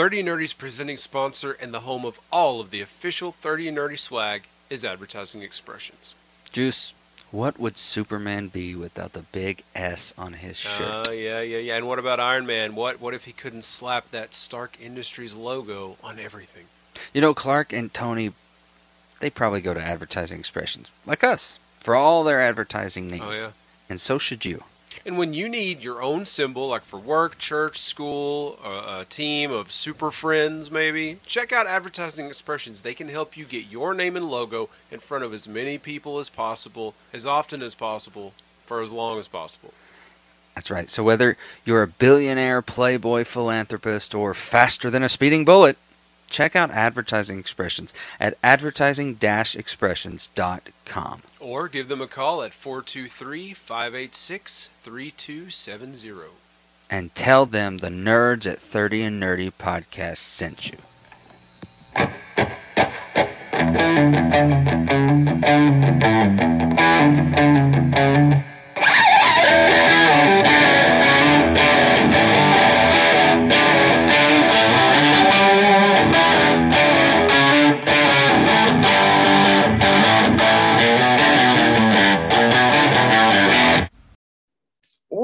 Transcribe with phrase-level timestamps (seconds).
[0.00, 4.44] 30 Nerdy's presenting sponsor and the home of all of the official 30 Nerdy swag
[4.70, 6.14] is Advertising Expressions.
[6.50, 6.94] Juice,
[7.30, 11.08] what would Superman be without the big S on his ah, shirt?
[11.08, 11.76] Oh, yeah, yeah, yeah.
[11.76, 12.74] And what about Iron Man?
[12.74, 16.64] What what if he couldn't slap that Stark Industries logo on everything?
[17.12, 18.32] You know, Clark and Tony,
[19.20, 23.42] they probably go to advertising expressions, like us, for all their advertising oh, needs.
[23.42, 23.52] Oh, yeah.
[23.90, 24.64] And so should you.
[25.06, 29.50] And when you need your own symbol, like for work, church, school, a, a team
[29.50, 32.82] of super friends, maybe, check out Advertising Expressions.
[32.82, 36.18] They can help you get your name and logo in front of as many people
[36.18, 38.34] as possible, as often as possible,
[38.66, 39.72] for as long as possible.
[40.54, 40.90] That's right.
[40.90, 45.78] So whether you're a billionaire, playboy, philanthropist, or faster than a speeding bullet,
[46.30, 51.22] check out Advertising Expressions at advertising-expressions.com.
[51.38, 56.30] Or give them a call at 423 586 3270.
[56.88, 60.78] And tell them the nerds at 30 and Nerdy podcast sent you.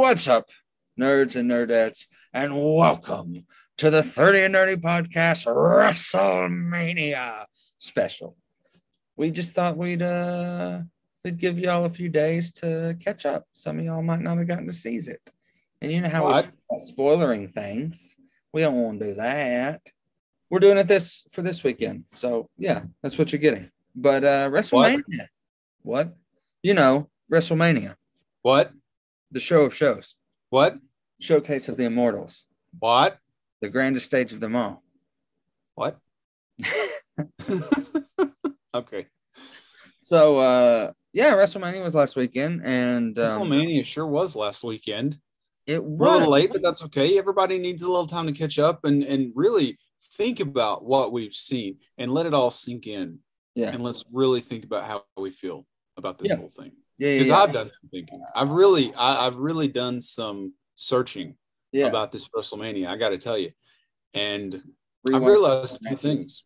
[0.06, 0.46] What's up,
[0.96, 3.44] nerds and nerdettes, and welcome
[3.78, 7.44] to the 30 and Nerdy Podcast WrestleMania
[7.78, 8.36] special.
[9.16, 10.82] We just thought we'd uh
[11.24, 13.46] we'd give y'all a few days to catch up.
[13.52, 15.28] Some of y'all might not have gotten to see it.
[15.82, 16.50] And you know how What?
[16.70, 18.16] we're spoiling things.
[18.52, 19.82] We don't want to do that.
[20.50, 22.04] We're doing it this for this weekend.
[22.12, 23.70] So yeah, that's what you're getting.
[23.96, 25.26] But uh WrestleMania.
[25.82, 26.14] what?
[26.62, 27.96] You know, WrestleMania,
[28.42, 28.70] What?
[29.30, 30.14] The show of shows.
[30.50, 30.78] What?
[31.20, 32.44] showcase of the immortals,
[32.78, 33.18] What?
[33.62, 34.82] the grandest stage of them all.
[35.74, 35.98] What?
[38.74, 39.06] okay.
[39.98, 45.18] So uh yeah, WrestleMania was last weekend and um, WrestleMania sure was last weekend.
[45.66, 47.18] it We're a was little late, but that's okay.
[47.18, 49.78] Everybody needs a little time to catch up and and really
[50.18, 53.18] think about what we've seen and let it all sink in.
[53.54, 53.70] Yeah.
[53.70, 56.36] And let's really think about how we feel about this Yeah.
[56.36, 56.72] whole thing.
[56.98, 57.38] Yeah, Because yeah.
[57.38, 58.22] I've done some thinking.
[58.34, 61.36] I've really I, I've really done some searching
[61.72, 61.86] yeah.
[61.86, 62.88] about this WrestleMania.
[62.88, 63.50] I got to tell you,
[64.14, 64.62] and
[65.12, 66.44] I realized a few things,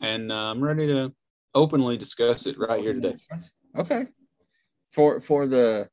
[0.00, 1.12] and uh, I'm ready to
[1.54, 3.14] openly discuss it right here today.
[3.76, 4.06] Okay.
[4.90, 5.88] For for the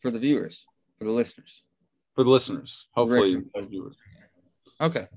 [0.00, 0.64] for the viewers,
[0.98, 1.62] for the listeners.
[2.14, 2.88] for the listeners.
[2.92, 3.96] Hopefully, viewers.
[4.80, 5.08] Okay.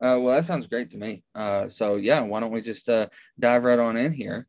[0.00, 1.22] Uh, well, that sounds great to me.
[1.34, 3.06] Uh, so yeah, why don't we just uh,
[3.38, 4.46] dive right on in here?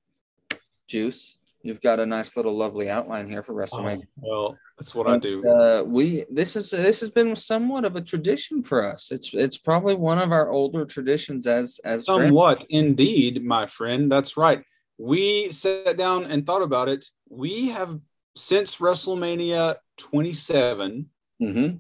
[0.88, 4.06] Juice, you've got a nice little lovely outline here for WrestleMania.
[4.18, 5.42] well, that's what I do.
[5.44, 9.12] Uh, we this is this has been somewhat of a tradition for us.
[9.12, 12.28] It's it's probably one of our older traditions as as friends.
[12.28, 14.12] Somewhat, indeed, my friend.
[14.12, 14.64] That's right.
[14.98, 17.06] We sat down and thought about it.
[17.30, 18.00] We have
[18.36, 21.10] since WrestleMania 27.
[21.42, 21.80] Mhm.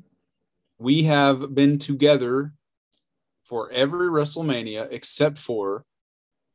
[0.79, 2.53] We have been together
[3.43, 5.85] for every WrestleMania except for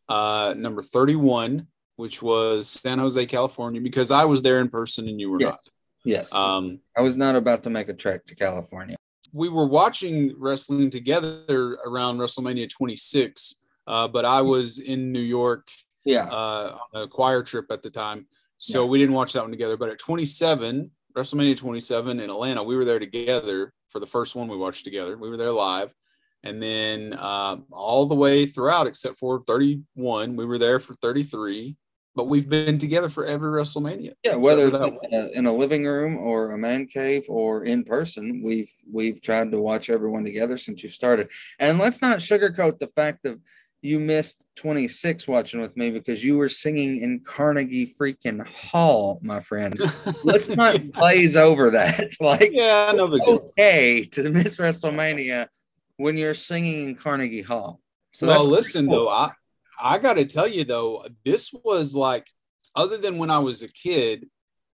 [0.09, 1.69] uh, number 31,
[2.00, 5.56] which was San Jose, California, because I was there in person and you were Yes.
[6.03, 6.33] Yes.
[6.34, 8.97] Um, I was not about to make a trek to California.
[9.33, 13.56] we were watching wrestling together around WrestleMania 26,
[13.87, 15.69] uh, but I was in New York
[16.05, 18.27] Yeah, uh, on a choir trip at the time,
[18.59, 18.89] so Yeah.
[18.91, 19.77] we didn't watch that one together.
[19.77, 24.49] But at 27, WrestleMania 27 in Atlanta, we were there together for the first one
[24.49, 25.16] we watched together.
[25.19, 25.94] We were there live,
[26.43, 31.77] and then uh, all the way throughout, except for 31, we were there for 33.
[32.21, 34.13] But we've been together for every WrestleMania.
[34.23, 34.35] yeah.
[34.35, 39.23] Whether it's in a, living room or a man cave or in person, we've we've
[39.23, 41.31] tried to watch everyone together since you started.
[41.59, 43.41] And let's not sugarcoat the fact that
[43.81, 49.41] you missed 26 watching with me because you were singing in Carnegie freaking Hall, my
[49.41, 49.81] friend.
[50.23, 52.11] Let's not glaze over that.
[52.21, 55.49] Like, yeah, no okay to miss WrestleMania
[55.97, 57.81] when you're singing in Carnegie Hall.
[58.11, 59.07] So well, listen cool.
[59.07, 59.31] though, I
[59.80, 62.27] I got to tell you though, this was like,
[62.74, 64.28] other than when I was a kid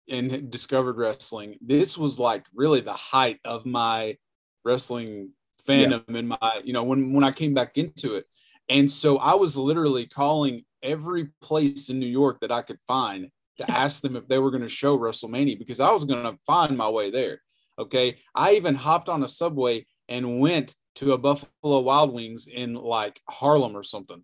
[0.09, 4.15] and discovered wrestling, this was like really the height of my
[4.63, 5.29] wrestling
[5.67, 8.25] fandom and my, you know, when when I came back into it,
[8.69, 13.29] and so I was literally calling every place in New York that I could find
[13.57, 16.37] to ask them if they were going to show WrestleMania because I was going to
[16.45, 17.41] find my way there.
[17.79, 22.73] Okay, I even hopped on a subway and went to a Buffalo Wild Wings in
[22.73, 24.23] like Harlem or something,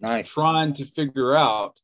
[0.00, 0.32] nice.
[0.32, 1.78] trying to figure out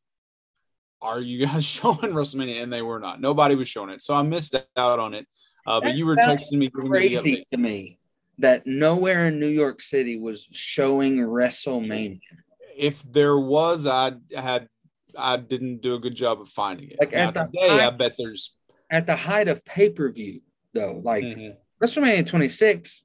[1.02, 2.62] are you guys showing WrestleMania?
[2.62, 3.20] And they were not.
[3.20, 4.02] Nobody was showing it.
[4.02, 5.26] So I missed out on it.
[5.66, 7.98] Uh, but you were texting me, giving me Crazy to me.
[8.38, 12.20] that nowhere in New York City was showing WrestleMania.
[12.76, 14.68] If there was, I had
[15.18, 16.96] I didn't do a good job of finding it.
[17.00, 18.54] Like Now, at the today, I bet there's
[18.90, 20.40] At the height of pay per view,
[20.72, 21.56] though, like Mhm.
[21.82, 23.04] WrestleMania 26,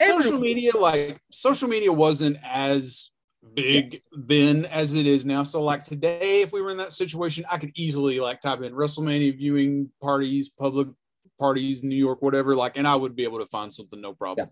[0.00, 0.76] social Everyone- media.
[0.76, 3.10] Like social media wasn't as
[3.54, 5.42] big then as it is now.
[5.42, 8.72] So like today, if we were in that situation, I could easily like type in
[8.72, 10.88] WrestleMania viewing parties, public
[11.38, 14.48] parties, New York, whatever, like, and I would be able to find something, no problem.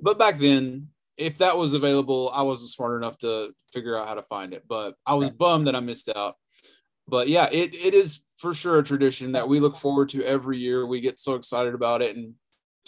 [0.00, 4.14] But back then, if that was available, I wasn't smart enough to figure out how
[4.14, 4.64] to find it.
[4.66, 6.36] But I was bummed that I missed out.
[7.06, 10.58] But yeah, it, it is for sure a tradition that we look forward to every
[10.58, 10.86] year.
[10.86, 12.34] We get so excited about it and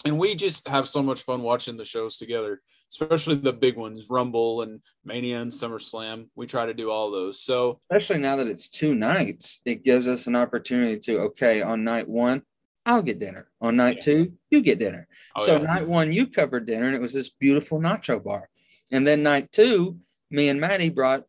[0.04, 2.60] and we just have so much fun watching the shows together,
[2.90, 6.26] especially the big ones, Rumble and Mania and SummerSlam.
[6.34, 7.40] We try to do all those.
[7.40, 11.84] So especially now that it's two nights, it gives us an opportunity to, okay, on
[11.84, 12.42] night one,
[12.84, 13.48] I'll get dinner.
[13.60, 14.02] On night Yeah.
[14.02, 15.06] two, you get dinner.
[15.36, 15.62] oh, so yeah.
[15.62, 18.48] night one, you covered dinner, and it was this beautiful nacho bar.
[18.90, 19.98] And then night two,
[20.30, 21.24] me and Maddie brought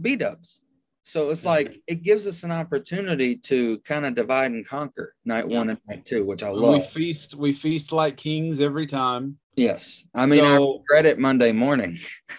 [0.00, 0.62] B dubs.
[1.08, 5.46] So it's like it gives us an opportunity to kind of divide and conquer night
[5.46, 6.82] one and night two, which I love.
[6.82, 9.38] we feast we feast like kings every time.
[9.54, 10.04] Yes.
[10.12, 11.96] I mean, I So- regret it Monday morning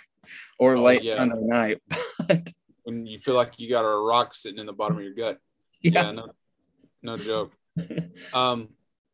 [0.60, 1.16] or Oh, late yeah.
[1.16, 1.81] Sunday night.
[2.28, 2.52] But
[2.84, 5.38] when you feel like you got a rock sitting in the bottom of your gut.
[5.81, 5.92] yeah.
[6.04, 6.28] Yeah, no,
[7.02, 7.54] no joke.
[8.34, 8.68] Um,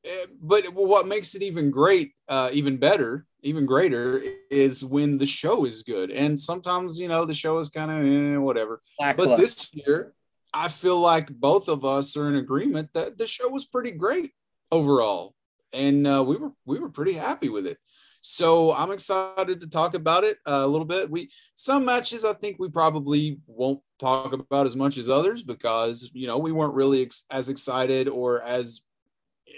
[0.04, 5.26] eh, but what makes it even great, uh, even better, even greater, is when the
[5.26, 6.10] show is good.
[6.12, 8.82] And sometimes, you know, the show is kind of eh, whatever.
[9.00, 9.42] But Lackluster.
[9.42, 10.14] this year,
[10.54, 14.32] I feel like both of us are in agreement that the show was pretty great
[14.72, 15.36] overall,
[15.74, 17.78] and uh, we were we were pretty happy with it.
[18.26, 21.10] So I'm excited to talk about it uh, a little bit.
[21.10, 26.10] We some matches I think we probably won't talk about as much as others because
[26.14, 28.82] you know we weren't really ex- as excited or as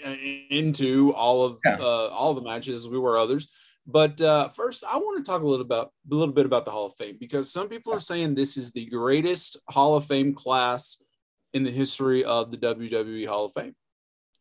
[0.04, 0.16] uh,
[0.50, 1.76] into all of Yeah.
[1.78, 3.48] uh, all the matches as we were others.
[3.86, 6.72] But uh, first, I want to talk a little about a little bit about the
[6.72, 10.34] Hall of Fame because some people are saying this is the greatest Hall of Fame
[10.34, 11.02] class
[11.52, 13.76] in the history of the WWE Hall of Fame,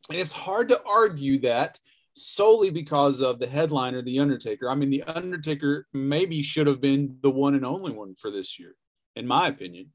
[0.09, 1.79] and it's hard to argue that
[2.15, 4.69] solely because of the headliner, The Undertaker.
[4.69, 8.57] I mean, The Undertaker maybe should have been the one and only one for this
[8.57, 8.75] year,
[9.15, 9.91] in my opinion.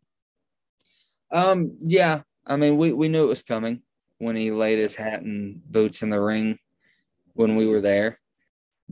[1.32, 2.23] Um, yeah.
[2.46, 3.82] I mean, we, we knew it was coming
[4.19, 6.58] when he laid his hat and boots in the ring
[7.32, 8.19] when we were there.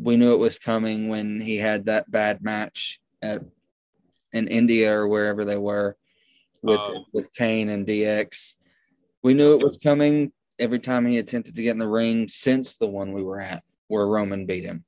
[0.00, 3.42] We knew it was coming when he had that bad match at
[4.32, 5.96] in India or wherever they were
[6.62, 7.04] with Oh.
[7.12, 8.54] with Kane and DX.
[9.22, 12.76] We knew it was coming every time he attempted to get in the ring since
[12.76, 14.84] the one we were at where Roman beat him.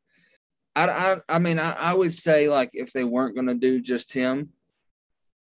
[0.77, 3.81] I, I, I mean, I, I would say like if they weren't going to do
[3.81, 4.51] just him,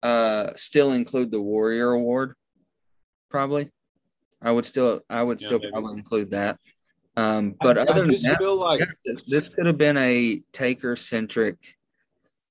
[0.01, 2.35] uh, still include the Warrior Award,
[3.29, 3.69] probably.
[4.41, 5.71] I would still, I would Yeah, still maybe.
[5.71, 6.59] probably include that.
[7.15, 9.97] Um, but I, other I than that, feel like yeah, this, this could have been
[9.97, 11.57] a Taker centric.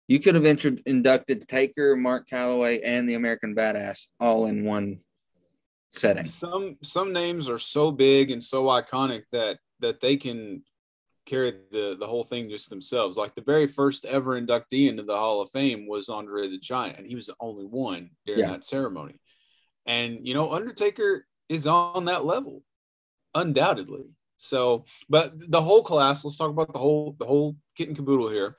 [0.09, 5.00] You could have intro- inducted Taker, Mark Calaway, and the American Badass all in one
[5.91, 6.25] setting.
[6.25, 10.62] some some names are so big and so iconic that that they can
[11.26, 13.17] carry the the whole thing just themselves.
[13.17, 16.99] Like the very first ever inductee into the Hall of Fame was Andre the Giant,
[16.99, 18.50] and he was the only one during Yeah.
[18.50, 19.19] that ceremony.
[19.87, 22.62] And you know, Undertaker is on that level,
[23.35, 24.05] undoubtededly.
[24.43, 26.25] So, but the whole class.
[26.25, 28.56] Let's talk about the whole the whole kit and caboodle here.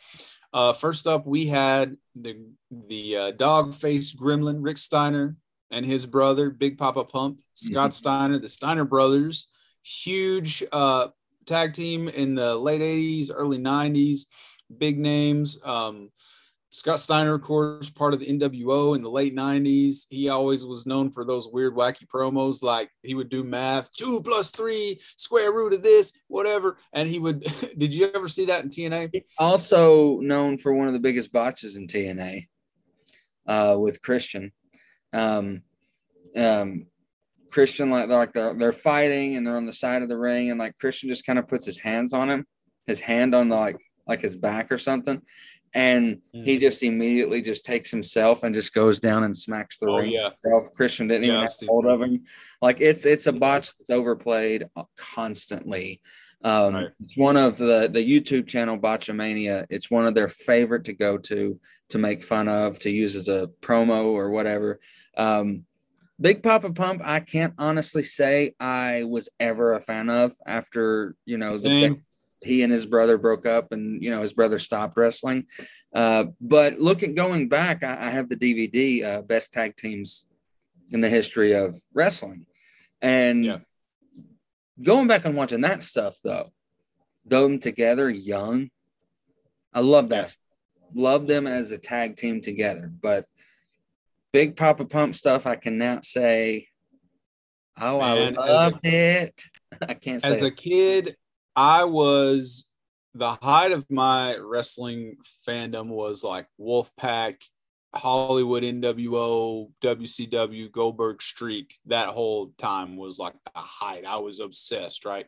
[0.54, 2.38] Uh, first up, we had the
[2.72, 5.36] the uh, dog faced gremlin Rick Steiner
[5.72, 9.50] and his brother Big Papa Pump Scott Steiner, the Steiner brothers,
[9.84, 11.08] huge uh,
[11.46, 14.22] tag team in the late '80s, early '90s,
[14.78, 15.60] big names.
[15.66, 16.12] Um,
[16.74, 20.08] Scott Steiner, of course, part of the NWO in the late 90s.
[20.10, 22.64] He always was known for those weird, wacky promos.
[22.64, 26.78] Like he would do math, two plus three, square root of this, whatever.
[26.92, 27.42] And he would,
[27.78, 29.22] did you ever see that in TNA?
[29.38, 32.48] Also known for one of the biggest botches in TNA
[33.46, 34.52] uh, with Christian.
[35.14, 35.62] Um,
[36.36, 36.88] um,
[37.52, 40.60] Christian, like, like they're, they're fighting and they're on the side of the ring, and
[40.60, 42.48] like Christian just kind of puts his hands on him,
[42.88, 45.22] his hand on the, like like his back or something,
[45.74, 46.60] and he Mhm.
[46.60, 50.30] just immediately just takes himself and just goes down and smacks the Oh, ring yeah.
[50.30, 50.74] himself.
[50.74, 52.24] Christian didn't Yeah, even I've hold of him.
[52.62, 56.02] Like it's it's a botch that's overplayed uh, constantly.
[56.44, 56.88] Um, Right.
[57.06, 59.66] It's one of the the YouTube channel Botchamania.
[59.70, 63.28] It's one of their favorite to go to to make fun of, to use as
[63.30, 64.80] a promo or whatever.
[65.18, 65.66] Um,
[66.22, 71.38] Big Papa Pump, I can't honestly say I was ever a fan of after you
[71.38, 72.06] know the Same.
[72.44, 75.46] He and his brother broke up and you know his brother stopped wrestling
[75.94, 80.26] uh, but looking going back I, I have the dvd uh, best tag teams
[80.92, 82.46] in the history of wrestling
[83.02, 83.58] and Yeah.
[84.82, 86.50] going back and watching that stuff though
[87.26, 88.70] them together young
[89.76, 90.36] I love that.
[90.94, 92.92] Love them as a tag team together.
[93.02, 93.26] But
[94.32, 96.68] Big Papa Pump stuff, I cannot say.
[97.82, 99.44] Oh, Man, I as a- loved it.
[99.90, 100.56] I can't say As a it.
[100.56, 101.16] kid,
[101.56, 102.68] I was
[103.14, 105.18] the height of my wrestling
[105.48, 107.36] fandom was like Wolfpack,
[107.94, 111.76] Hollywood NWO, WCW, Goldberg Streak.
[111.86, 114.06] That whole time was like the height.
[114.06, 115.28] I was obsessed, right?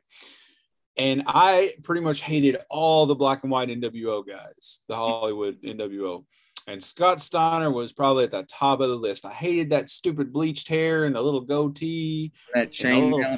[0.98, 6.26] And I pretty much hated all the black and white NWO guys, the Hollywood NWO.
[6.68, 9.26] And Scott Steiner was probably at the top of the list.
[9.26, 13.20] I hated that stupid bleached hair and the little goatee that and the chain little
[13.20, 13.38] mail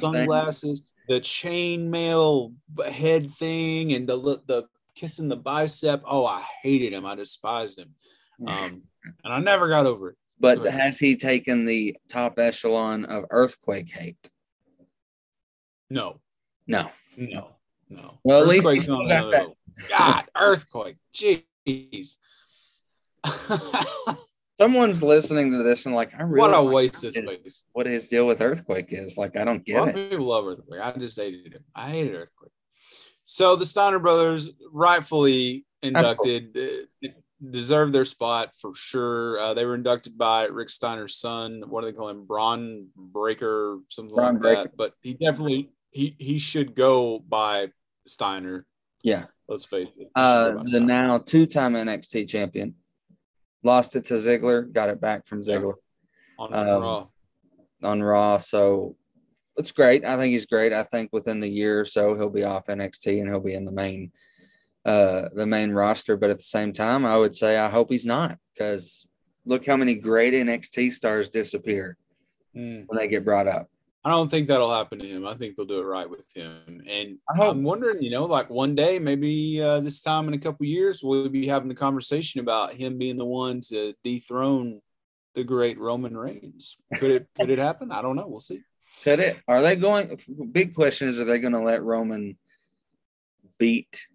[0.52, 0.78] thing.
[1.08, 2.52] The chainmail
[2.90, 6.02] head thing, and the the kissing the bicep.
[6.04, 7.06] Oh, I hated him.
[7.06, 7.94] I despised him,
[8.46, 8.82] um,
[9.24, 10.16] and I never got over it.
[10.40, 14.30] But has he taken the top echelon of earthquake hate?
[15.90, 16.20] No,
[16.66, 16.90] No.
[17.16, 17.56] no,
[17.88, 18.20] no.
[18.22, 19.48] Well, at least still on got that.
[19.88, 20.96] God, earthquake.
[21.14, 22.18] Jeez.
[24.60, 27.24] Someone's listening to this and like, I really what a waste of it.
[27.24, 27.62] space.
[27.72, 29.16] what his deal with earthquake is.
[29.16, 30.10] Like, I don't get it.
[30.10, 30.80] people love Earthquake.
[30.82, 31.64] I just hated him.
[31.74, 32.50] I hated Earthquake.
[33.24, 37.08] So the Steiner brothers, rightfully inducted, uh,
[37.50, 39.38] deserve their spot for sure.
[39.38, 41.62] Uh, they were inducted by Rick Steiner's son.
[41.68, 42.24] What do they call him?
[42.24, 44.62] Bron Breakker, something Braun like Breaker.
[44.64, 44.76] that.
[44.76, 47.68] But he definitely he he should go by
[48.06, 48.66] Steiner.
[49.02, 49.26] Yeah.
[49.46, 50.08] Let's face it.
[50.14, 50.84] Uh, the Steiner.
[50.86, 52.74] now two-time NXT champion
[53.62, 55.74] lost it to Ziggler, got it back from Ziggler
[56.38, 57.06] on um, Raw.
[57.82, 58.38] on Raw.
[58.38, 58.96] So
[59.56, 60.04] it's great.
[60.04, 60.72] I think he's great.
[60.72, 63.64] I think within the year or so he'll be off NXT and he'll be in
[63.64, 64.12] the main
[64.84, 66.16] uh the main roster.
[66.16, 69.06] But at the same time, I would say I hope he's not because
[69.44, 71.96] look how many great NXT stars disappear
[72.56, 72.84] Mm.
[72.86, 73.68] when they get brought up.
[74.04, 75.26] I don't think that'll happen to him.
[75.26, 76.82] I think they'll do it right with him.
[76.88, 80.66] And I'm wondering, you know, like one day, maybe uh, this time in a couple
[80.66, 84.80] years, we'll be having the conversation about him being the one to dethrone
[85.34, 86.76] the great Roman Reigns.
[86.96, 87.92] Could it could it happen?
[87.92, 88.26] I don't know.
[88.26, 88.62] We'll see.
[89.02, 89.38] Could it?
[89.48, 90.16] Are they going?
[90.52, 92.38] Big question is: Are they going to let Roman
[93.58, 94.06] beat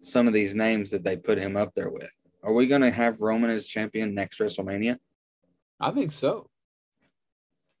[0.00, 2.10] some of these names that they put him up there with?
[2.42, 4.98] Are we going to have Roman as champion next WrestleMania?
[5.80, 6.48] I think so.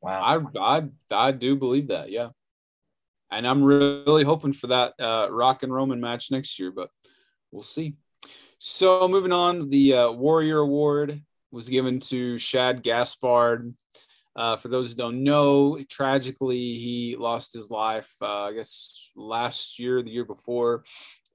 [0.06, 0.50] Wow.
[0.56, 2.10] I I I do believe that.
[2.10, 2.28] Yeah.
[3.30, 6.90] And I'm really hoping for that uh, Rock and Roman match next year, but
[7.50, 7.96] we'll see.
[8.58, 11.20] So moving on, the uh, Warrior Award
[11.50, 13.74] was given to Shad Gaspard.
[14.36, 18.14] Uh, for those who don't know, tragically he lost his life.
[18.22, 20.84] Uh, I guess last year, the year before,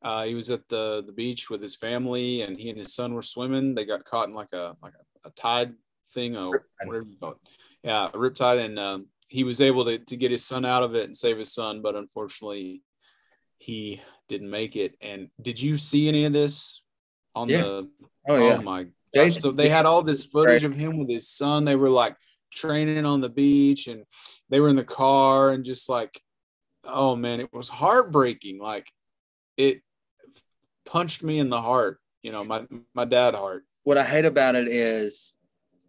[0.02, 3.14] uh, he was at the the beach with his family, and he and his son
[3.14, 3.76] were swimming.
[3.76, 5.74] They got caught in like a like a, a tide
[6.14, 7.38] thing, or whatever you call it.
[7.84, 11.06] Yeah, riptide, and um, he was able to to get his son out of it
[11.06, 12.84] and save his son, but unfortunately,
[13.58, 14.96] he didn't make it.
[15.02, 16.82] And did you see any of this
[17.36, 17.62] on Yeah.
[17.64, 17.90] the?
[18.28, 18.60] Oh yeah.
[18.60, 21.66] my They- So they had all this footage of him with his son.
[21.66, 22.16] They were like
[22.52, 24.06] training on the beach, and
[24.50, 26.22] they were in the car, and just like,
[26.84, 28.60] oh man, it was heartbreaking.
[28.60, 28.88] Like
[29.58, 29.82] it
[30.86, 32.00] punched me in the heart.
[32.22, 33.64] You know, my my dad heart.
[33.84, 35.34] What I hate about it is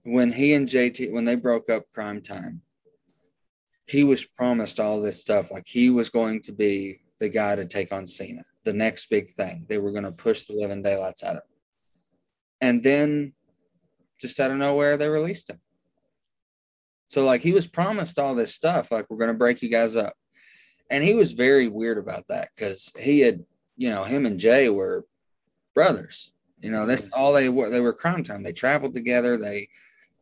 [0.04, 2.60] when he and JT when they broke up Cryme Tyme,
[3.86, 5.50] he was promised all this stuff.
[5.50, 9.30] Like he was going to be the guy to take on Cena, the next big
[9.30, 9.66] thing.
[9.68, 11.48] They were going to push the living daylights out of him.
[12.60, 13.32] And then
[14.20, 15.60] just out of nowhere, they released him.
[17.12, 20.14] So like he was promised all this stuff, like we're gonna break you guys up.
[20.88, 23.44] And he was very weird about that because he had,
[23.76, 25.04] you know, him and Jay were
[25.74, 26.32] brothers.
[26.60, 27.68] You know, that's all they were.
[27.68, 28.42] They were cryme tyme.
[28.42, 29.36] They traveled together.
[29.36, 29.68] They,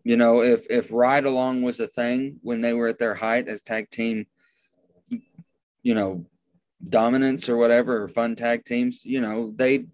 [0.05, 3.49] you know, if if ride along was a thing when they were at their height
[3.49, 4.27] as tag team,
[5.83, 6.25] you know,
[6.89, 9.87] dominance or whatever, or fun tag teams, you know, they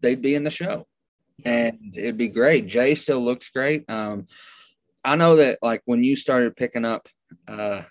[0.00, 0.86] they'd be in the show.
[1.44, 2.66] And it'd be great.
[2.66, 3.88] Jay still looks great.
[3.88, 4.26] Um,
[5.04, 7.08] I know that like when you started picking up
[7.46, 7.82] uh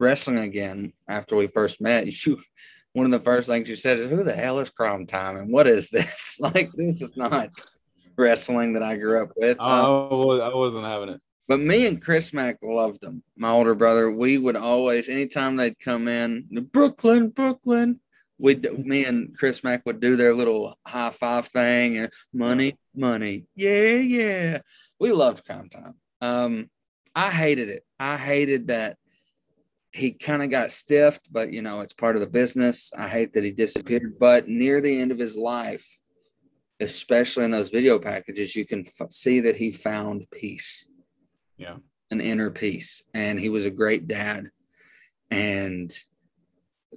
[0.00, 2.40] wrestling again after we first met, you
[2.94, 5.52] one of the first things you said is, "Who the hell is Cryme Tyme and
[5.52, 6.38] what is this?
[6.40, 7.50] like, this is not
[8.16, 11.20] wrestling that I grew up with." Um, Oh, I wasn't having it.
[11.48, 13.22] but me and Chris Mack loved them.
[13.36, 18.00] My older brother, we would always, anytime they'd come in, Brooklyn, Brooklyn,
[18.38, 23.44] we, me and Chris Mack would do their little high five thing and money, money,
[23.54, 24.58] yeah, yeah.
[24.98, 25.94] We loved Cryme Tyme.
[26.20, 26.70] Um,
[27.14, 27.84] I hated it.
[28.00, 28.96] I hated that
[29.92, 32.90] he kind of got stiffed, but you know, it's part of the business.
[32.98, 34.16] I hate that he disappeared.
[34.18, 35.86] But near the end of his life,
[36.80, 40.86] especially in those video packages, you can f- see that he found peace
[41.56, 41.76] Yeah.
[42.10, 44.50] an inner peace and he was a great dad
[45.30, 45.96] and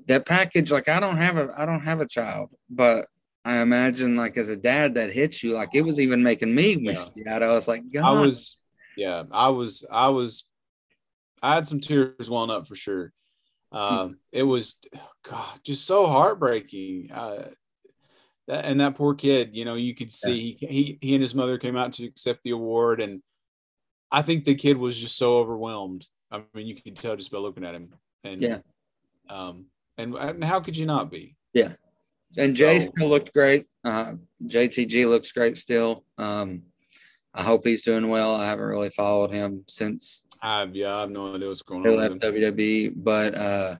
[0.07, 3.07] that package like i don't have a i don't have a child but
[3.45, 6.75] I imagine like as a dad that hits you, like it was even making me
[6.75, 7.41] misty out.
[7.41, 8.17] I was like, God.
[8.17, 8.57] I was,
[8.97, 10.43] yeah, I was, I was,
[11.41, 13.13] I had some tears welling up for sure.
[13.71, 14.75] Um, it was,
[15.23, 17.09] God, just so heartbreaking.
[17.09, 17.51] Uh,
[18.47, 21.57] and that poor kid, you know, you could see he, he he and his mother
[21.57, 23.21] came out to accept the award, and
[24.11, 26.07] I think the kid was just so overwhelmed.
[26.31, 27.93] I mean, you could tell just by looking at him.
[28.23, 28.59] And Yeah.
[29.29, 29.65] um,
[29.97, 31.35] and, and how could you not be?
[31.53, 31.73] Yeah.
[32.37, 33.65] And Jay So- still looked great.
[33.83, 34.13] Uh,
[34.45, 36.03] JTG looks great still.
[36.17, 36.63] Um,
[37.33, 38.35] I hope he's doing well.
[38.35, 41.89] I haven't really followed him since I yeah, I have no idea what's going he
[41.89, 41.95] on.
[41.97, 42.21] left.
[42.21, 43.75] WWE, but uh,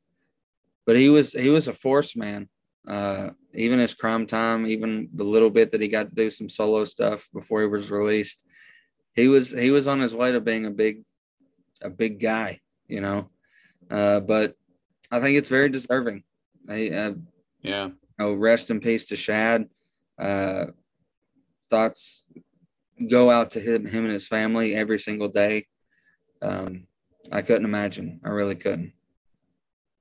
[0.86, 2.48] but he was he was a force, man.
[2.88, 6.48] Uh, even his cryme tyme, even the little bit that he got to do some
[6.48, 8.46] solo stuff before he was released,
[9.14, 11.04] he was he was on his way to being a big
[11.82, 13.30] a big guy, you know.
[13.90, 14.56] Uh, but
[15.12, 16.24] I think it's very deserving.
[16.70, 17.14] I, uh,
[17.62, 17.90] Yeah,
[18.20, 19.68] oh, rest in peace to Shad.
[20.18, 20.68] Uh,
[21.70, 22.26] thoughts
[23.10, 25.68] go out to him, him and his family every single day.
[26.42, 26.88] Um,
[27.32, 28.22] I couldn't imagine.
[28.24, 28.94] I really couldn't.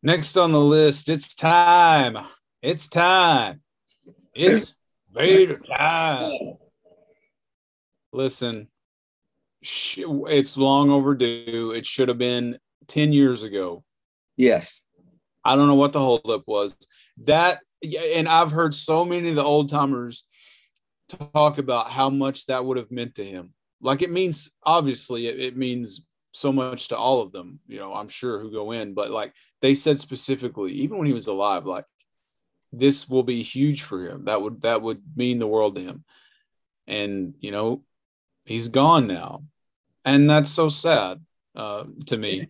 [0.03, 2.19] Next on the list, it's time.
[2.67, 3.61] It's time.
[4.35, 4.75] It's
[5.15, 6.57] Vader time.
[8.13, 8.67] Listen,
[9.63, 11.71] sh- it's long overdue.
[11.71, 12.59] It should have been
[12.89, 13.85] 10 years ago.
[14.37, 14.81] Yes.
[15.45, 16.77] I don't know what the holdup was.
[17.19, 17.61] That,
[18.17, 20.25] and I've heard so many of the old timers
[21.09, 23.55] talk about how much that would have meant to him.
[23.81, 27.95] Like it means, obviously, it, it means so much to all of them, you know,
[27.95, 29.33] I'm sure who go in, but like
[29.63, 31.85] they said specifically, even when he was alive, like
[32.73, 34.25] this will be huge for him.
[34.27, 36.05] That would, that would mean the world to him.
[36.87, 37.83] And, you know,
[38.45, 39.45] he's gone now.
[40.05, 41.21] And that's so sad
[41.55, 42.49] uh, to me.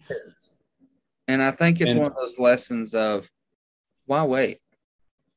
[1.28, 3.30] And I think it's And- one of those lessons of
[4.06, 4.58] why wait?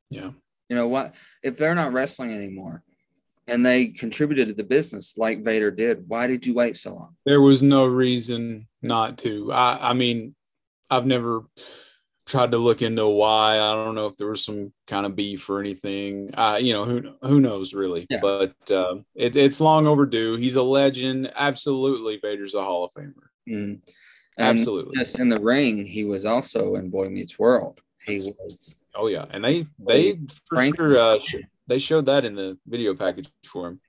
[0.09, 0.31] Yeah.
[0.69, 1.15] You know what?
[1.43, 2.83] If they're not wrestling anymore
[3.47, 7.15] and they contributed to the business like Vader did, why did you wait so long?
[7.25, 9.51] there was no reason not to.
[9.51, 10.35] I, I mean,
[10.89, 11.45] I've never
[12.29, 13.55] tried to look into why.
[13.55, 16.29] I don't know if there was some kind of beef or anything.
[16.35, 18.05] Uh, you know, who who knows really?
[18.09, 18.19] Yeah.
[18.21, 20.37] But um, it, it's long overdue.
[20.37, 21.31] He's a legend.
[21.35, 23.13] Absolutely, Vader's a Hall of Famer.
[23.49, 23.81] Mm.
[24.37, 24.95] Absolutely.
[24.95, 27.81] Just in the ring, he was also in Boy Meets World.
[28.05, 31.19] He was Oh yeah, and they they Frank- sure uh,
[31.67, 33.81] they showed that in the video package for him.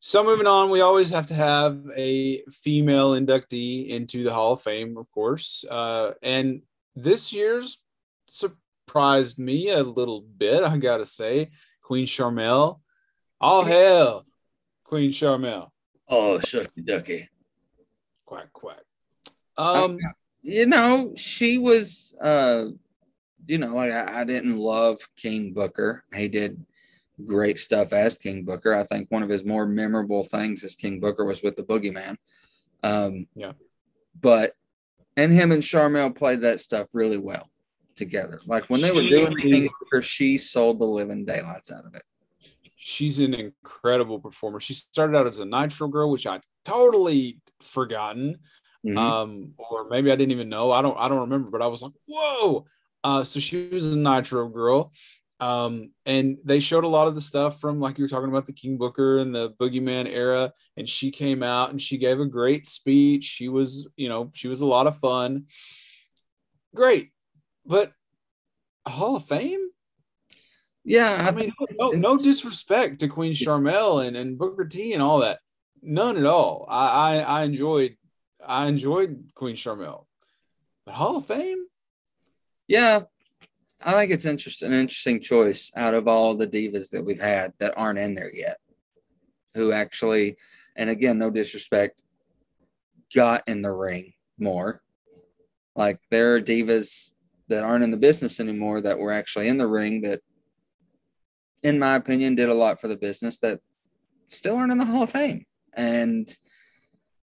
[0.00, 4.60] So moving on, we always have to have a female inductee into the Hall of
[4.60, 5.64] Fame, of course.
[5.70, 6.60] Uh, and
[6.94, 7.82] this year's
[8.28, 11.50] surprised me a little bit, I gotta say.
[11.82, 12.80] Queen Sharmell,
[13.40, 14.24] all hail,
[14.84, 15.70] Queen Sharmell.
[16.08, 17.28] oh shucky ducky.
[18.26, 18.80] Quack quack.
[19.56, 19.98] Um,
[20.42, 22.66] you know, she was uh
[23.46, 26.04] you know, like I, I didn't love King Booker.
[26.14, 26.64] He did
[27.26, 28.74] great stuff as King Booker.
[28.74, 32.16] I think one of his more memorable things as King Booker was with the Boogeyman.
[32.82, 33.52] Um Yeah.
[34.20, 34.54] but
[35.16, 37.48] and him and Sharmell played that stuff really well
[37.94, 38.40] together.
[38.46, 39.70] Like when they were doing is-
[40.06, 42.02] she sold the living daylights out of it.
[42.76, 44.60] she's an incredible performer.
[44.60, 48.38] She started out as a Nitro girl, which I totally forgotten.
[48.86, 48.98] Mhm.
[48.98, 51.80] um or maybe i didn't even know i don't i don't remember but i was
[51.80, 52.66] like whoa
[53.02, 54.92] uh so she was a nitro girl
[55.44, 58.46] um and they showed a lot of the stuff from like you were talking about
[58.46, 62.26] the king booker and the boogeyman era and she came out and she gave a
[62.26, 63.24] great speech.
[63.24, 65.44] She was you know she was a lot of fun.
[66.74, 67.10] Great.
[67.66, 67.92] But
[68.86, 69.60] hall of fame?
[70.82, 75.02] Yeah, i mean think no, no disrespect to queen sharmell and, and booker t and
[75.02, 75.40] all that.
[75.82, 76.66] None at all.
[76.68, 77.96] I i, I enjoyed
[78.46, 80.04] i enjoyed queen sharmell
[80.86, 81.62] but hall of fame?
[82.66, 83.00] Yeah,
[83.84, 87.74] I think it's an interesting choice out of all the divas that we've had that
[87.76, 88.56] aren't in there yet,
[89.54, 90.36] who actually,
[90.74, 92.00] and again, no disrespect,
[93.14, 94.82] got in the ring more.
[95.76, 97.10] Like there are divas
[97.48, 100.20] that aren't in the business anymore that were actually in the ring that,
[101.62, 103.60] in my opinion, did a lot for the business that
[104.26, 105.44] still aren't in the Hall of Fame.
[105.74, 106.34] And,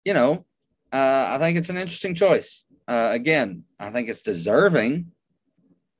[0.05, 0.47] you know,
[0.93, 2.65] uh, I think it's an interesting choice.
[2.87, 5.13] Uh, again, I think it's deserving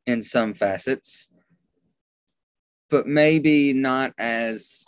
[0.09, 1.29] in some facets,
[2.91, 4.87] but maybe not as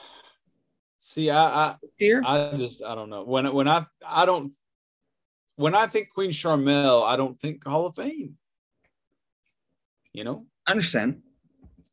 [0.97, 2.23] see i here.
[2.27, 4.53] i, I just i don't know when when i i don't
[5.57, 8.37] when i think queen sharmell i don't think hall of fame
[10.13, 11.23] you know I understand.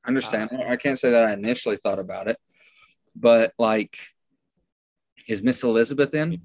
[0.04, 0.50] I understand.
[0.68, 2.38] I can't say that I initially thought about it,
[3.16, 3.98] but like,
[5.28, 6.42] is Miss Elizabeth in?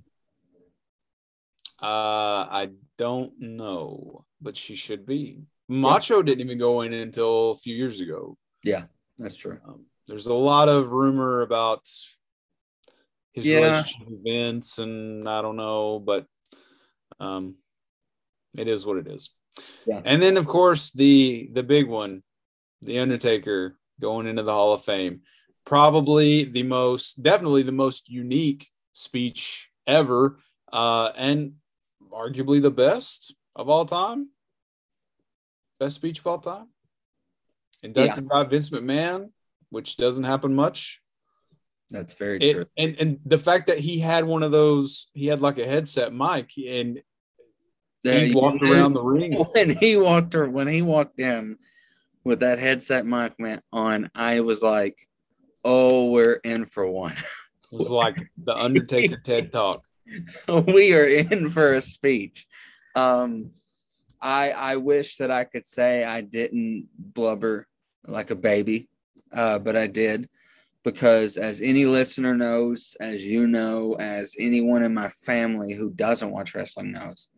[1.82, 7.56] uh i don't know but she should be macho didn't even go in until a
[7.56, 8.84] few years ago Yeah,
[9.18, 9.58] That's true.
[9.66, 11.82] um, there's a lot of rumor about
[13.32, 13.56] his Yeah.
[13.56, 16.26] relationship with Vince, and I don't know, but
[17.18, 17.56] um,
[18.54, 19.30] it is what it is.
[19.86, 20.02] Yeah.
[20.04, 22.22] And then, of course, the the big one,
[22.82, 25.22] the Undertaker going into the Hall of Fame,
[25.64, 30.38] probably the most, definitely the most unique speech ever,
[30.72, 31.54] uh, and
[32.10, 34.28] arguably the best of all time.
[35.80, 36.68] Best speech of all time.
[37.82, 39.30] Inducted by Vince McMahon,
[39.70, 41.00] which doesn't happen much.
[41.90, 42.66] That's very It- true.
[42.78, 46.12] and and the fact that he had one of those, he had like a headset
[46.14, 47.02] mic, and
[48.04, 49.32] Yeah, he you walked knew- around the ring.
[49.54, 51.58] when he walked or when he walked in
[52.24, 53.34] with that headset mic
[53.72, 54.96] on, I was like,
[55.64, 57.16] "Oh, we're in for one.
[57.72, 59.82] It was like the Undertaker TED Talk.
[60.48, 62.46] we are in for a speech."
[62.94, 63.50] Um,
[64.22, 67.66] I I wish that I could say I didn't blubber
[68.06, 68.88] like a baby,
[69.32, 70.28] uh, but I did
[70.84, 76.30] because, as any listener knows, as you know, as anyone in my family who doesn't
[76.30, 77.28] watch wrestling knows,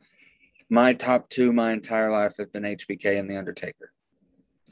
[0.69, 3.93] my top two my entire life have been HBK and The Undertaker.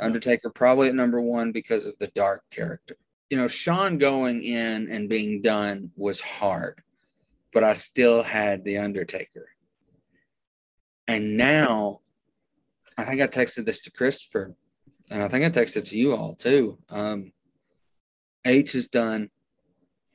[0.00, 2.96] Undertaker probably at number one because of the dark character.
[3.30, 6.82] You know, Shawn going in and being done was hard,
[7.52, 9.48] but I still had The Undertaker.
[11.08, 12.01] And now,
[12.98, 14.54] I think I texted this to Christopher,
[15.10, 16.78] and I think I texted to you all too.
[16.90, 17.32] Um,
[18.44, 19.30] H is done.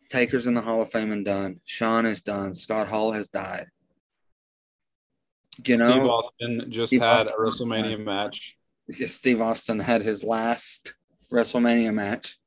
[0.09, 1.59] Taker's in the Hall of Fame and done.
[1.65, 2.53] Shawn is done.
[2.53, 3.67] Scott Hall has died.
[5.65, 7.67] You Steve know, Austin just Steve had a Austin.
[7.69, 8.57] WrestleMania match.
[8.91, 10.93] Steve Austin had his last
[11.31, 12.37] WrestleMania match.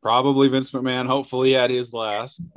[0.00, 1.06] Probably Vince McMahon.
[1.06, 2.46] Hopefully, had his last.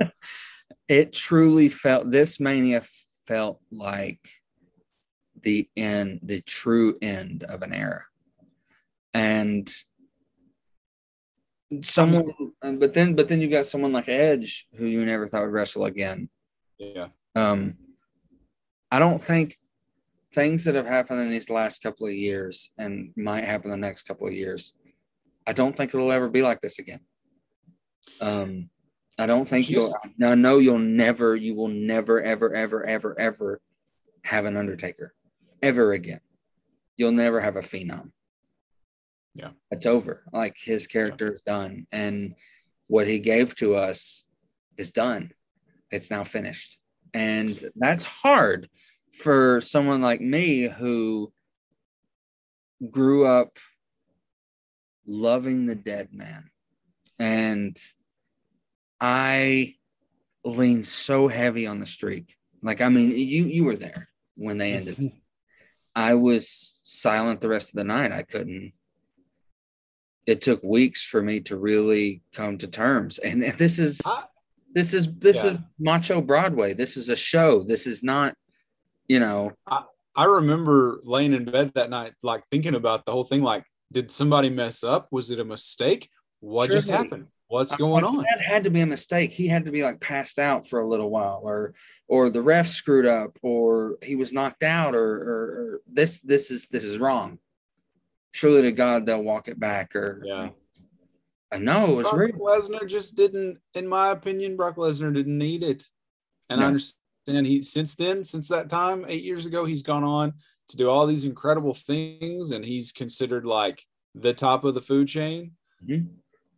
[0.88, 2.82] It truly felt this mania
[3.24, 4.18] felt like
[5.42, 8.04] the end, the true end of an era.
[9.14, 9.70] And
[11.82, 12.32] someone
[12.78, 15.84] but then but then you got someone like Edge who you never thought would wrestle
[15.84, 16.28] again.
[16.78, 17.76] Yeah, Um
[18.90, 19.56] I don't think
[20.32, 24.02] things that have happened in these last couple of years and might happen the next
[24.02, 24.74] couple of years,
[25.46, 27.00] I don't think it'll ever be like this again.
[28.20, 28.70] Um,
[29.18, 29.94] I don't think you'll.
[30.24, 31.36] I know you'll never.
[31.36, 33.60] You will never, ever, ever, ever, ever
[34.24, 35.12] have an Undertaker,
[35.62, 36.20] ever again.
[36.96, 38.10] You'll never have a Phenom.
[39.34, 39.50] Yeah.
[39.70, 40.24] it's over.
[40.32, 42.34] Like his character is done, and
[42.88, 44.24] what he gave to us
[44.76, 45.30] is done.
[45.90, 46.78] It's now finished,
[47.14, 48.68] and that's hard
[49.12, 51.32] for someone like me who
[52.90, 53.58] grew up
[55.06, 56.50] loving the dead man
[57.18, 57.76] and
[59.00, 59.74] i
[60.44, 64.72] lean so heavy on the streak like i mean you you were there when they
[64.72, 65.12] ended
[65.94, 68.72] i was silent the rest of the night i couldn't
[70.26, 74.24] it took weeks for me to really come to terms and this is I-
[74.72, 75.50] this is this Yeah.
[75.50, 78.34] is macho broadway this is a show this is not
[79.08, 79.52] you know
[80.16, 83.42] I remember laying in bed that night, like thinking about the whole thing.
[83.42, 85.06] Like, did somebody mess up?
[85.12, 86.10] Was it a mistake?
[86.40, 87.28] What just happened?
[87.50, 88.18] What's going on?
[88.18, 89.32] That had to be a mistake.
[89.32, 91.74] He had to be like passed out for a little while, or
[92.06, 96.52] or the ref screwed up, or he was knocked out, or or, or this this
[96.52, 97.40] is this is wrong.
[98.30, 100.50] Surely to God they'll walk it back, or Yeah.
[101.52, 102.36] I know it was Brock real.
[102.38, 105.82] Lesnar just didn't, in my opinion, Brock Lesnar didn't need it.
[106.48, 110.34] And I understand he since then, since that time, eight years ago, he's gone on
[110.68, 113.84] to do all these incredible things and he's considered like
[114.14, 115.56] the top of the food chain.
[115.84, 116.10] Mhm.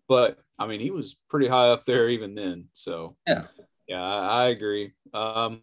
[0.07, 2.69] But I mean, he was pretty high up there even then.
[2.73, 3.47] So Yeah.
[3.89, 4.93] yeah, I, I agree.
[5.13, 5.63] Um,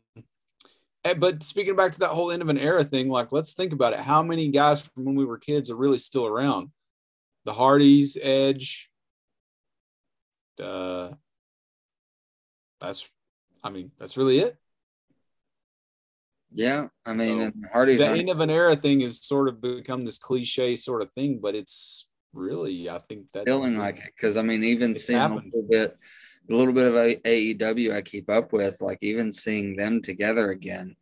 [1.06, 3.74] eh, but speaking back to that whole end of an era thing, like let's think
[3.74, 4.00] about it.
[4.00, 6.72] How many guys from when we were kids are really still around?
[7.46, 8.90] The Hardys, Edge,
[10.62, 11.12] uh,
[12.80, 13.08] that's,
[13.64, 14.58] I mean, that's really it.
[16.52, 19.62] Yeah, I mean, So, and Hardy's The end of an era thing has sort of
[19.62, 24.14] become this cliche sort of thing, but it's really, I think that feeling like it
[24.16, 25.52] because I mean, even seeing happened.
[25.54, 25.98] a little bit,
[26.48, 30.52] the little bit of A- AEW I keep up with, like even seeing them together
[30.52, 30.96] again,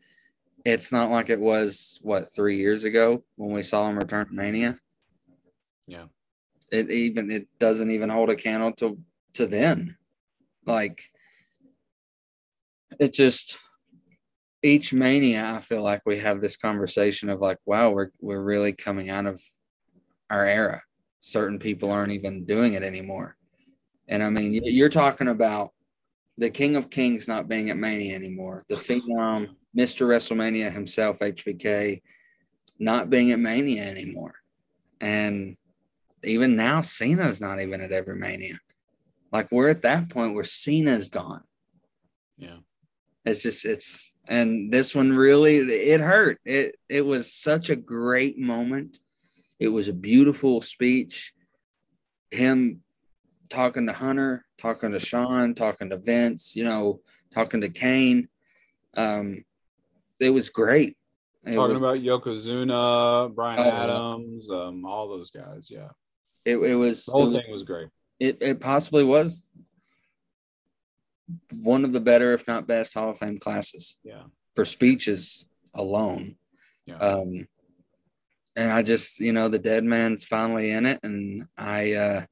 [0.66, 4.34] it's not like it was what three years ago when we saw them return to
[4.34, 4.78] Mania.
[5.88, 6.06] Yeah.
[6.72, 9.00] It even it doesn't even hold a candle to
[9.34, 9.96] to then,
[10.66, 11.02] like
[13.00, 13.58] it just
[14.64, 18.74] each mania I feel like we have this conversation of like, wow, we're we're really
[18.74, 19.42] coming out of
[20.30, 20.82] our era
[21.28, 23.36] certain people aren't even doing it anymore.
[24.08, 25.74] And I mean, you- you're talking about
[26.38, 30.08] the King of Kings not being at Mania anymore, the Phenom, Mr.
[30.08, 32.02] WrestleMania himself, HBK,
[32.80, 34.36] not being at Mania anymore.
[35.02, 35.58] And
[36.24, 38.60] even now, Cena's not even at every Mania.
[39.34, 41.44] Like we're at that point where Cena's gone.
[42.38, 42.60] Yeah.
[43.26, 46.40] It's just it's and this one really it hurt.
[46.46, 49.02] It it was such a great moment.
[49.60, 51.34] It was a beautiful speech.
[52.32, 52.82] Him
[53.50, 57.02] talking to Hunter, talking to Shawn, talking to Vince, you know,
[57.34, 58.28] talking to Kane.
[58.96, 59.44] Um,
[60.20, 60.98] it was great.
[61.46, 63.70] It Talking was, about Yokozuna, Brian Oh.
[63.72, 65.70] Adams, um, all those guys.
[65.72, 65.90] Yeah.
[66.44, 67.88] it, it was The whole it thing was great.
[68.20, 69.50] it, it possibly was
[71.54, 74.24] one of the better, if not best, Hall of Fame classes Yeah.
[74.56, 76.36] for speeches alone.
[76.86, 76.98] Yeah.
[76.98, 77.48] Um,
[78.58, 81.00] and I just, you know, the dead man's finally in it.
[81.04, 82.26] And I uh,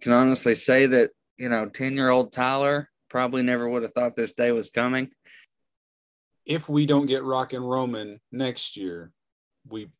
[0.00, 4.16] can honestly say that, you know, 10 year old Tyler probably never would have thought
[4.16, 5.10] this day was coming.
[6.44, 9.12] if we don't get Rock and Roman next year,
[9.68, 9.90] we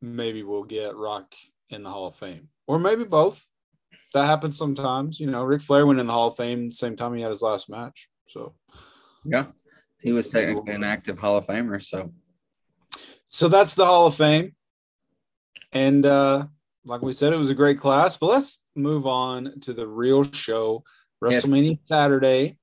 [0.00, 1.34] maybe will get Rock
[1.70, 3.46] in the Hall of Fame, or maybe both.
[4.12, 5.20] That happens sometimes.
[5.20, 7.42] You know, Ric Flair went in the Hall of Fame same time he had his
[7.42, 8.08] last match.
[8.28, 8.54] So,
[9.24, 9.46] Yeah.
[10.02, 11.80] He was technically an active Hall of Famer.
[11.82, 12.12] So,
[13.26, 14.54] so that's the Hall of Fame.
[15.72, 16.46] And uh,
[16.84, 18.16] like we said, it was a great class.
[18.16, 20.82] But let's move on to the real show,
[21.22, 21.46] Yes.
[21.46, 22.56] WrestleMania Saturday.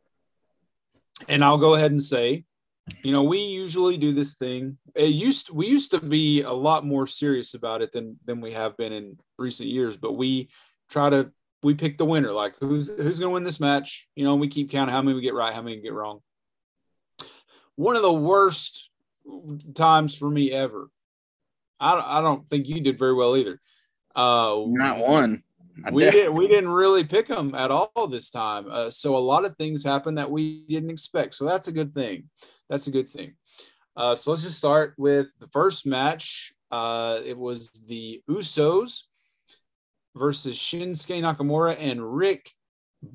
[1.28, 2.45] And I'll go ahead and say,
[3.04, 4.78] you know, we usually do this thing.
[4.93, 8.54] It used we used to be a lot more serious about it than than we
[8.54, 10.49] have been in recent years, but we
[10.89, 11.32] try to
[11.65, 14.08] we pick the winner, like who's who's going to win this match.
[14.15, 16.19] You know, we keep counting how many we get right, how many we get wrong.
[17.75, 18.91] One of the worst
[19.73, 20.91] times for me ever.
[21.80, 23.60] I don't, I don't think you did very well either.
[24.15, 25.41] Uh, Not one.
[25.84, 28.67] I we def- didn't we didn't really pick them at all this time.
[28.69, 31.34] Uh, so a lot of things happened that we didn't expect.
[31.34, 32.30] So that's a good thing.
[32.69, 33.34] That's a good thing.
[33.97, 36.54] Uh, so let's just start with the first match.
[36.69, 39.01] Uh, it was the Usos
[40.15, 42.51] versus Shinsuke Nakamura and Rick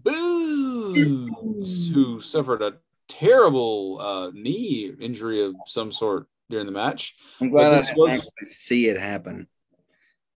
[0.02, 2.74] Boogs, who suffered a
[3.08, 7.16] terrible uh, knee injury of some sort during the match.
[7.40, 9.48] I'm glad I didn't was- actually see it happen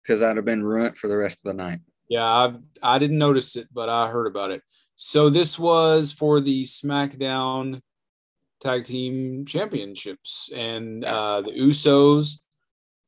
[0.02, 1.80] because I'd have been ruined for the rest of the night.
[2.10, 4.62] Yeah, I've, I didn't notice it, but I heard about it.
[4.96, 7.82] So this was for the SmackDown
[8.60, 12.40] Tag Team Championships, and uh, the Usos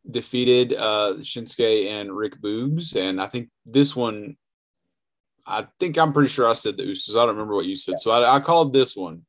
[0.09, 4.37] defeated uh, Shinsuke and Rick Boogs, and I think this one.
[5.47, 7.11] I think I'm pretty sure I said the Usos.
[7.11, 9.25] I don't remember what you said, so I, I called this one.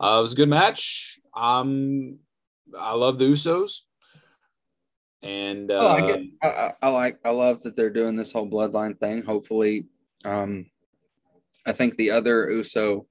[0.00, 1.18] Uh, it was a good match.
[1.36, 2.18] Um,
[2.78, 3.80] I love the Usos,
[5.22, 6.20] and uh, I like.
[6.42, 7.18] I, I, I like.
[7.24, 9.22] I love that they're doing this whole bloodline thing.
[9.22, 9.86] Hopefully,
[10.24, 10.66] um,
[11.66, 13.06] I think the other Uso,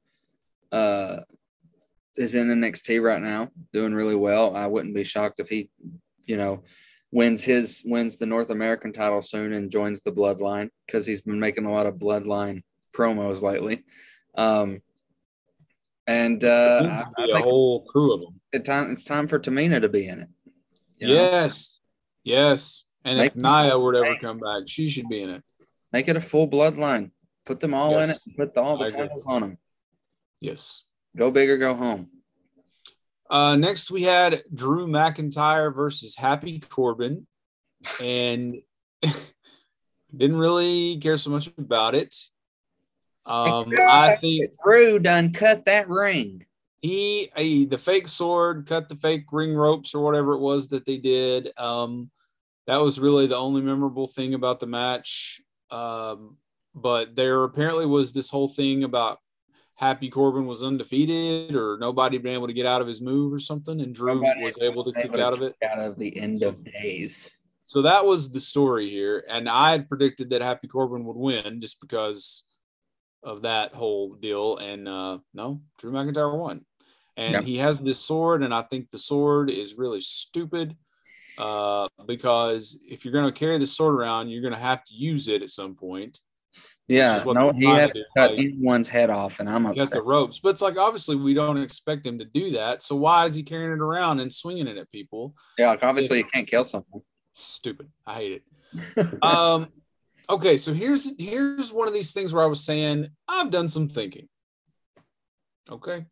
[0.72, 1.18] uh,
[2.16, 4.56] is in NXT right now, doing really well.
[4.56, 5.70] I wouldn't be shocked if he,
[6.26, 6.64] you know,
[7.12, 11.40] wins his wins the North American title soon and joins the Bloodline because he's been
[11.40, 13.84] making a lot of Bloodline promos lately.
[14.36, 14.82] Um,
[16.06, 18.40] and uh, I, I a whole crew of them.
[18.54, 20.30] it time it's time for Tamina to be in it.
[20.98, 21.14] you know?
[21.14, 21.80] Yes,
[22.24, 22.84] yes.
[23.04, 25.44] And if Make- Nia would ever come back, she should be in it.
[25.94, 27.12] Make it a full bloodline.
[27.46, 28.20] Put them all in it.
[28.36, 29.58] Put the, all the titles on them.
[30.42, 30.84] Yes.
[31.16, 32.10] Go big or go home.
[33.30, 37.28] Uh, next, we had Drew McIntyre versus Happy Corbin,
[38.02, 38.54] and
[40.16, 42.16] didn't really care so much about it.
[43.26, 46.46] Um, I think Drew done cut that ring.
[46.82, 50.86] he, he the fake sword cut the fake ring ropes or whatever it was that
[50.86, 51.50] they did.
[51.58, 52.10] Um,
[52.68, 55.42] that was really the only memorable thing about the match.
[55.72, 56.38] Um,
[56.74, 59.20] but there apparently was this whole thing about
[59.78, 63.40] Happy Corbin was undefeated or nobody been able to get out of his move or
[63.40, 65.56] something, and Drew Nobody was able to kick out of it.
[65.64, 67.30] Out of the end of days.
[67.64, 71.62] So that was the story here, and I had predicted that Happy Corbin would win
[71.62, 72.44] just because
[73.22, 74.58] of that whole deal.
[74.58, 76.66] And uh, no, Drew McIntyre won,
[77.16, 77.42] and Yeah.
[77.42, 80.76] he has this sword, and I think the sword is really stupid
[81.38, 84.94] uh, because if you're going to carry the sword around, you're going to have to
[84.96, 86.20] use it at some point.
[86.88, 89.98] Yeah, no, he has to cut like- anyone's head off, and I'm You got upset.
[90.00, 92.82] the ropes, but it's like obviously we don't expect him to do that.
[92.82, 95.36] So why is he carrying it around and swinging it at people?
[95.58, 97.02] Yeah, like obviously you can't kill someone.
[97.34, 97.90] Stupid.
[98.06, 98.44] I hate it.
[99.24, 99.68] um
[100.30, 103.88] okay so here's here's one of these things where i was saying i've done some
[103.88, 104.28] thinking
[105.72, 106.06] okay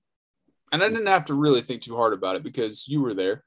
[0.72, 3.44] and i didn't have to really think too hard about it because you were there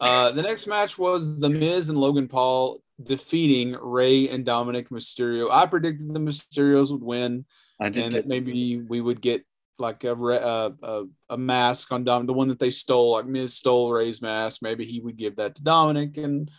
[0.00, 5.50] uh the next match was the miz and logan paul defeating ray and dominic mysterio
[5.50, 7.44] i predicted the mysterios would win
[7.80, 8.04] I did.
[8.04, 9.44] and that maybe we would get
[9.78, 13.54] like a, a, a, a mask on Dom, the one that they stole, like Miz
[13.54, 14.62] stole Ray's mask.
[14.62, 16.50] Maybe he would give that to Dominic and,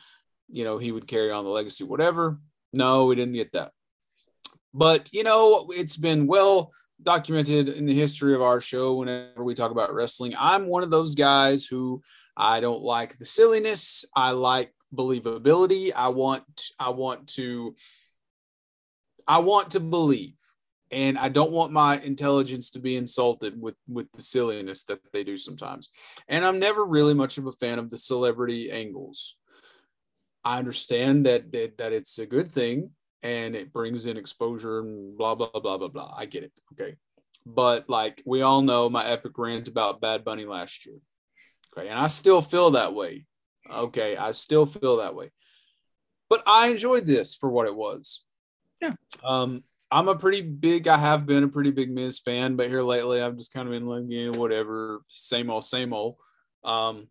[0.49, 2.39] you know, he would carry on the legacy, whatever.
[2.73, 3.71] No, we didn't get that.
[4.73, 6.71] But, you know, it's been well
[7.01, 10.33] documented in the history of our show whenever we talk about wrestling.
[10.37, 12.01] I'm one of those guys who
[12.35, 14.03] I don't like the silliness.
[14.13, 15.91] I like believability.
[15.95, 16.45] I want
[16.79, 17.75] I want to
[19.27, 20.35] I want to believe
[20.91, 25.23] and I don't want my intelligence to be insulted with with the silliness that they
[25.23, 25.89] do sometimes.
[26.27, 29.35] And I'm never really much of a fan of the celebrity angles.
[30.43, 32.91] I understand that that, that it's a good thing
[33.23, 36.13] and it brings in exposure and blah blah blah blah blah.
[36.15, 36.53] I get it.
[36.73, 36.95] Okay.
[37.45, 40.97] But like we all know my epic rant about Bad Bunny last year.
[41.75, 41.89] Okay.
[41.89, 43.25] And I still feel that way.
[43.71, 44.17] Okay.
[44.17, 45.31] I still feel that way.
[46.29, 48.23] But I enjoyed this for what it was.
[48.81, 48.93] Yeah.
[49.23, 52.81] Um, I'm a pretty big, I have been a pretty big Miz fan, but here
[52.81, 56.17] lately I've just kind of been like, yeah, whatever, same old, same old.
[56.63, 57.07] Um,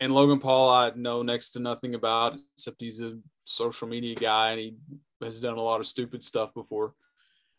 [0.00, 4.50] and Logan Paul, I know next to nothing about, except he's a social media guy
[4.50, 4.76] and he
[5.22, 6.94] has done a lot of stupid stuff before.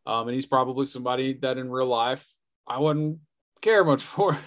[0.06, 2.28] Um, and he's probably somebody that in real life
[2.68, 3.20] I wouldn't
[3.62, 4.38] care much for.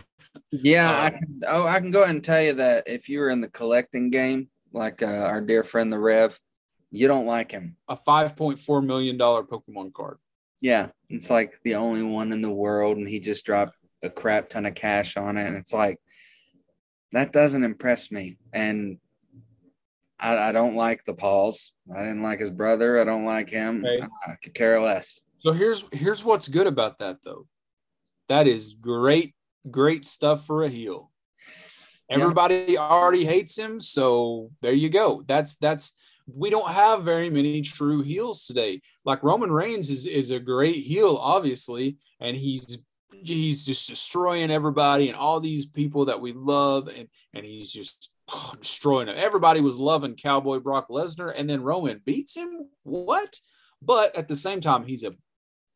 [0.50, 3.30] Yeah, I can, oh, I can go ahead and tell you that if you were
[3.30, 6.38] in the collecting game, like uh, our dear friend the Rev,
[6.90, 7.76] you don't like him.
[7.88, 10.18] A $5.4 million Pokemon card.
[10.60, 14.48] Yeah, it's like the only one in the world, and he just dropped a crap
[14.48, 15.46] ton of cash on it.
[15.46, 15.98] And it's like,
[17.12, 18.38] that doesn't impress me.
[18.52, 18.98] And
[20.18, 21.72] I, I don't like the Pauls.
[21.94, 23.00] I didn't like his brother.
[23.00, 23.84] I don't like him.
[24.26, 25.20] I could care less.
[25.40, 27.46] So here's here's what's good about that though.
[28.28, 29.34] That is great,
[29.70, 31.10] great stuff for a heel.
[32.08, 32.16] Yeah.
[32.16, 35.22] Everybody already hates him, so there you go.
[35.26, 35.94] That's that's
[36.26, 38.80] we don't have very many true heels today.
[39.04, 42.78] Like Roman Reigns is is a great heel, obviously, and he's
[43.12, 48.12] he's just destroying everybody and all these people that we love, and and he's just
[48.60, 49.16] destroying them.
[49.18, 52.68] Everybody was loving Cowboy Brock Lesnar, and then Roman beats him.
[52.82, 53.38] What?
[53.80, 55.14] But at the same time, he's a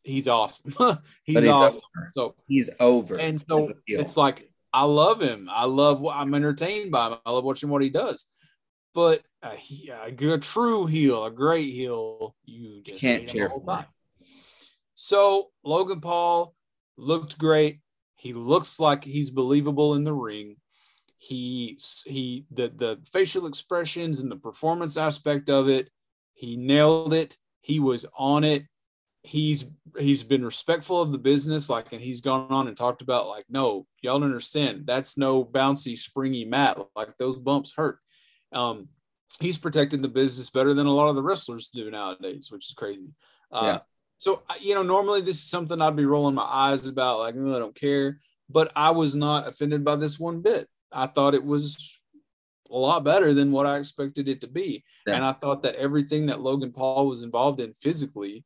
[0.07, 0.73] he's awesome.
[1.25, 1.81] he's, he's awesome.
[1.97, 2.11] over.
[2.13, 3.17] So He's over.
[3.17, 5.49] and so it's like I love him.
[5.51, 7.19] I love what I'm entertained by him.
[7.25, 8.27] I love watching what he does.
[8.95, 13.87] But a, he- a, true heel, a great heel, you just Can't care for time.
[14.95, 16.55] So Logan Paul
[16.97, 17.81] looked great.
[18.15, 20.57] He looks like he's believable in the ring.
[21.19, 25.91] He he the the facial expressions and the performance aspect of it,
[26.35, 27.37] he nailed it.
[27.61, 28.65] He was on it.
[29.27, 29.65] He's
[29.99, 33.45] he's been respectful of the business, like, and he's gone on and talked about like,
[33.49, 34.85] no, y'all don't understand.
[34.87, 36.79] That's no bouncy, springy mat.
[36.95, 37.99] Like those bumps hurt.
[38.53, 38.89] Um,
[39.41, 42.75] he's protected the business better than a lot of the wrestlers do nowadays, which is
[42.75, 43.11] crazy.
[43.51, 43.79] Uh, Yeah.
[44.19, 47.55] So you know, normally this is something I'd be rolling my eyes about, like, "Oh,
[47.55, 48.21] I don't care.
[48.49, 50.69] But I was not offended by this one bit.
[50.93, 52.01] I thought it was
[52.71, 54.85] a lot better than what I expected it to be.
[55.07, 55.17] Yeah.
[55.17, 58.45] And I thought that everything that Logan Paul was involved in physically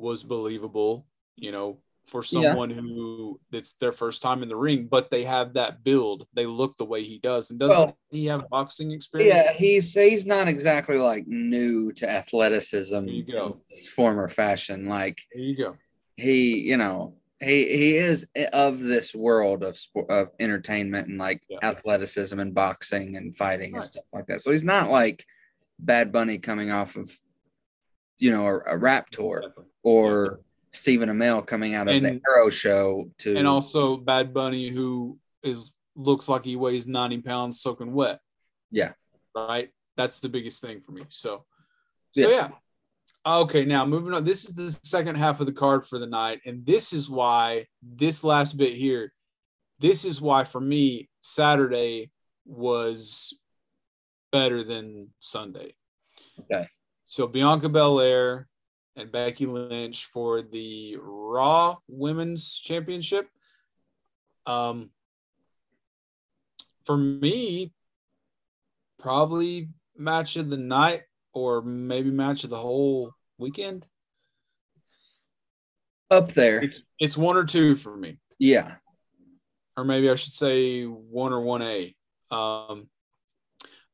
[0.00, 2.42] was believable, you know, for Yeah.
[2.48, 6.26] someone who it's their first time in the ring, but they have that build.
[6.34, 7.50] They look the way he does.
[7.50, 9.34] And doesn't Well, he have boxing experience?
[9.44, 13.60] Yeah, he's he's not exactly like new to athleticism There you go.
[13.94, 14.86] former fashion.
[14.88, 15.76] Like There you go.
[16.16, 21.42] he, you know, he he is of this world of sport of entertainment and like
[21.48, 21.58] Yeah.
[21.62, 23.76] athleticism and boxing and fighting Right.
[23.78, 24.40] and stuff like that.
[24.40, 25.24] So he's not like
[25.78, 27.10] Bad Bunny coming off of,
[28.18, 29.64] you know, a, a rap tour Exactly.
[29.82, 30.40] Or
[30.72, 35.72] Stephen Amell coming out of the Arrow show to And also Bad Bunny, who is
[35.96, 38.20] looks like he weighs 90 pounds soaking wet.
[38.70, 38.92] Yeah.
[39.34, 39.70] Right.
[39.96, 41.02] That's the biggest thing for me.
[41.10, 41.44] So,
[42.12, 42.28] so Yeah.
[42.28, 42.48] yeah.
[43.26, 43.64] Okay.
[43.64, 44.24] Now moving on.
[44.24, 46.40] This is the second half of the card for the night.
[46.46, 49.12] And this is why this last bit here,
[49.78, 52.10] this is why for me, Saturday
[52.46, 53.34] was
[54.32, 55.74] better than Sunday.
[56.40, 56.66] Okay.
[57.06, 58.48] So Bianca Belair
[59.00, 63.28] and Becky Lynch for the Raw Women's Championship.
[64.46, 64.90] Um,
[66.84, 67.72] for me,
[68.98, 71.02] probably match of the night
[71.32, 73.86] or maybe match of the whole weekend.
[76.10, 76.62] up there.
[76.64, 78.76] It's, it's one or two for me, Yeah.
[79.76, 81.94] or maybe I should say one or one A.
[82.30, 82.88] Um,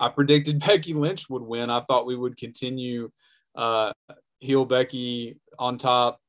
[0.00, 1.68] I predicted Becky Lynch would win.
[1.70, 3.10] I thought we would continue
[3.54, 3.92] uh,
[4.40, 6.20] heel Becky on top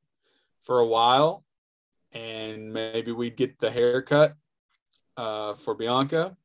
[0.63, 1.43] for a while,
[2.11, 4.35] and maybe we'd get the haircut
[5.15, 6.35] uh, for Bianca,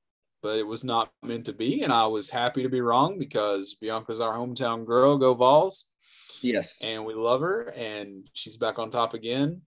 [0.42, 1.82] but it was not meant to be.
[1.82, 5.18] And I was happy to be wrong because Bianca's our hometown girl.
[5.18, 5.86] Go Vols!
[6.40, 6.80] Yes.
[6.82, 9.62] and we love her and she's back on top again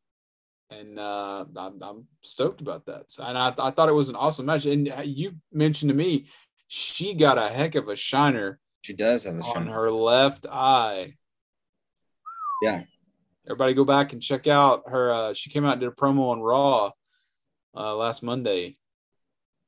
[0.69, 3.11] and uh, I'm, I'm stoked about that.
[3.11, 4.65] So, and I, I thought it was an awesome match.
[4.65, 6.27] And you mentioned to me,
[6.67, 8.59] she got a heck of a shiner.
[8.81, 9.73] She does have a on shiner.
[9.73, 11.15] her left eye.
[12.65, 12.83] Yeah.
[13.45, 15.11] Everybody go back and check out her.
[15.11, 16.91] Uh, she came out and did a promo on Raw
[17.75, 18.75] uh, last Monday,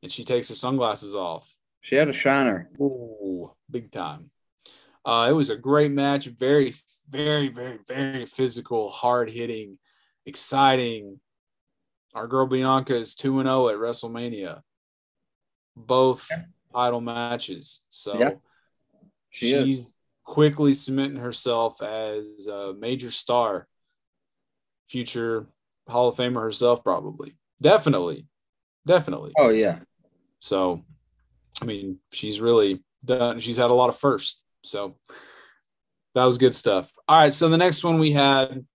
[0.01, 1.47] and she takes her sunglasses off.
[1.81, 2.71] She had a shiner.
[2.81, 4.31] Ooh, big time.
[5.05, 6.25] Uh, it was a great match.
[6.25, 6.73] Very,
[7.07, 9.77] very, very, very physical, hard hitting,
[10.25, 11.19] exciting.
[12.15, 14.61] Our girl Bianca is 2 0 at WrestleMania.
[15.75, 16.27] Both
[16.73, 17.85] title matches.
[17.91, 18.31] So Yeah.
[19.29, 19.93] She is.
[20.27, 23.65] Quickly cementing herself as a major star,
[24.89, 25.47] future
[25.87, 27.37] Hall of Famer herself, probably.
[27.61, 28.27] Definitely.
[28.85, 29.31] Definitely.
[29.37, 29.79] Oh yeah.
[30.39, 30.83] So,
[31.61, 33.39] I mean, she's really done.
[33.39, 34.43] She's had a lot of firsts.
[34.63, 34.97] So
[36.13, 36.91] that was good stuff.
[37.07, 37.33] All right.
[37.33, 38.65] So the next one we had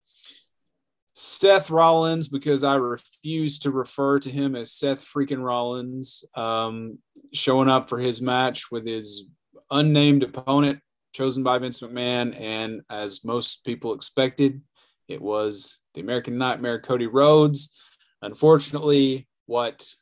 [1.13, 6.99] Seth Rollins, because I refuse to refer to him as Seth freaking Rollins, um,
[7.35, 9.27] showing up for his match with his
[9.71, 10.81] unnamed opponent
[11.13, 12.39] chosen by Vince McMahon.
[12.39, 14.61] And as most people expected,
[15.09, 17.75] it was the American Nightmare Cody Rhodes.
[18.23, 19.93] Unfortunately, what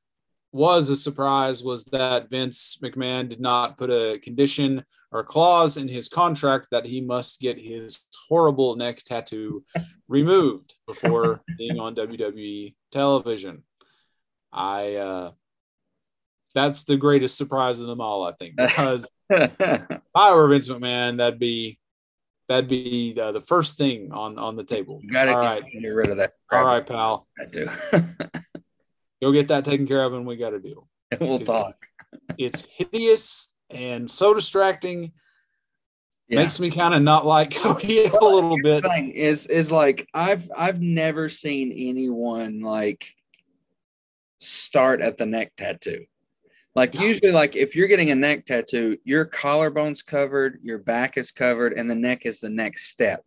[0.52, 5.88] was a surprise was that Vince McMahon did not put a condition or clause in
[5.88, 9.64] his contract that he must get his horrible neck tattoo
[10.08, 13.62] removed before being on WWE television.
[14.52, 15.30] I uh
[16.54, 21.18] that's the greatest surprise of them all, I think, because if I were Vince McMahon,
[21.18, 21.78] that'd be
[22.48, 25.00] that'd be uh, the first thing on on the table.
[25.02, 26.34] You gotta all get, right, get rid of that.
[26.50, 27.68] all right, pal, That too.
[29.22, 30.88] go get that taken care of, and we got to deal.
[31.20, 31.74] we'll talk.
[32.38, 35.12] It's hideous and so distracting.
[36.28, 36.42] Yeah.
[36.42, 38.82] Makes me kind of not like Cody a little bit.
[38.84, 43.14] thing is is like I've I've never seen anyone like
[44.38, 46.04] start at the neck tattoo.
[46.74, 51.32] Like usually, like if you're getting a neck tattoo, your collarbone's covered, your back is
[51.32, 53.24] covered, and the neck is the next step.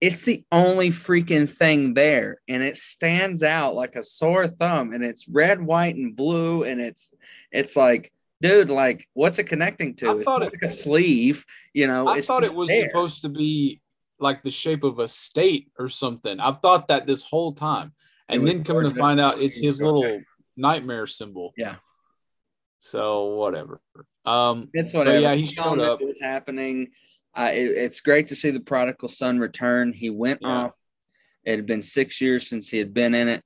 [0.00, 5.04] It's the only freaking thing there, and it stands out like a sore thumb, and
[5.04, 7.14] it's red, white, and blue, and it's
[7.52, 10.10] it's like, dude, like what's it connecting to?
[10.10, 12.08] I It's thought it- like a sleeve, you know.
[12.08, 12.88] I it's thought it was there.
[12.88, 13.80] supposed to be
[14.18, 16.38] like the shape of a state or something.
[16.38, 17.92] I've thought that this whole time.
[18.28, 20.20] And then come to find out it's his little
[20.56, 21.52] nightmare symbol.
[21.56, 21.76] Yeah.
[22.84, 23.80] So whatever.
[24.24, 25.20] Um It's whatever.
[25.20, 26.00] yeah, he showed up.
[26.02, 26.90] It was happening.
[27.34, 29.92] Uh, it- it's great to see the prodigal son return.
[29.92, 30.48] He went Yeah.
[30.48, 30.74] off.
[31.44, 33.44] It had been six years since he had been in it.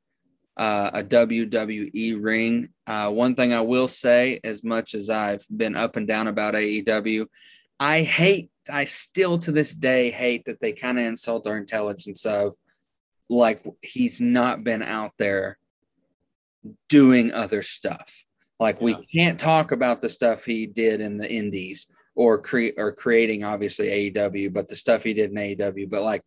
[0.56, 2.70] Uh, a WWE ring.
[2.86, 6.54] Uh, one thing I will say, as much as I've been up and down about
[6.54, 7.26] AEW,
[7.78, 8.50] I hate.
[8.70, 12.54] I still to this day hate that they kind of insult our intelligence of
[13.28, 15.58] like he's not been out there
[16.88, 18.24] doing other stuff.
[18.58, 22.92] Like we can't talk about the stuff he did in the indies or create or
[22.92, 26.22] creating obviously AEW, but the stuff he did in AEW, but like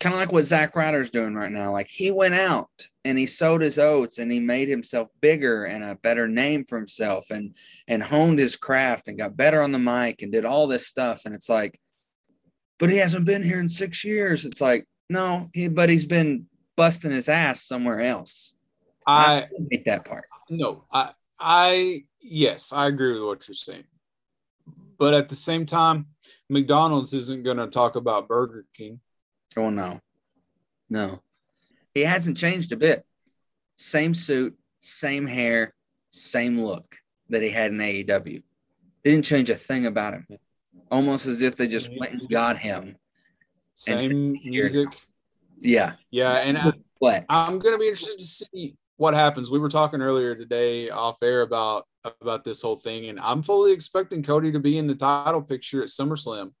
[0.00, 1.70] kind of like what Zack Ryder's doing right now.
[1.72, 5.84] Like he went out and he sowed his oats and he made himself bigger and
[5.84, 7.56] a better name for himself and
[7.86, 11.22] and honed his craft and got better on the mic and did all this stuff.
[11.24, 11.78] And it's like,
[12.80, 14.44] but he hasn't been here in six years.
[14.44, 16.46] It's like, no, he but he's been
[16.76, 18.54] busting his ass somewhere else.
[19.06, 20.24] I hate that part.
[20.50, 21.12] no, I
[21.42, 23.84] I yes, I agree with what you're saying.
[24.98, 26.06] But at the same time,
[26.48, 29.00] McDonald's isn't gonna talk about Burger King.
[29.56, 30.00] Oh no,
[30.88, 31.22] no,
[31.94, 33.04] he hasn't changed a bit.
[33.76, 35.74] Same suit, same hair,
[36.10, 36.96] same look
[37.28, 38.42] that he had in AEW.
[39.02, 40.26] Didn't change a thing about him.
[40.90, 42.96] Almost as if they just went and got him.
[43.74, 44.88] Same music.
[45.60, 46.72] Yeah, Yeah, and I.
[47.28, 49.50] I'm gonna be interested to see what happens.
[49.50, 51.88] We were talking earlier today off air about
[52.20, 55.82] about this whole thing, and I'm fully expecting Cody to be in the title picture
[55.82, 56.52] at SummerSlam.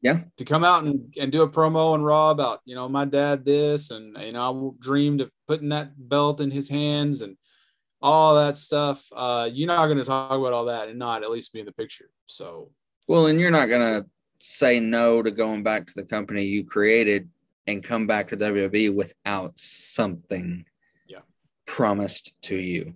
[0.00, 0.20] Yeah.
[0.38, 3.44] To come out and, and do a promo on Raw about, you know, my dad
[3.44, 7.36] this and you know, I dreamed of putting that belt in his hands and
[8.00, 9.06] all that stuff.
[9.14, 11.72] Uh, you're not gonna talk about all that and not at least be in the
[11.72, 12.08] picture.
[12.24, 12.70] So
[13.06, 14.06] well, and you're not gonna
[14.40, 17.28] say no to going back to the company you created
[17.66, 20.64] and come back to WWE without something.
[21.66, 22.94] Promised to you.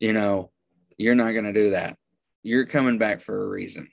[0.00, 0.50] You know,
[0.98, 1.96] you're not gonna do that.
[2.42, 3.88] You're coming back for a reason.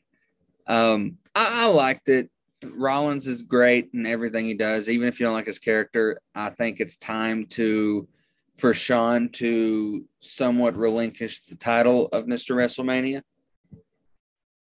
[0.68, 2.30] Um, I, I liked it.
[2.64, 4.90] Rollins is great in everything he does.
[4.90, 8.08] Even if you don't like his character, I think it's time to
[8.56, 12.56] for Shawn to somewhat relinquish the title of Mr.
[12.56, 13.22] WrestleMania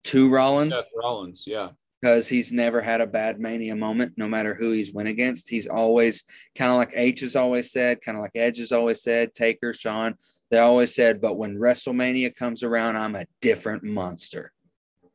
[0.05, 0.75] to Rollins.
[0.75, 1.71] Seth Rollins, yeah.
[2.01, 5.49] Because he's never had a bad mania moment, no matter who he's went against.
[5.49, 6.25] He's always
[6.57, 9.73] kind of like H has always said, kind of like Edge has always said, Taker,
[9.73, 10.15] Shawn,
[10.51, 14.53] they always said, but when WrestleMania comes around, I'm a different monster.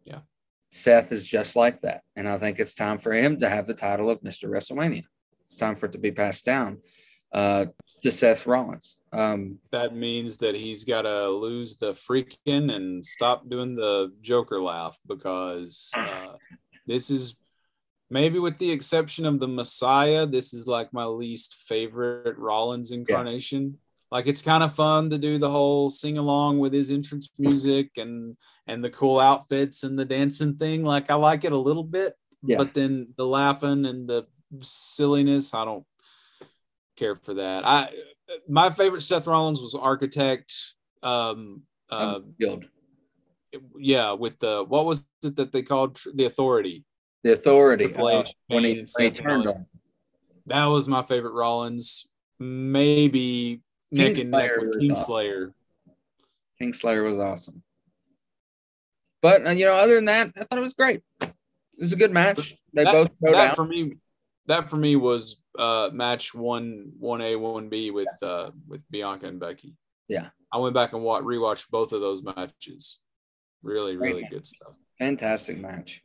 [0.04, 0.20] Yeah.
[0.70, 2.04] Seth is just like that.
[2.16, 4.50] And I think it's time for him to have the title of Mr.
[4.50, 5.04] WrestleMania.
[5.46, 6.80] It's time for it to be passed down
[7.34, 7.66] uh,
[8.02, 8.98] to Seth Rollins.
[9.12, 14.62] Um, that means that he's got to lose the freaking and stop doing the Joker
[14.62, 16.34] laugh because uh,
[16.86, 17.36] this is
[18.10, 23.64] maybe with the exception of the Messiah, this is like my least favorite Rollins incarnation.
[23.64, 23.78] Yeah.
[24.12, 27.98] Like it's kind of fun to do the whole sing along with his entrance music
[27.98, 30.84] and and the cool outfits and the dancing thing.
[30.84, 32.14] Like I like it a little bit,
[32.44, 32.58] yeah.
[32.58, 34.28] but then the laughing and the
[34.62, 35.86] silliness, I don't
[36.96, 37.66] care for that.
[37.66, 37.90] I
[38.48, 40.54] my favorite Seth Rollins was Architect.
[41.02, 42.66] Um, uh, Guild.
[43.78, 46.86] Yeah, with the what was it that they called the Authority?
[47.24, 47.94] The Authority.
[47.94, 49.66] Uh, when he, when he turned on.
[50.48, 52.08] That was my favorite Rollins.
[52.40, 55.48] Maybe neck and neck with Kingslayer.
[55.48, 55.54] Awesome.
[56.62, 57.64] Kingslayer was awesome.
[59.22, 61.02] But uh, you know, other than that, I thought it was great.
[61.22, 61.32] It
[61.80, 62.56] was a good match.
[62.74, 63.56] They that, both that out.
[63.56, 63.94] for me.
[64.48, 69.28] That for me was uh, match one one A one B with uh, with Bianca
[69.28, 69.76] and Becky.
[70.10, 73.00] Yeah, I went back and watch, rewatched both of those matches.
[73.64, 74.32] Really, really Great.
[74.32, 74.74] good stuff.
[75.00, 76.04] Fantastic match.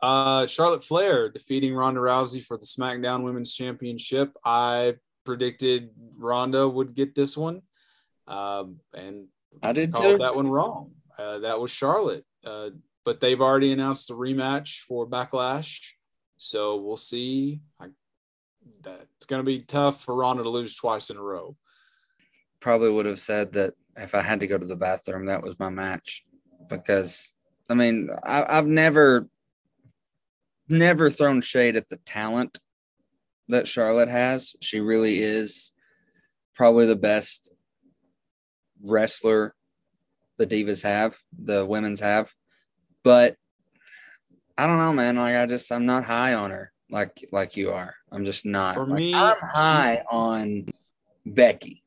[0.00, 4.36] Uh, Charlotte Flair defeating Ronda Rousey for the SmackDown Women's Championship.
[4.44, 7.62] I predicted Ronda would get this one,
[8.28, 9.28] um, and
[9.62, 10.18] I did too.
[10.18, 10.92] that one wrong.
[11.18, 12.70] Uh, that was Charlotte, uh,
[13.04, 15.80] but they've already announced a rematch for Backlash,
[16.36, 17.62] so we'll see.
[17.80, 17.86] I
[18.82, 21.56] that it's going to be tough for Ronda to lose twice in a row.
[22.60, 25.58] Probably would have said that if I had to go to the bathroom, that was
[25.58, 26.24] my match
[26.68, 27.32] because
[27.68, 29.28] I mean I, I've never
[30.68, 32.58] never thrown shade at the talent
[33.48, 34.54] that Charlotte has.
[34.60, 35.72] She really is
[36.54, 37.52] probably the best
[38.82, 39.54] wrestler
[40.36, 42.30] the divas have, the women's have.
[43.02, 43.36] But
[44.56, 45.16] I don't know, man.
[45.16, 47.94] Like I just I'm not high on her like like you are.
[48.10, 48.76] I'm just not.
[48.76, 50.66] For like, me, I'm high on
[51.26, 51.82] Becky.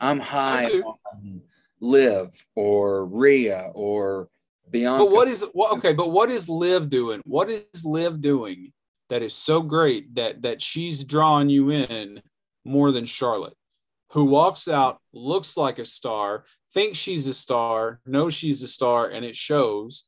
[0.00, 1.42] I'm high on
[1.80, 4.28] Liv or Rhea or
[4.70, 5.04] Bianca.
[5.04, 5.72] But what is what?
[5.78, 7.20] Okay, but what is Liv doing?
[7.24, 8.72] What is Liv doing
[9.08, 12.22] that is so great that that she's drawing you in
[12.64, 13.56] more than Charlotte,
[14.12, 19.08] who walks out, looks like a star, thinks she's a star, knows she's a star,
[19.08, 20.04] and it shows.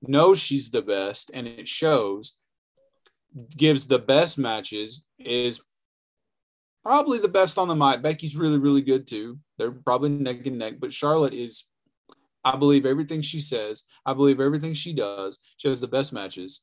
[0.00, 2.38] Knows she's the best, and it shows
[3.56, 5.60] gives the best matches is
[6.82, 8.02] probably the best on the mic.
[8.02, 9.38] Becky's really, really good too.
[9.58, 11.64] They're probably neck and neck, but Charlotte is,
[12.44, 13.84] I believe everything she says.
[14.06, 15.38] I believe everything she does.
[15.56, 16.62] She has the best matches.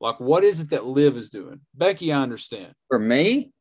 [0.00, 1.60] Like, what is it that Liv is doing?
[1.74, 2.74] Becky, I understand.
[2.88, 3.52] For me,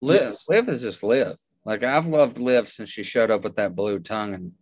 [0.00, 0.44] Liv, yes.
[0.48, 1.36] Liv is just Liv.
[1.64, 4.52] Like I've loved Liv since she showed up with that blue tongue and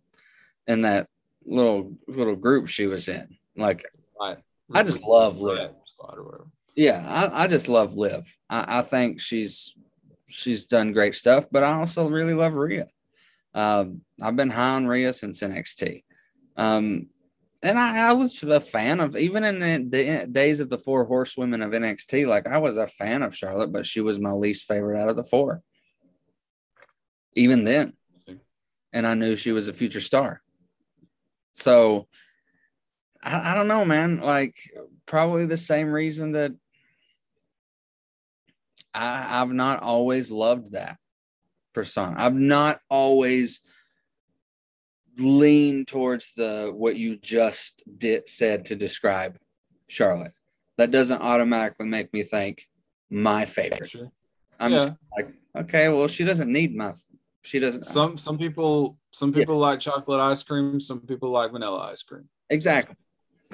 [0.67, 1.07] in that
[1.45, 3.37] little little group she was in.
[3.55, 3.85] Like
[4.19, 4.37] right.
[4.73, 5.71] I just love Liv.
[6.75, 8.25] Yeah, I, I just love Liv.
[8.49, 9.73] I, I, think she's
[10.27, 12.87] she's done great stuff, but I also really love Rhea.
[13.57, 16.03] Um, I've been high on Rhea since NXT.
[16.57, 17.07] Um,
[17.63, 21.05] and I, I, was a fan of even in the, the, days of the four
[21.05, 22.27] horsewomen of NXT.
[22.27, 25.15] Like I was a fan of Charlotte, but she was my least favorite out of
[25.15, 25.63] the four.
[27.33, 27.93] Even then,
[28.93, 30.43] and I knew she was a future star.
[31.53, 32.07] So
[33.23, 34.19] I, I don't know, man.
[34.19, 34.55] Like
[35.07, 36.51] probably the same reason that
[38.93, 40.99] I, I've not always loved that
[41.77, 42.15] persona.
[42.17, 43.61] I've not always
[45.19, 49.37] leaned towards the what you just did said to describe
[49.87, 50.33] Charlotte.
[50.79, 52.67] That doesn't automatically make me think
[53.11, 53.91] my favorite.
[53.91, 54.11] Sure.
[54.59, 54.77] I'm yeah.
[54.77, 56.93] just like, okay, well, she doesn't need my.
[57.43, 57.83] She doesn't.
[57.83, 59.67] Uh, some some people some people yeah.
[59.67, 60.79] like chocolate ice cream.
[60.79, 62.27] Some people like vanilla ice cream.
[62.49, 62.95] Exactly.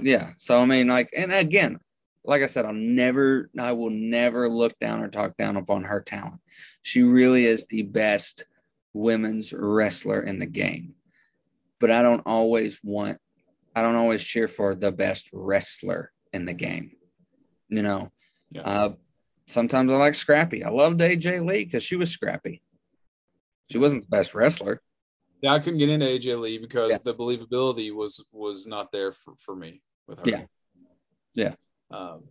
[0.02, 0.30] Yeah.
[0.38, 1.78] So I mean, like, and again,
[2.26, 6.02] like I said, I'll never, I will never look down or talk down upon her
[6.02, 6.42] talent.
[6.82, 8.46] She really is the best
[8.94, 10.94] women's wrestler in the game.
[11.80, 13.18] But I don't always want,
[13.76, 16.92] I don't always cheer for the best wrestler in the game.
[17.70, 18.12] You know,
[18.52, 18.62] yeah.
[18.62, 18.94] uh,
[19.48, 20.64] sometimes I like Scrappy.
[20.64, 22.62] I loved AJ Lee because she was scrappy.
[23.72, 24.82] She wasn't the best wrestler.
[25.42, 27.00] Yeah, I couldn't get into AJ Lee because yeah.
[27.04, 30.24] the believability was was not there for, for me with her.
[30.26, 30.44] Yeah.
[31.34, 31.56] Yeah.
[31.94, 32.24] Um,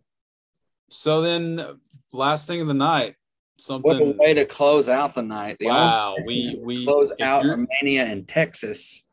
[0.91, 1.65] so then,
[2.13, 3.15] last thing of the night,
[3.59, 3.91] something.
[3.91, 5.57] What a way to close out the night!
[5.61, 9.05] The wow, we we close out Romania and Texas.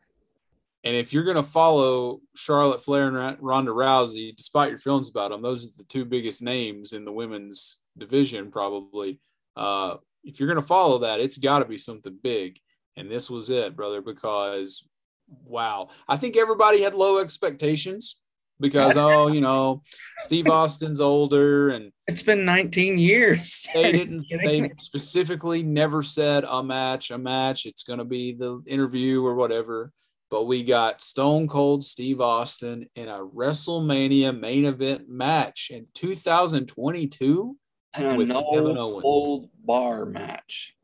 [0.83, 5.31] And if you're going to follow Charlotte Flair and Ronda Rousey, despite your feelings about
[5.31, 9.19] them, those are the two biggest names in the women's division, probably.
[9.57, 12.59] Uh, if you're going to follow that, it's got to be something big.
[12.95, 14.87] And this was it, brother, because
[15.43, 15.89] wow.
[16.07, 18.21] I think everybody had low expectations
[18.59, 19.81] because, oh, you know,
[20.19, 23.67] Steve Austin's older and it's been 19 years.
[23.73, 27.65] They didn't, they specifically never said a match, a match.
[27.65, 29.91] It's going to be the interview or whatever
[30.29, 37.57] but we got Stone Cold Steve Austin in a WrestleMania main event match in 2022
[37.93, 40.75] and a no holds barred match.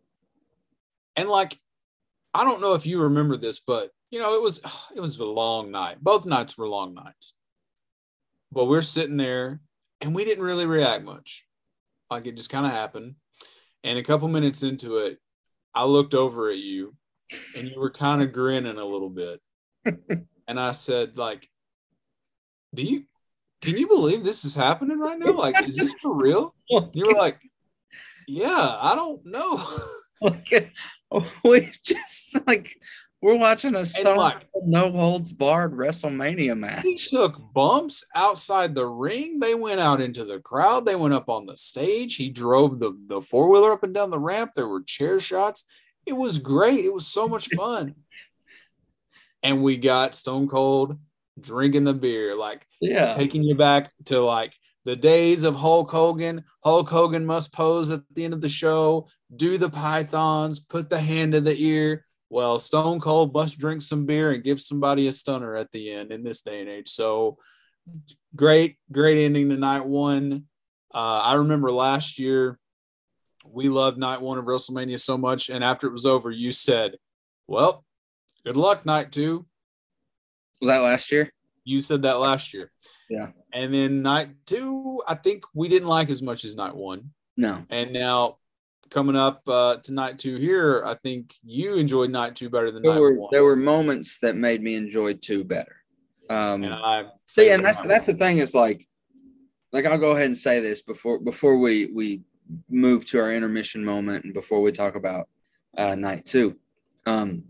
[1.15, 1.59] And like,
[2.33, 4.61] I don't know if you remember this, but you know, it was
[4.95, 5.97] it was a long night.
[6.01, 7.34] Both nights were long nights.
[8.55, 9.59] But we're sitting there
[10.01, 11.45] and we didn't really react much.
[12.09, 13.15] Like it just kind of happened.
[13.83, 15.19] And a couple minutes into it,
[15.75, 16.95] I looked over at you
[17.55, 19.41] and you were kind of grinning a little bit.
[20.47, 21.49] and I said, like,
[22.73, 23.03] do you
[23.61, 25.33] can you believe this is happening right now?
[25.33, 26.53] Like, is this for real?
[26.69, 27.39] You were like,
[28.27, 29.65] Yeah, I don't know.
[31.43, 32.75] we just like
[33.25, 36.83] we're watching a Stone like, No Holds Barred WrestleMania match.
[36.83, 39.39] He took bumps outside the ring.
[39.39, 40.85] They went out into the crowd.
[40.85, 42.17] They went up on the stage.
[42.17, 44.51] He drove the, the four wheeler up and down the ramp.
[44.55, 45.65] There were chair shots.
[46.05, 46.85] It was great.
[46.85, 47.95] It was so much fun.
[49.41, 50.95] and we got Stone Cold
[51.41, 54.53] drinking the beer, like yeah, taking you back to like
[54.83, 56.43] the days of Hulk Hogan.
[56.63, 60.99] Hulk Hogan must pose at the end of the show, do the pythons, put the
[60.99, 62.05] hand in the ear.
[62.35, 66.11] Well, Stone Cold must drink some beer and give somebody a stunner at the end
[66.11, 66.89] in this day and age.
[66.89, 67.37] So
[68.35, 70.43] great, great ending to night one.
[70.93, 72.59] Uh, I remember last year
[73.45, 75.47] we loved night one of WrestleMania so much.
[75.47, 76.97] And after it was over, you said,
[77.47, 77.85] Well,
[78.43, 79.45] good luck, night two.
[80.59, 81.31] Was that last year?
[81.63, 82.69] You said that last year.
[83.09, 83.29] Yeah.
[83.53, 87.11] And then night two, I think we didn't like as much as night one.
[87.37, 87.65] No.
[87.69, 88.39] And now
[88.95, 92.81] coming up uh, to night two here, I think you enjoyed night two better than
[92.81, 93.29] there night were, one.
[93.29, 95.83] There were moments that made me enjoy two better.
[96.29, 98.87] Um, and I see, and that's that's the thing is like,
[99.73, 102.21] like I'll go ahead and say this before before we we
[102.69, 105.27] move to our intermission moment and before we talk about
[105.77, 106.55] uh, night two.
[107.05, 107.43] Um,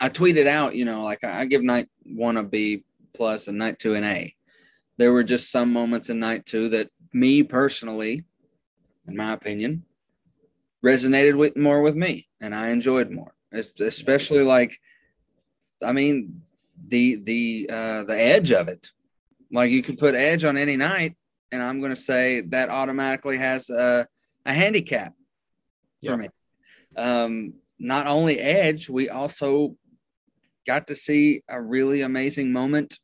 [0.00, 2.84] I tweeted out, you know, like I, I give night one a B
[3.14, 4.32] plus and night two an A.
[4.96, 8.24] There were just some moments in night two that me personally,
[9.08, 9.84] in my opinion,
[10.86, 13.32] resonated with more with me and I enjoyed more.
[13.52, 14.78] Especially like,
[15.82, 16.42] I mean,
[16.88, 18.90] the the uh, the edge of it.
[19.50, 21.16] Like you could put edge on any night
[21.52, 24.06] and I'm going to say that automatically has a,
[24.44, 25.14] a handicap
[26.00, 26.10] yeah.
[26.10, 26.28] for me.
[26.96, 29.76] Um, not only Edge, we also
[30.66, 32.98] got to see a really amazing moment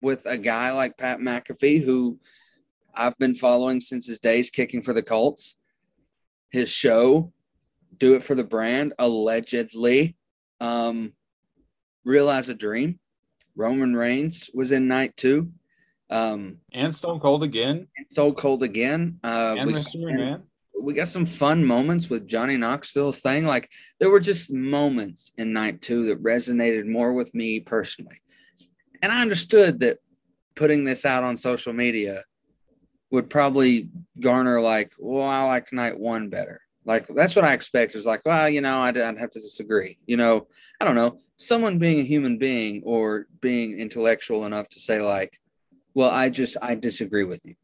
[0.00, 2.18] with a guy like Pat McAfee, who
[2.94, 5.56] I've been following since his days kicking for the Colts.
[6.52, 7.32] His show,
[7.96, 10.16] Do It for the Brand, allegedly,
[10.60, 11.14] um,
[12.04, 12.98] Realize a Dream.
[13.56, 15.50] Roman Reigns was in night two.
[16.10, 17.88] Um, and Stone Cold again.
[18.10, 19.18] Stone Cold again.
[19.24, 19.96] Uh, and we, Mr.
[19.96, 20.42] McMahon.
[20.82, 23.46] We got some fun moments with Johnny Knoxville's thing.
[23.46, 28.20] Like there were just moments in night two that resonated more with me personally.
[29.02, 29.98] And I understood that
[30.54, 32.22] putting this out on social media
[33.12, 36.60] would probably garner like, well, I like night one better.
[36.84, 37.94] Like that's what I expect.
[37.94, 39.98] Is like, well, you know, I'd, I'd have to disagree.
[40.06, 40.48] You know,
[40.80, 41.18] I don't know.
[41.36, 45.38] Someone being a human being or being intellectual enough to say like,
[45.94, 47.54] well, I just I disagree with you.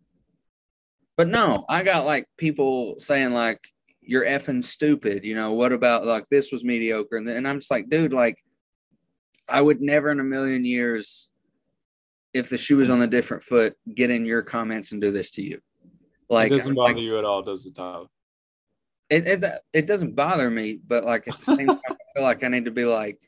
[1.16, 3.66] But no, I got like people saying like
[4.02, 5.24] you're effing stupid.
[5.24, 7.16] You know, what about like this was mediocre?
[7.16, 8.36] And, and I'm just like, dude, like
[9.48, 11.30] I would never in a million years,
[12.38, 15.30] if the shoe was on a different foot, get in your comments and do this
[15.32, 15.60] to you.
[16.30, 18.06] Like it doesn't bother like, you at all, does it, Tyler?
[19.10, 22.44] It, it it doesn't bother me, but like at the same time, I feel like
[22.44, 23.18] I need to be like,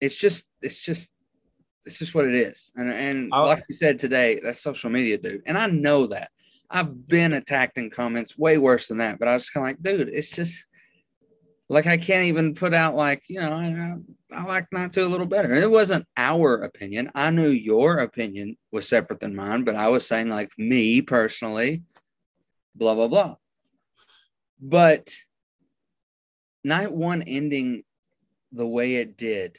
[0.00, 1.10] it's just it's just
[1.84, 2.72] it's just what it is.
[2.76, 5.42] And and like you said today, that's social media, dude.
[5.46, 6.30] And I know that.
[6.70, 9.82] I've been attacked in comments way worse than that, but I was kind of like,
[9.82, 10.64] dude, it's just
[11.72, 13.94] like I can't even put out like you know I,
[14.36, 15.52] I like not to a little better.
[15.52, 17.10] And it wasn't our opinion.
[17.14, 21.82] I knew your opinion was separate than mine, but I was saying like me personally,
[22.74, 23.36] blah blah blah.
[24.60, 25.14] But
[26.62, 27.84] night one ending
[28.52, 29.56] the way it did,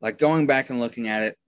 [0.00, 1.38] like going back and looking at it,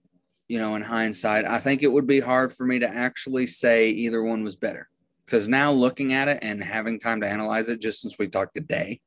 [0.47, 3.89] you know, in hindsight, I think it would be hard for me to actually say
[3.89, 4.87] either one was better.
[5.25, 8.53] Because now looking at it and having time to analyze it, just since we talked
[8.53, 9.01] today,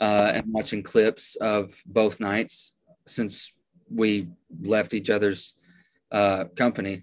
[0.00, 2.74] uh, and watching clips of both nights
[3.06, 3.52] since
[3.92, 4.28] we
[4.62, 5.54] left each other's
[6.12, 7.02] uh, company.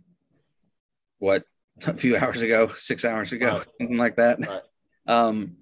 [1.20, 1.44] What
[1.86, 3.68] a few hours ago, six hours ago, Right.
[3.80, 4.46] something like that.
[4.46, 4.62] Right.
[5.10, 5.56] Um,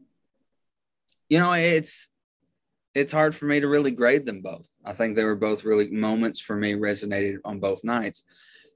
[1.30, 2.10] you know, it's
[2.96, 4.68] it's hard for me to really grade them both.
[4.84, 8.24] I think they were both really moments for me resonated on both nights,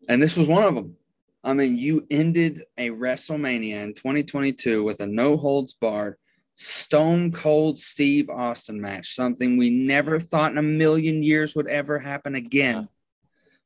[0.08, 0.96] and this was one of them.
[1.44, 6.18] I mean, you ended a WrestleMania in 2022 with a no holds barred,
[6.62, 11.98] stone cold Steve Austin match, something we never thought in a million years would ever
[11.98, 12.90] happen again.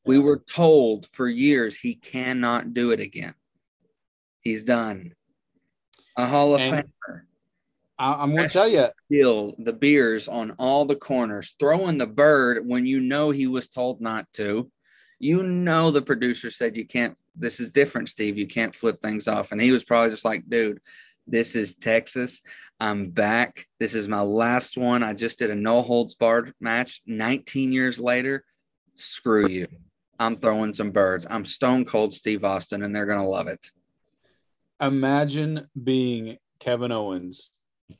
[0.06, 3.34] We were told for years he cannot do it again.
[4.42, 5.14] He's done.
[6.18, 7.22] A Hall of And- Famer.
[7.98, 12.08] I, I'm going to tell you, Spill the beers on all the corners, throwing the
[12.08, 14.70] bird when you know he was told not to.
[15.20, 17.18] You know the producer said you can't.
[17.36, 18.38] This is different, Steve.
[18.38, 20.80] You can't flip things off, and he was probably just like, "Dude,
[21.28, 22.42] this is Texas.
[22.80, 23.68] I'm back.
[23.80, 25.04] This is my last one.
[25.04, 27.02] I just did a no holds barred match.
[27.06, 28.44] 19 years later,
[28.96, 29.68] screw you.
[30.20, 31.26] I'm throwing some birds.
[31.30, 33.72] I'm Stone Cold Steve Austin, and they're gonna love it.
[34.82, 37.52] imagine being Kevin Owens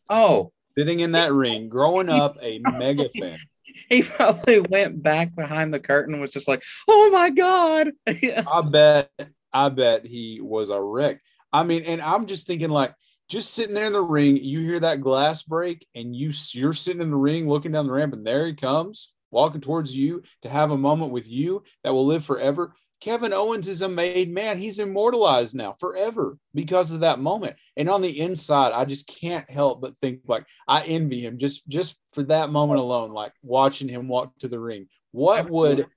[0.10, 3.38] Oh, sitting in that ring, growing up a mega fan.
[3.90, 8.62] he probably went back behind the curtain and was just like, "Oh my god!" I
[8.62, 9.12] bet,
[9.52, 11.22] I bet he was a wreck.
[11.52, 12.94] I mean, and I'm just thinking like,
[13.34, 17.02] just sitting there in the ring, you hear that glass break, and you you're sitting
[17.02, 20.50] in the ring looking down the ramp, and there he comes walking towards you to
[20.50, 22.76] have a moment with you that will live forever.
[23.02, 24.60] Kevin Owens is a made man.
[24.60, 27.56] He's immortalized now forever because of that moment.
[27.76, 31.68] And on the inside, I just can't help but think like I envy him just
[31.68, 34.88] just for that moment alone, like watching him walk to the ring.
[35.12, 35.88] What would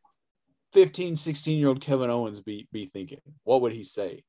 [0.73, 3.21] 15, 16 year old Kevin Owens be be thinking?
[3.45, 4.25] What would he say?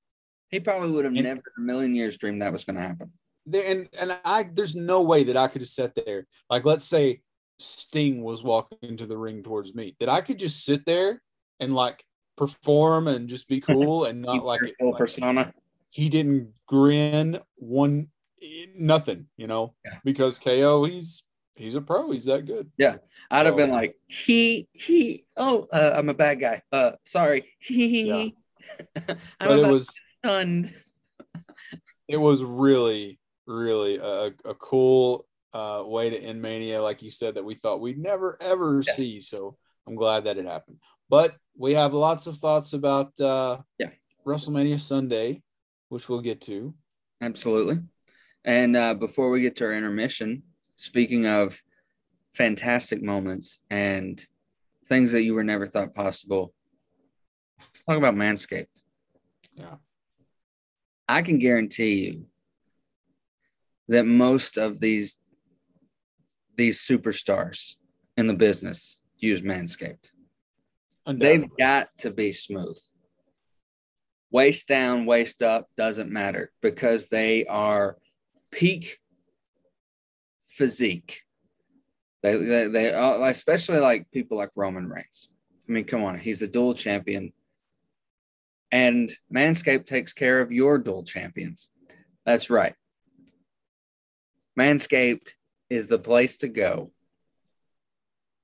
[0.50, 2.82] He probably would have And- never in a million years dreamed that was going to
[2.82, 3.12] happen.
[3.54, 6.28] And and I there's no way that I could have sat there.
[6.50, 7.22] Like let's say
[7.60, 11.22] Sting was walking into the ring towards me, that I could just sit there
[11.60, 12.04] and like
[12.36, 15.54] perform and just be cool and not like, Your it, like persona.
[15.92, 18.10] he didn't grin one
[18.78, 19.98] nothing, you know, Yeah.
[20.04, 21.24] because KO he's
[21.56, 22.70] he's a pro, he's that good.
[22.78, 22.98] Yeah,
[23.32, 25.26] I'd have So- been like, "He, he.
[25.38, 26.62] Oh, uh, I'm a bad guy.
[26.72, 27.46] Uh, sorry.
[27.60, 28.30] He, Yeah.
[29.08, 29.90] I'm But it about was
[30.24, 30.74] stunned."
[32.08, 37.36] it was really really a, a cool uh, way to end mania like you said
[37.36, 38.94] that we thought we'd never ever Yeah.
[38.94, 39.58] see so
[39.88, 40.78] i'm glad that it happened
[41.10, 43.90] but we have lots of thoughts about uh, Yeah.
[44.26, 45.42] wrestlemania sunday
[45.90, 46.74] which we'll get to
[47.20, 47.80] Absolutely.
[48.46, 50.44] And uh, before we get to our intermission,
[50.76, 51.60] speaking of
[52.36, 54.24] fantastic moments and
[54.86, 56.54] things that you were never thought possible,
[57.60, 58.84] let's talk about Manscaped.
[59.56, 59.78] Yeah.
[61.08, 62.26] I can guarantee you
[63.88, 65.18] that most of these
[66.58, 67.76] these superstars
[68.18, 70.12] in the business use Manscaped.
[71.06, 72.80] They've got to be smooth.
[74.32, 77.98] Waist down, waist up doesn't matter because they are
[78.52, 79.00] peak
[80.44, 81.22] physique.
[82.24, 85.30] They, they, they uh, especially like people like Roman Reigns.
[85.70, 87.32] I mean, come on, he's the dual champion.
[88.72, 91.70] And Manscaped takes care of your dual champions.
[92.26, 92.74] That's right.
[94.60, 95.30] Manscaped
[95.70, 96.92] is the place to go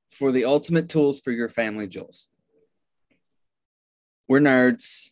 [0.09, 2.29] for the ultimate tools for your family jewels.
[4.27, 5.11] We're nerds.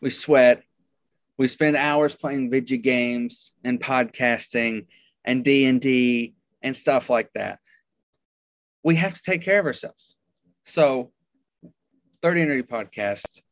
[0.00, 0.62] We sweat.
[1.38, 4.86] We spend hours playing video games and podcasting
[5.24, 7.60] and D&D and stuff like that.
[8.84, 10.16] We have to take care of ourselves.
[10.64, 11.12] So
[12.20, 13.42] 30 Nerdy Podcast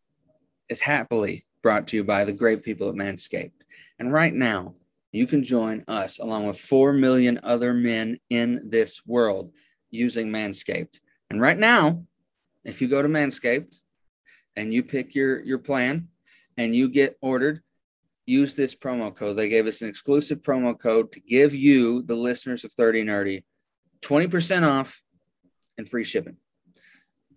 [0.70, 3.52] is happily brought to you by the great people at Manscaped.
[3.98, 4.76] And right now,
[5.12, 9.52] you can join us along with 4 million other men in this world
[9.90, 11.00] using Manscaped.
[11.28, 12.04] And right now,
[12.64, 13.76] if you go to Manscaped
[14.56, 16.08] and you pick your, your plan
[16.56, 17.62] and you get ordered,
[18.26, 19.36] use this promo code.
[19.36, 23.42] They gave us an exclusive promo code to give you, the listeners of 30 Nerdy,
[24.02, 25.02] 20% off
[25.76, 26.36] and free shipping.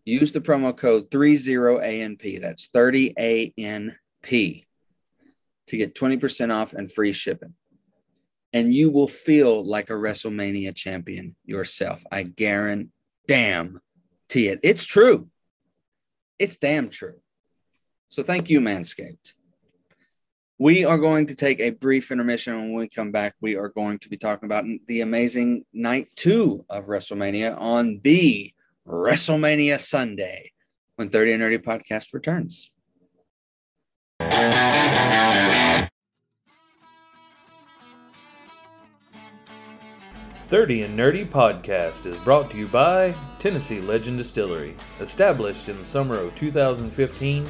[0.05, 2.41] Use the promo code 30ANP.
[2.41, 4.65] That's 30ANP
[5.67, 7.53] to get 20% off and free shipping.
[8.51, 12.03] And you will feel like a WrestleMania champion yourself.
[12.11, 12.89] I guarantee
[13.29, 14.59] it.
[14.61, 15.29] It's true.
[16.37, 17.15] It's damn true.
[18.09, 19.33] So thank you, Manscaped.
[20.59, 22.55] We are going to take a brief intermission.
[22.55, 26.63] When we come back, we are going to be talking about the amazing night two
[26.69, 28.53] of WrestleMania on the
[28.87, 30.51] WrestleMania Sunday
[30.97, 32.69] when 30 and Nerdy podcast returns.
[40.49, 44.75] 30 and Nerdy podcast is brought to you by Tennessee Legend Distillery.
[44.99, 47.47] Established in the summer of 2015,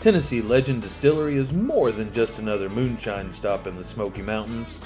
[0.00, 4.78] Tennessee Legend Distillery is more than just another moonshine stop in the Smoky Mountains.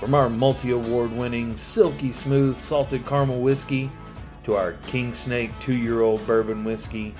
[0.00, 3.90] From our multi award winning, silky smooth salted caramel whiskey
[4.44, 7.14] to our King Snake two year old bourbon whiskey,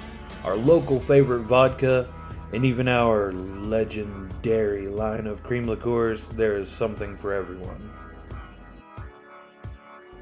[0.44, 2.08] our local favorite vodka,
[2.52, 7.90] and even our legendary line of cream liqueurs, there is something for everyone.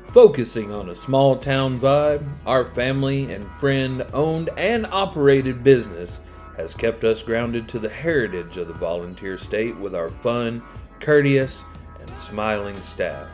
[0.08, 6.20] Focusing on a small town vibe, our family and friend owned and operated business
[6.56, 10.62] has kept us grounded to the heritage of the volunteer state with our fun,
[11.00, 11.62] courteous,
[11.98, 13.26] and smiling staff.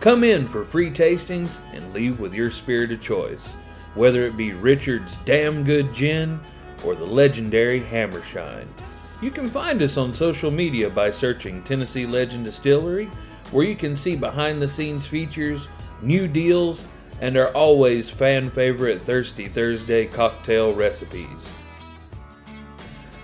[0.00, 3.54] Come in for free tastings and leave with your spirit of choice,
[3.94, 6.38] whether it be Richard's Damn Good Gin
[6.84, 8.68] or the legendary Hammershine.
[9.22, 13.10] You can find us on social media by searching Tennessee Legend Distillery,
[13.50, 15.66] where you can see behind the scenes features
[16.02, 16.84] new deals,
[17.22, 21.48] and our always fan favorite Thirsty Thursday cocktail recipes.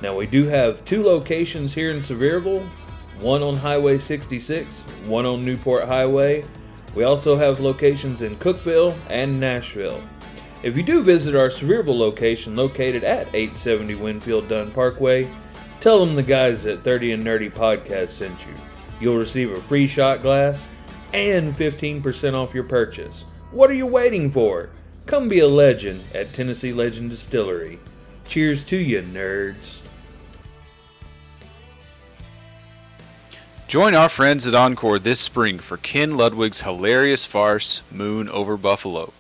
[0.01, 2.67] Now, we do have two locations here in Sevierville
[3.21, 6.45] one on Highway 66, one on Newport Highway.
[6.95, 10.03] We also have locations in Cookeville and Nashville.
[10.63, 15.29] If you do visit our Sevierville location located at 870 Winfield Dunn Parkway,
[15.81, 18.55] tell them the guys at 30 and Nerdy Podcast sent you.
[19.01, 20.69] You'll receive a free shot glass
[21.13, 23.25] and 15% off your purchase.
[23.51, 24.71] What are you waiting for?
[25.07, 27.81] Come be a legend at Tennessee Legend Distillery.
[28.25, 29.82] Cheers to you, nerds.
[33.73, 39.15] Join our friends at Encore this spring for Ken Ludwig's hilarious farce, Moon Over Buffalo.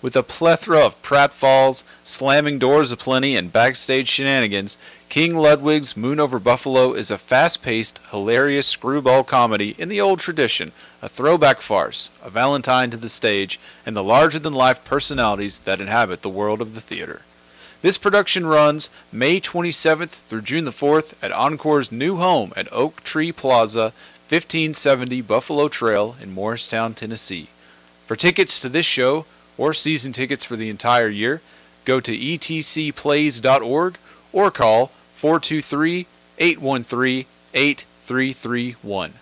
[0.00, 4.78] With a plethora of pratfalls, slamming doors aplenty, and backstage shenanigans,
[5.10, 10.20] Ken Ludwig's Moon Over Buffalo is a fast paced, hilarious screwball comedy in the old
[10.20, 15.58] tradition, a throwback farce, a valentine to the stage, and the larger than life personalities
[15.58, 17.20] that inhabit the world of the theater.
[17.80, 23.04] This production runs May 27th through June the 4th at Encore's new home at Oak
[23.04, 23.92] Tree Plaza,
[24.28, 27.46] 1570 Buffalo Trail in Morristown, Tennessee.
[28.04, 29.26] For tickets to this show,
[29.56, 31.40] or season tickets for the entire year,
[31.84, 33.98] go to etcplays.org
[34.32, 36.06] or call 423
[36.40, 39.12] 813 8331.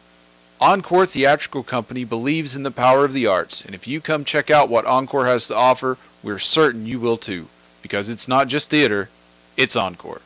[0.62, 4.50] Encore Theatrical Company believes in the power of the arts, and if you come check
[4.50, 7.48] out what Encore has to offer, we're certain you will too.
[7.86, 9.08] Because it's not just theater,
[9.56, 10.20] it's Encore.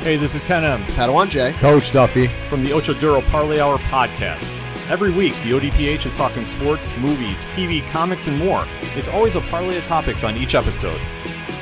[0.00, 0.82] Hey, this is Ken M.
[0.92, 1.52] Padawan J.
[1.54, 2.26] Coach Duffy.
[2.50, 4.46] from the Ocho Duro Parlay Hour podcast.
[4.90, 8.66] Every week, the ODPH is talking sports, movies, TV, comics, and more.
[8.94, 11.00] It's always a parlay of topics on each episode.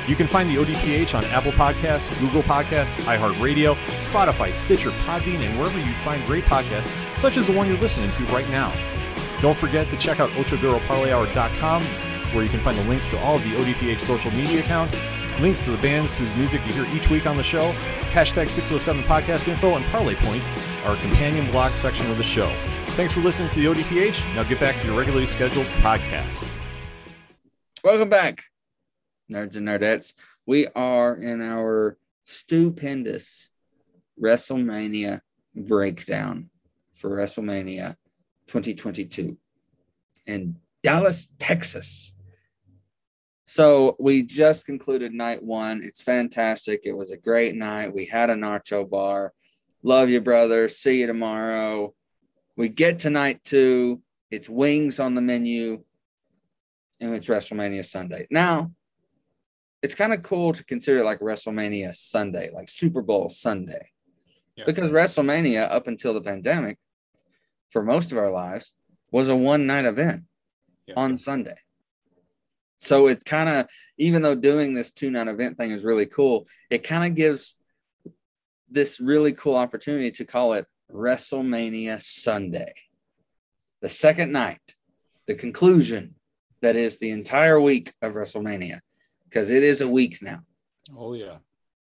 [0.05, 5.57] You can find the ODPH on Apple Podcasts, Google Podcasts, iHeartRadio, Spotify, Stitcher, Podbean, and
[5.57, 8.69] wherever you find great podcasts, such as the one you're listening to right now.
[9.39, 11.83] Don't forget to check out OchoDuroParlayHour.com,
[12.33, 14.97] where you can find the links to all of the ODPH social media accounts,
[15.39, 17.71] links to the bands whose music you hear each week on the show,
[18.11, 20.49] hashtag 607 podcast info, and parlay points,
[20.85, 22.51] our companion blog section of the show.
[22.91, 24.35] Thanks for listening to the ODPH.
[24.35, 26.47] Now get back to your regularly scheduled podcast.
[27.83, 28.43] Welcome back,
[29.31, 30.13] nerds and nerdettes.
[30.45, 33.49] We are in our stupendous
[34.21, 35.21] WrestleMania
[35.55, 36.49] breakdown
[36.93, 37.95] for WrestleMania
[38.47, 39.37] 2022
[40.25, 42.13] in Dallas, Texas.
[43.49, 45.81] So we just concluded night one.
[45.83, 46.81] It's fantastic.
[46.83, 47.91] It was a great night.
[47.91, 49.33] We had a nacho bar.
[49.81, 50.69] Love you, brother.
[50.69, 51.95] See you tomorrow.
[52.55, 54.03] We get to night two.
[54.29, 55.83] It's wings on the menu,
[57.01, 58.27] and it's WrestleMania Sunday.
[58.29, 58.71] Now,
[59.81, 63.89] it's kind of cool to consider like WrestleMania Sunday, like Super Bowl Sunday,
[64.57, 64.65] Yeah.
[64.67, 66.77] because WrestleMania, up until the pandemic,
[67.71, 68.75] for most of our lives,
[69.11, 70.25] was a one night event
[70.85, 70.93] Yeah.
[70.97, 71.57] on Sunday.
[72.79, 73.67] So it kind of,
[73.97, 77.55] even though doing this two night event thing is really cool, it kind of gives
[78.69, 82.73] this really cool opportunity to call it WrestleMania Sunday.
[83.81, 84.61] The second night,
[85.27, 86.15] the conclusion
[86.61, 88.79] that is the entire week of WrestleMania,
[89.25, 90.39] because it is a week now.
[90.97, 91.37] Oh yeah.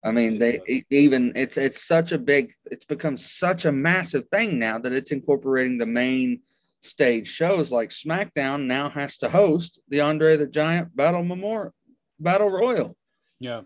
[0.04, 4.60] I mean, they even it's it's such a big, it's become such a massive thing
[4.60, 6.42] now that it's incorporating the main
[6.82, 7.72] stage shows.
[7.72, 11.74] Like SmackDown now has to host the Andre the Giant Battle Memorial
[12.20, 12.96] Battle Royal
[13.40, 13.62] Yeah.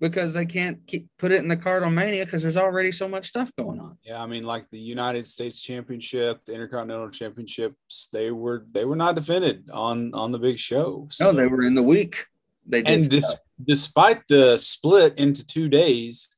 [0.00, 3.06] because they can't keep put it in the card on Mania because there's already so
[3.08, 3.98] much stuff going on.
[4.02, 8.96] Yeah, I mean, like the United States Championship, the Intercontinental Championships, they were they were
[8.96, 11.08] not defended on on the big show.
[11.20, 12.24] No, they were in the week.
[12.66, 13.34] They did and dis-
[13.66, 16.28] despite the split into two days,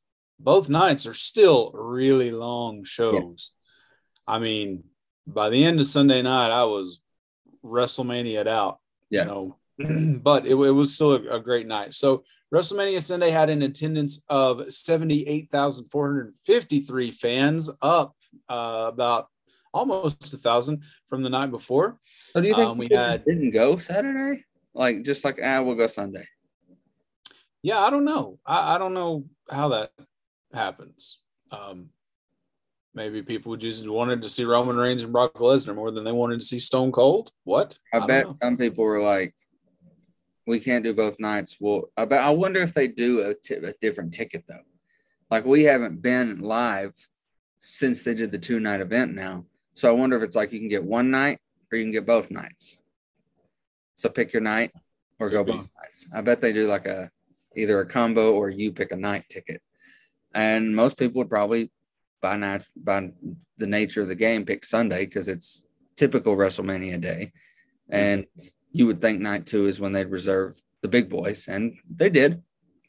[0.41, 3.53] both nights are still really long shows.
[4.27, 4.85] I mean,
[5.27, 7.01] by the end of Sunday night, I was
[7.65, 8.79] WrestleMania out.
[9.11, 9.23] Yeah.
[9.23, 9.57] You know,
[10.23, 11.95] but it, it was still a, a great night.
[11.95, 18.15] So WrestleMania Sunday had an attendance of 78,453 fans, up
[18.49, 19.29] uh, about
[19.75, 21.99] almost a thousand from the night before.
[22.33, 24.45] So do you think Um, we had- didn't go Saturday?
[24.75, 26.27] Like just like ah, we'll go Sunday.
[27.63, 28.39] Yeah, I don't know.
[28.47, 29.93] I, I don't know how that
[30.53, 31.19] happens.
[31.51, 31.91] Um,
[32.95, 36.41] maybe people just wanted to see Roman Reigns and Brock Lesnar more than they wanted
[36.41, 37.31] to see Stone Cold.
[37.45, 37.79] What?
[37.93, 38.35] I, don't bet know.
[38.43, 39.35] some people were like,
[40.47, 44.13] "We can't do both nights." Well, I bet I wonder if they do a, different
[44.13, 44.65] ticket though.
[45.31, 46.93] Like we haven't been live
[47.59, 50.59] since they did the two night event now, so I wonder if it's like you
[50.59, 51.39] can get one night
[51.71, 52.79] or you can get both nights.
[53.95, 54.73] So pick your night
[55.19, 55.53] or go be.
[55.53, 56.07] both nights.
[56.15, 57.11] I bet they do like a
[57.55, 59.63] either a combo or you pick a night ticket,
[60.35, 61.71] and most people would probably
[62.23, 63.11] by by
[63.59, 65.67] the nature of the game pick Sunday because it's
[65.97, 67.33] typical WrestleMania day.
[67.91, 68.27] And
[68.71, 72.43] you would think night two is when they'd reserve the big boys, and they did.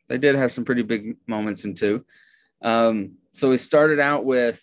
[0.07, 2.05] They did have some pretty big moments in two.
[2.61, 4.61] Um, so we started out with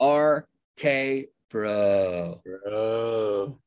[0.00, 3.58] RK Bro Bro.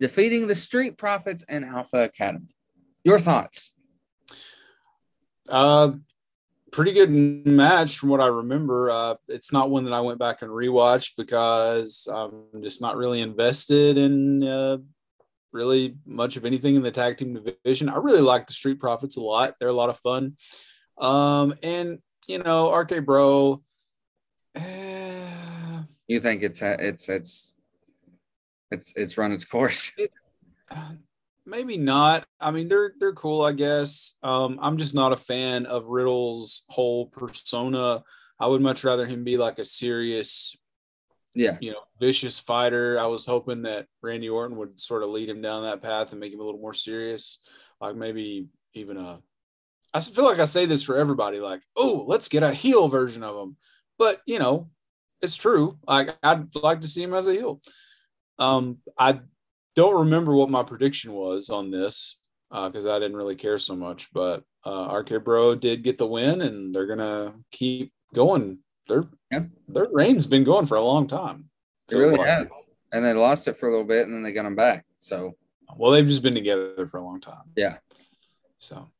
[0.00, 2.54] defeating the Street Profits and Alpha Academy.
[3.04, 3.72] Your thoughts?
[5.48, 5.92] Uh,
[6.72, 8.90] pretty good match from what I remember.
[8.90, 13.20] Uh, it's not one that I went back and rewatched because I'm just not really
[13.20, 14.78] invested in uh,
[15.52, 17.88] really much of anything in the tag team division.
[17.88, 19.54] I really like the Street Profits a lot.
[19.60, 20.36] They're a lot of fun.
[20.98, 23.62] Um, and you know, RK Bro.
[24.54, 27.56] eh, You think it's it's it's
[28.70, 29.92] it's it's run its course?
[31.46, 32.24] Maybe not.
[32.40, 34.14] I mean, they're they're cool, I guess.
[34.22, 38.02] Um, I'm just not a fan of Riddle's whole persona.
[38.40, 40.56] I would much rather him be like a serious,
[41.34, 42.98] Yeah, you know, vicious fighter.
[42.98, 46.20] I was hoping that Randy Orton would sort of lead him down that path and
[46.20, 47.40] make him a little more serious,
[47.80, 49.20] like maybe even a.
[49.94, 53.22] I feel like I say this for everybody, like, oh, let's get a heel version
[53.22, 53.56] of him,
[53.98, 54.70] but you know,
[55.20, 55.78] it's true.
[55.86, 57.60] Like, I'd like to see him as a heel.
[58.38, 59.20] Um, I
[59.74, 62.18] don't remember what my prediction was on this
[62.50, 64.12] because I didn't really care so much.
[64.12, 68.58] But uh, RK Bro did get the win, and they're gonna keep going.
[68.88, 69.44] Their Yeah.
[69.68, 71.48] their reign's been going for a long time.
[71.90, 72.50] it really like- has.
[72.92, 74.84] And they lost it for a little bit, and then they got them back.
[74.98, 75.36] So
[75.76, 77.50] Well, they've just been together for a long time.
[77.56, 77.78] Yeah.
[78.58, 78.90] So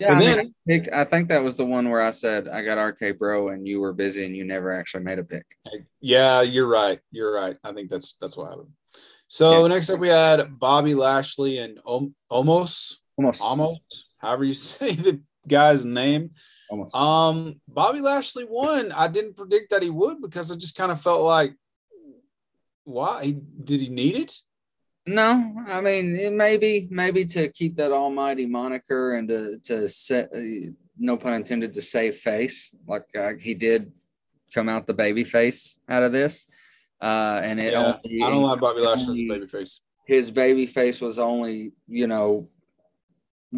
[0.00, 2.62] yeah, I, mean, I, picked, I think that was the one where I said I
[2.62, 5.44] got RK Bro, and you were busy, and you never actually made a pick.
[6.00, 7.00] yeah, you're right.
[7.10, 7.56] You're right.
[7.62, 8.72] I think that's that's what happened.
[9.28, 9.68] So Yeah.
[9.68, 12.96] next up, we had Bobby Lashley and Om- Omos.
[13.16, 13.80] Almost, Almost,
[14.18, 16.30] however you say the guy's name.
[16.70, 16.94] almost.
[16.94, 18.92] Um, Bobby Lashley won.
[18.92, 21.54] I didn't predict that he would because I just kind of felt like,
[22.84, 24.32] why did he need it?
[25.06, 30.28] No, I mean it maybe maybe to keep that almighty moniker and to to set
[30.34, 33.90] uh, no pun intended to save face like uh, he did
[34.54, 36.46] come out the baby face out of this,
[37.00, 39.80] uh, and it Yeah, only, I don't like Bobby Lashley only- with babyface.
[40.06, 42.48] his baby face was only you know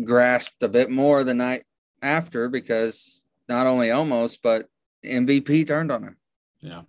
[0.05, 1.65] grasped a bit more the night
[2.03, 4.69] after because not only almost but
[5.05, 6.17] MVP turned on him.
[6.61, 6.83] Yeah,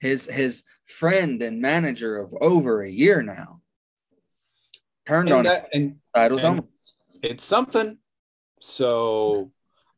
[0.00, 3.60] His his friend and manager of over a year now
[5.06, 6.00] turned on and, him.
[6.14, 6.96] and and- almost.
[7.22, 7.98] it's something.
[8.60, 9.50] So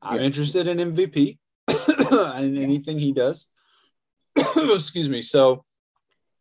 [0.03, 1.39] I'm interested in MVP
[1.69, 3.47] and anything he does.
[4.37, 5.23] Excuse me.
[5.23, 5.65] So,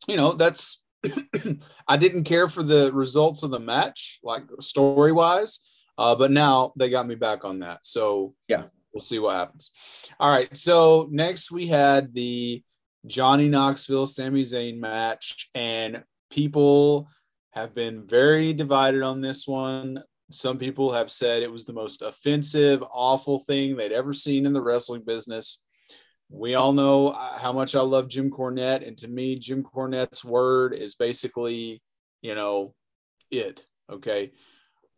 [0.08, 0.82] you know, that's
[1.88, 5.60] I didn't care for the results of the match, like story wise,
[5.98, 7.80] uh, but now they got me back on that.
[7.84, 8.66] So Yeah.
[8.94, 9.72] we'll see what happens.
[10.20, 10.56] All right.
[10.58, 12.64] So next we had the
[13.08, 17.08] Johnny Knoxville Sami Zayn match, and people
[17.52, 20.04] have been very divided on this one.
[20.32, 24.54] Some people have said it was the most offensive, awful thing they'd ever seen in
[24.54, 25.64] the wrestling business.
[26.30, 30.24] We all know uh, how much I love Jim Cornette, and to me, Jim Cornette's
[30.24, 31.82] word is basically,
[32.22, 32.76] you know,
[33.32, 33.66] it.
[33.92, 34.32] Okay,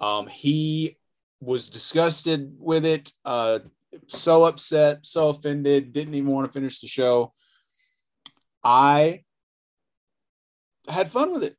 [0.01, 0.97] um, he
[1.39, 3.59] was disgusted with it, uh,
[4.07, 7.33] so upset, so offended, didn't even want to finish the show.
[8.63, 9.23] I
[10.87, 11.55] had fun with it.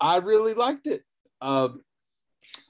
[0.00, 1.02] I really liked it.
[1.40, 1.80] Um,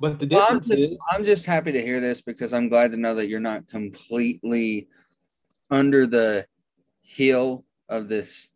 [0.01, 2.69] but the Well, I'm difference just, is, I'm just happy to hear this because I'm
[2.69, 4.89] glad to know that you're not completely
[5.71, 6.47] under the
[7.03, 8.51] heel of this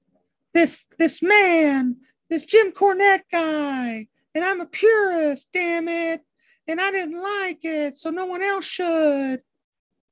[0.53, 1.97] this this man,
[2.29, 6.23] this Jim Cornette guy, and I'm a purist, damn it,
[6.67, 9.43] and I didn't like it, so no one else should.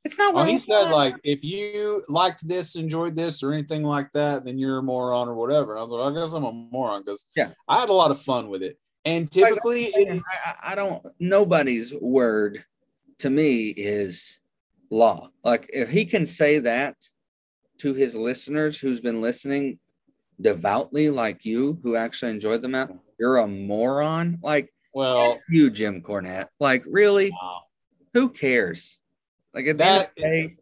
[0.04, 3.82] It's not oh, what he said like if you liked this, enjoyed this, or anything
[3.82, 5.76] like that, then you're a moron or whatever.
[5.76, 7.50] I was like, I guess I'm a moron because Yeah.
[7.66, 8.78] I had a lot of fun with it.
[9.04, 10.20] And typically, I,
[10.62, 11.04] I don't.
[11.18, 12.64] Nobody's word
[13.18, 14.38] to me is
[14.90, 15.30] law.
[15.44, 16.96] Like if he can say that
[17.78, 19.78] to his listeners who's been listening
[20.40, 24.38] devoutly, like you, who actually enjoyed the match, you're a moron.
[24.42, 26.48] Like well, you, Jim Cornette.
[26.58, 27.62] Like really, wow.
[28.14, 28.98] who cares?
[29.54, 30.56] Like at the end of That- the day,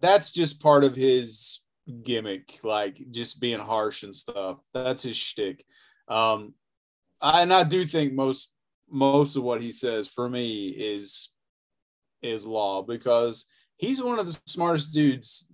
[0.00, 1.60] that's just part of his
[2.04, 4.58] gimmick, like just being harsh and stuff.
[4.72, 5.64] That's his shtick.
[6.08, 6.54] Um,
[7.20, 8.52] I, and I do think most
[8.90, 11.31] most of what he says for me is
[12.22, 13.46] is law because
[13.76, 15.46] he's one of the smartest dudes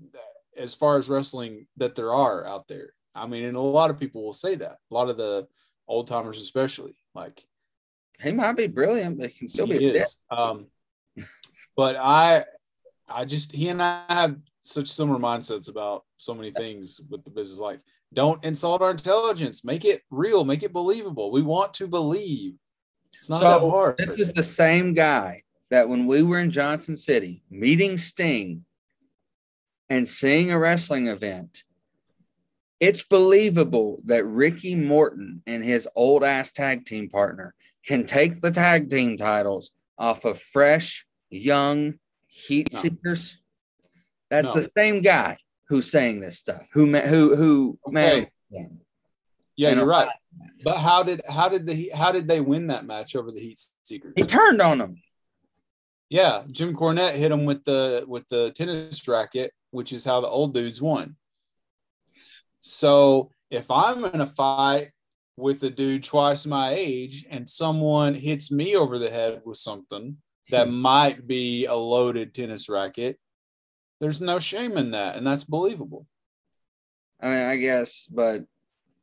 [0.57, 2.93] as far as wrestling that there are out there.
[3.15, 4.77] I mean, and a lot of people will say that.
[4.91, 5.47] A lot of the
[5.87, 7.43] old timers, especially, like
[8.21, 10.03] he might be brilliant, but he can still be he a dick.
[10.03, 10.17] is.
[10.31, 10.67] Um,
[11.77, 12.45] but I,
[13.09, 17.31] I just he and I have such similar mindsets about so many things with the
[17.31, 17.59] business.
[17.59, 17.81] Like,
[18.13, 19.65] don't insult our intelligence.
[19.65, 20.45] Make it real.
[20.45, 21.33] Make it believable.
[21.33, 22.55] We want to believe.
[23.15, 23.97] It's not that hard.
[23.99, 28.65] this is the same guy that when we were in Johnson City meeting Sting
[29.89, 31.65] and seeing a wrestling event,
[32.81, 37.55] it's believable that Ricky Morton and his old ass tag team partner
[37.85, 41.95] can take the tag team titles off of fresh, young
[42.29, 42.79] heat No.
[42.81, 43.39] seekers.
[44.31, 44.61] That's No.
[44.61, 45.39] the same guy
[45.69, 46.63] who's saying this stuff.
[46.73, 47.93] Who ma- who who Okay.
[47.95, 48.81] managed them.
[49.57, 50.09] yeah, and you're right.
[50.63, 53.61] But how did how did the how did they win that match over the Heat
[53.83, 54.13] Seekers?
[54.17, 55.03] He turned on them.
[56.11, 60.29] Yeah, Jim Cornette hit him with the with the tennis racket, which is how the
[60.29, 61.17] old dudes won.
[62.61, 64.91] So if I'm in a fight
[65.37, 70.17] with a dude twice my age and someone hits me over the head with something
[70.51, 70.75] that hmm.
[70.75, 73.19] might be a loaded tennis racket,
[74.01, 76.07] there's no shame in that, and that's believable.
[77.21, 78.45] I mean, I guess, but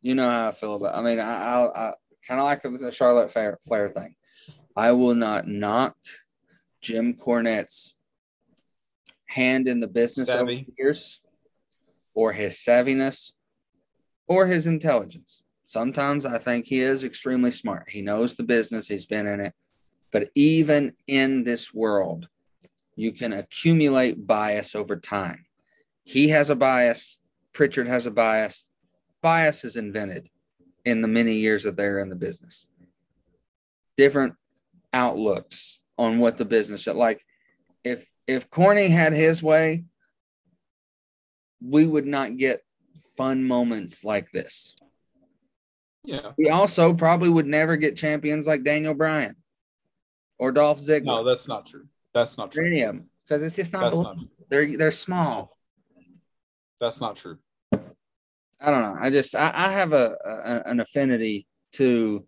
[0.02, 0.96] you know how I feel about.
[0.96, 1.94] I mean, I, I, I
[2.28, 4.16] kind of like the Charlotte Flair, Flair thing.
[4.76, 5.96] I will not knock
[6.86, 7.96] Jim Cornette's
[9.26, 11.20] hand in the business over the years,
[12.14, 13.32] or his savviness,
[14.28, 15.42] or his intelligence.
[15.66, 17.90] Sometimes I think he is extremely smart.
[17.90, 18.88] He knows the business.
[18.88, 19.54] He's been in it.
[20.12, 22.28] But even in this world,
[22.96, 25.48] you can accumulate bias over time.
[26.04, 27.18] He has a bias.
[27.52, 28.68] Pritchard has a bias.
[29.24, 30.30] Bias is invented
[30.86, 32.68] in the many years that they're in the business.
[33.98, 34.36] Different
[34.94, 37.24] outlooks on what the business should like.
[37.84, 39.86] If if Corny had his way,
[41.62, 42.62] we would not get
[43.18, 44.76] fun moments like this.
[46.04, 46.32] Yeah.
[46.38, 49.36] We also probably would never get champions like Daniel Bryan
[50.38, 51.88] or Dolph Ziggler No, that's not true.
[52.14, 52.66] That's not true.
[52.66, 53.94] any of them because it's just not.
[53.94, 54.18] Not.
[54.50, 55.58] They're they're small.
[56.80, 57.38] That's not true.
[57.74, 58.98] I don't know.
[59.00, 62.26] I just I, I have a, a an affinity to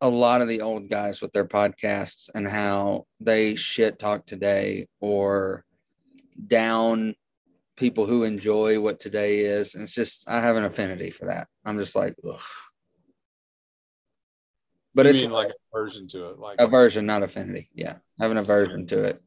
[0.00, 4.86] a lot of the old guys with their podcasts and how they shit talk today
[5.00, 5.64] or
[6.46, 7.14] down
[7.76, 9.74] people who enjoy what today is.
[9.74, 11.48] And it's just I have an affinity for that.
[11.64, 12.40] I'm just like, ugh.
[14.94, 17.70] But you it's mean like a version to it, like aversion, not affinity.
[17.74, 19.22] Yeah, I have an aversion to it.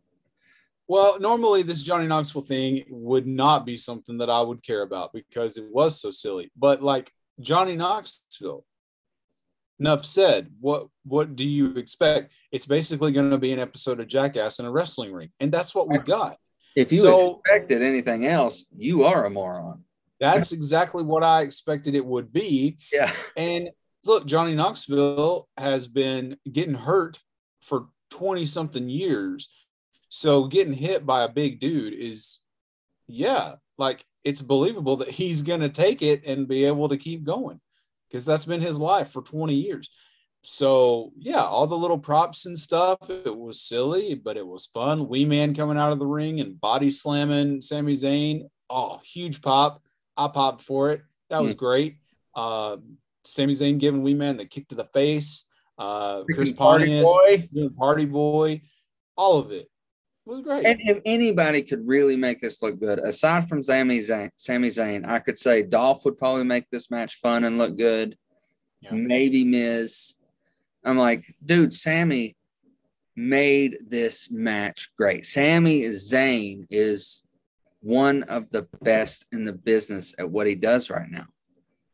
[0.87, 5.13] Well, normally this Johnny Knoxville thing would not be something that I would care about
[5.13, 6.51] because it was so silly.
[6.57, 8.65] But like Johnny Knoxville,
[9.83, 10.49] enough said.
[10.61, 12.31] What what do you expect?
[12.51, 15.75] It's basically going to be an episode of Jackass in a wrestling ring, and that's
[15.75, 16.37] what we got.
[16.75, 19.83] If you So- expected anything else, you are a moron.
[20.19, 22.77] That's exactly what I expected it would be.
[22.93, 23.13] Yeah.
[23.35, 23.71] And
[24.05, 27.19] look, Johnny Knoxville has been getting hurt
[27.59, 29.49] for 20 something years.
[30.07, 32.39] So getting hit by a big dude is,
[33.07, 37.25] yeah, like it's believable that he's going to take it and be able to keep
[37.25, 37.59] going
[38.13, 39.89] because that's been his life for 20 years.
[40.43, 45.07] So, yeah, all the little props and stuff, it was silly, but it was fun.
[45.07, 48.49] Wee Man coming out of the ring and body slamming Sami Zayn.
[48.69, 49.81] Oh, huge pop.
[50.15, 51.01] I popped for it.
[51.31, 51.97] That was great.
[52.35, 52.77] Uh,
[53.23, 55.45] Sami Zayn giving Wee Man the kick to the face.
[55.79, 57.49] Uh, Chris Freaking party boy.
[57.75, 58.61] Party Boy,
[59.17, 59.71] all of it.
[60.25, 60.65] It was great.
[60.65, 65.05] And if anybody could really make this look good, aside from Sami Zayn, Sami Zayn,
[65.05, 68.17] I could say Dolph would probably make this match fun and look good.
[68.81, 68.91] Yeah.
[68.93, 70.15] Maybe Miz.
[70.85, 72.37] I'm like, dude, Sami
[73.15, 75.25] made this match great.
[75.25, 77.23] Sami Zayn is
[77.81, 81.25] one of the best in the business at what he does right now.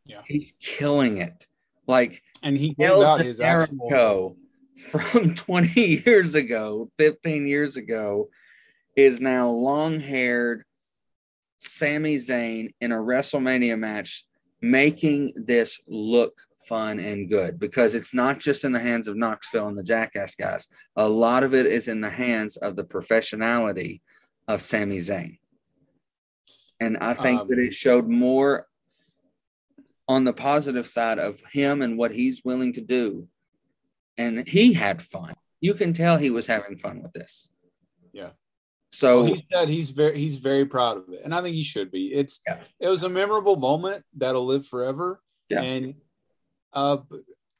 [0.06, 0.22] Yeah.
[0.26, 1.48] He's killing it.
[1.88, 4.38] Like and he gave El out his actual.
[4.90, 8.30] From 20 years ago, 15 years ago,
[8.96, 10.64] is now long haired
[11.60, 14.26] Sami Zayn in a WrestleMania match,
[14.62, 16.34] making this look
[16.66, 20.36] fun and good because it's not just in the hands of Knoxville and the Jackass
[20.36, 20.68] guys.
[20.96, 24.02] A lot of it is in the hands of the professionality
[24.48, 25.40] of Sami Zayn.
[26.80, 28.68] And I think Um, that it showed more
[30.08, 33.28] on the positive side of him and what he's willing to do.
[34.20, 35.34] And he had fun.
[35.62, 37.50] You can tell he was having fun with this.
[38.14, 38.30] Yeah.
[38.92, 41.64] So Well, he said he's very he's very proud of it, and I think he
[41.64, 42.14] should be.
[42.14, 42.60] It's Yeah.
[42.80, 45.22] it was a memorable moment that'll live forever.
[45.50, 45.62] Yeah.
[45.62, 45.96] And
[46.74, 46.98] uh,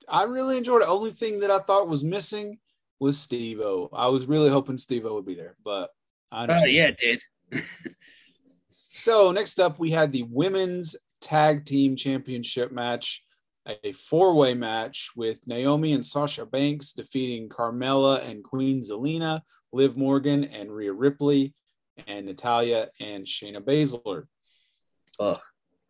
[0.08, 0.88] I really enjoyed it.
[0.88, 2.60] Only thing that I thought was missing
[3.00, 3.90] was Steve-O.
[3.94, 5.90] I was really hoping Steve-O would be there, but
[6.32, 6.72] I Oh, understand.
[6.74, 7.22] yeah, it did.
[8.72, 13.24] So next up, we had the women's tag team championship match,
[13.84, 19.42] a four-way match with Naomi and Sasha Banks defeating Carmella and Queen Zelina,
[19.72, 21.54] Liv Morgan and Rhea Ripley,
[22.08, 24.26] and Natalya and Shayna Baszler.
[25.20, 25.40] Ugh.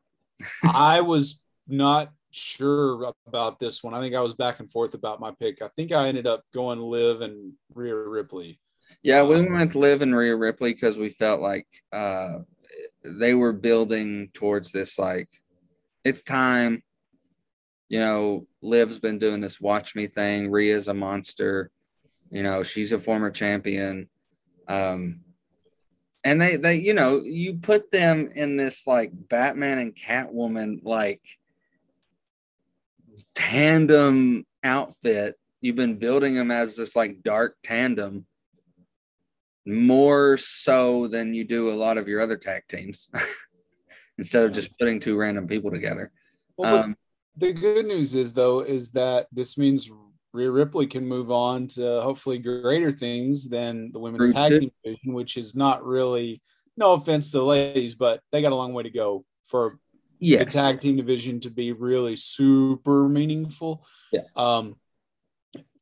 [0.63, 3.93] I was not sure about this one.
[3.93, 5.61] I think I was back and forth about my pick.
[5.61, 8.59] I think I ended up going Liv and Rhea Ripley.
[9.03, 12.39] Yeah, we went with Liv and Rhea Ripley because we felt like uh,
[13.03, 14.97] they were building towards this.
[14.97, 15.29] Like,
[16.05, 16.81] it's time.
[17.89, 20.49] You know, Liv's been doing this watch me thing.
[20.49, 21.71] Rhea's a monster.
[22.29, 24.07] You know, she's a former champion.
[24.67, 25.21] Um,
[26.23, 31.21] and they, they, you know, you put them in this like Batman and Catwoman like
[33.33, 35.35] tandem outfit.
[35.61, 38.25] You've been building them as this like dark tandem
[39.65, 43.09] more so than you do a lot of your other tag teams
[44.17, 46.11] instead of just putting two random people together.
[46.57, 46.95] Well, Um,
[47.39, 49.89] the good news is though is that this means
[50.33, 55.13] Rhea Ripley can move on to hopefully greater things than the women's tag team division,
[55.13, 56.41] which is not really
[56.77, 59.79] no offense to the ladies, but they got a long way to go for
[60.19, 63.85] the tag team division to be really super meaningful.
[64.11, 64.21] Yeah.
[64.35, 64.75] Um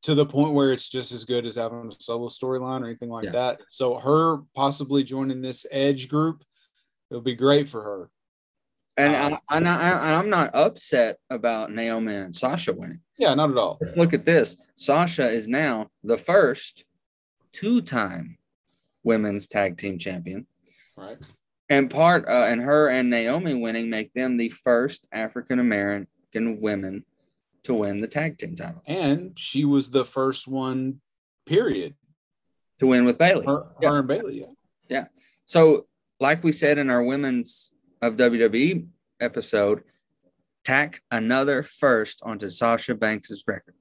[0.04, 3.10] to the point where it's just as good as having a solo storyline or anything
[3.10, 3.32] like Yeah.
[3.32, 3.62] that.
[3.72, 6.44] So her possibly joining this Edge group,
[7.10, 8.10] it'll be great for her.
[8.98, 13.00] And, Um, I, and I, I'm not upset about Naomi and Sasha winning.
[13.18, 13.78] Yeah, not at all.
[13.80, 14.58] Let's look at this.
[14.76, 16.84] Sasha is now the first
[17.54, 18.38] two time
[19.04, 20.48] women's tag team champion.
[20.96, 21.18] Right.
[21.70, 27.04] And part, uh, and her and Naomi winning make them the first African American women
[27.64, 28.86] to win the tag team titles.
[28.88, 31.02] And she was the first one,
[31.46, 31.94] period.
[32.80, 33.46] to win with Bayley.
[33.46, 33.94] Her, Yeah.
[33.98, 34.46] and Bayley, yeah.
[34.90, 35.06] yeah.
[35.46, 35.88] So,
[36.20, 37.72] like we said in our women's
[38.02, 38.88] of WWE
[39.20, 39.84] episode,
[40.64, 43.76] tack another first onto Sasha Banks's record,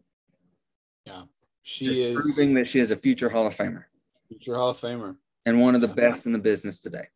[1.05, 1.25] Yeah,
[1.63, 3.85] She just is proving that she is a future Hall of Famer
[4.29, 5.17] future Hall of Famer.
[5.45, 5.95] and one of the Yeah.
[5.95, 7.07] best in the business today.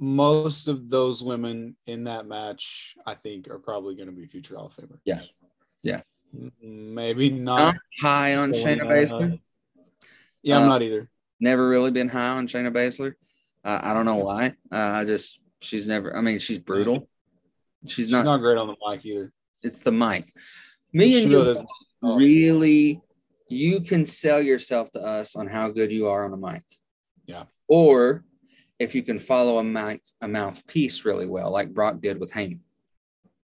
[0.00, 4.56] Most of those women in that match, I think, are probably going to be future
[4.56, 4.98] Hall of Famer.
[5.04, 5.22] Yeah.
[5.82, 6.00] Yeah.
[6.60, 7.76] Maybe not.
[8.00, 9.40] high on Shayna Baszler.
[10.42, 11.06] Yeah, I'm Uh, not either.
[11.38, 13.14] Never really been high on Shayna Baszler.
[13.62, 14.56] Uh, I don't know why.
[14.72, 16.16] Uh, I just she's never.
[16.16, 17.08] I mean, she's brutal.
[17.86, 18.24] She's She's not.
[18.24, 19.32] not, great on the mic either.
[19.62, 20.32] it's the mic.
[20.92, 21.66] Me and you
[22.02, 22.16] oh.
[22.16, 23.02] really
[23.48, 26.62] you can sell yourself to us on how good you are on a mic.
[27.26, 27.44] Yeah.
[27.68, 28.24] Or
[28.78, 32.60] if you can follow a mic a mouthpiece really well, like Brock did with Heyman.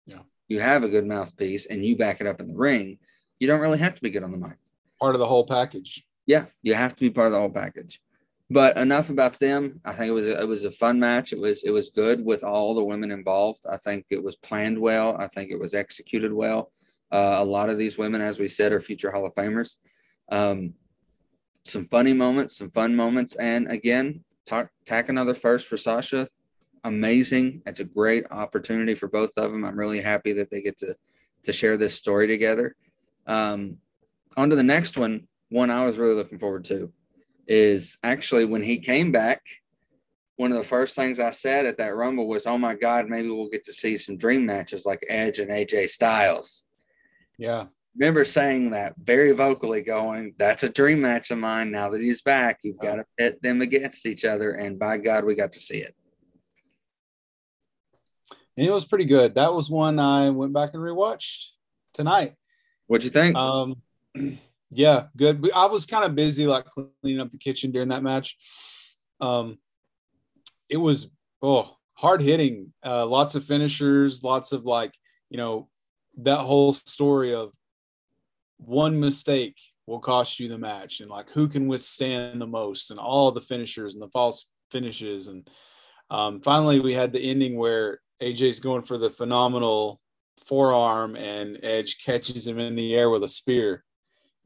[0.06, 0.20] Yeah.
[0.48, 2.98] You have a good mouthpiece and you back it up in the ring.
[3.40, 4.58] You don't really have to be good on the mic.
[5.00, 6.06] Part of the whole package.
[6.26, 8.02] Yeah, you have to be part of the whole package.
[8.50, 9.82] But enough about them.
[9.86, 11.34] I think it was a, it was a fun match.
[11.34, 13.66] It was it was good with all the women involved.
[13.70, 15.16] I think it was planned well.
[15.18, 16.72] I think it was executed well.
[17.12, 19.76] Uh, a lot of these women, as we said, are future Hall of Famers.
[20.30, 20.74] Um,
[21.64, 26.28] some funny moments, some fun moments, and again, talk, tack another first for Sasha.
[26.84, 27.62] Amazing.
[27.66, 29.64] It's a great opportunity for both of them.
[29.64, 30.96] I'm really happy that they get to
[31.44, 32.76] to share this story together.
[33.28, 33.78] Um,
[34.36, 35.28] on to the next one.
[35.50, 36.92] One I was really looking forward to
[37.48, 39.42] is actually when he came back.
[40.36, 43.30] One of the first things I said at that Rumble was, "Oh my God, maybe
[43.30, 46.64] we'll get to see some dream matches like Edge and AJ Styles."
[47.38, 47.68] Yeah.
[47.96, 52.22] remember saying that very vocally, going, "That's a dream match of mine." Now that he's
[52.22, 55.60] back, you've got to pit them against each other, and by God, we got to
[55.60, 55.96] see it.
[58.58, 59.36] And it was pretty good.
[59.36, 61.50] That was one I went back and rewatched
[61.94, 62.36] tonight.
[62.88, 63.36] What'd you think?
[63.36, 63.82] Um,
[64.76, 65.50] yeah, good.
[65.56, 68.38] I was kind of busy, like cleaning up the kitchen during that match.
[69.20, 69.58] Um,
[70.70, 71.10] it was
[71.42, 72.74] oh hard hitting.
[72.86, 74.94] Uh, lots of finishers, lots of like
[75.30, 75.70] you know
[76.18, 77.52] that whole story of
[78.58, 83.00] one mistake will cost you the match, and like who can withstand the most, and
[83.00, 85.50] all the finishers and the false finishes, and
[86.10, 90.00] um, finally we had the ending where AJ's going for the phenomenal
[90.46, 93.84] forearm, and Edge catches him in the air with a spear.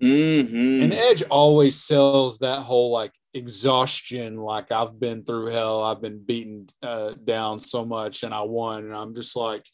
[0.02, 0.84] Mm-hmm.
[0.84, 6.24] And Edge always sells that whole like exhaustion, like I've been through hell, I've been
[6.24, 8.86] beaten uh, down so much, and I won.
[8.86, 9.66] And I'm just like,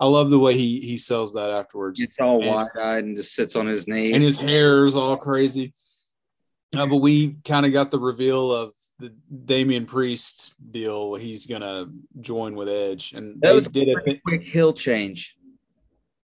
[0.00, 2.00] I love the way he he sells that afterwards.
[2.00, 4.14] It's all wide eyed and just sits on his knees.
[4.14, 5.74] and his hair is all crazy.
[6.74, 9.14] Uh, but we kind of got the reveal of the
[9.44, 11.14] Damian Priest deal.
[11.14, 11.86] He's gonna
[12.20, 15.36] join with Edge, and that was did a quick heel change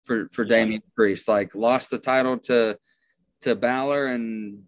[0.05, 1.29] for for Damian Priest.
[1.29, 2.77] Like lost the title to
[3.45, 4.63] to Balor and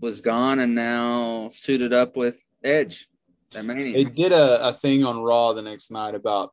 [0.00, 3.08] was gone, and now suited up with Edge.
[3.52, 6.52] They did a, a thing on Raw the next night about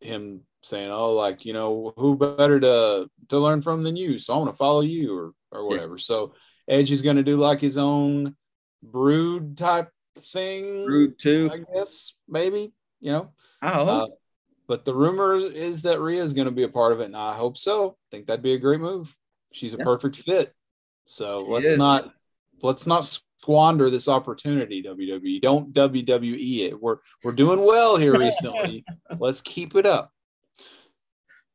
[0.00, 4.18] him saying, "Oh, like you know, who better to to learn from than you?
[4.18, 6.34] So I want to follow you, or or whatever." So
[6.68, 8.36] Edge is gonna do like his own
[8.82, 10.84] brood type thing.
[10.84, 11.50] Brood too.
[11.52, 13.32] I guess maybe you know.
[13.60, 13.88] I hope.
[13.88, 14.06] Uh,
[14.68, 17.16] but the rumor is that Rhea is going to be a part of it, and
[17.16, 17.90] I hope so.
[17.90, 19.16] I think that'd be a great move.
[19.52, 19.84] She's a Yeah.
[19.84, 20.52] perfect fit.
[21.06, 21.76] So She let's is.
[21.78, 22.12] not
[22.62, 23.04] let's not
[23.40, 24.82] squander this opportunity.
[24.82, 26.80] WWE, don't WWE it.
[26.80, 28.84] We're we're doing well here recently.
[29.18, 30.12] let's keep it up.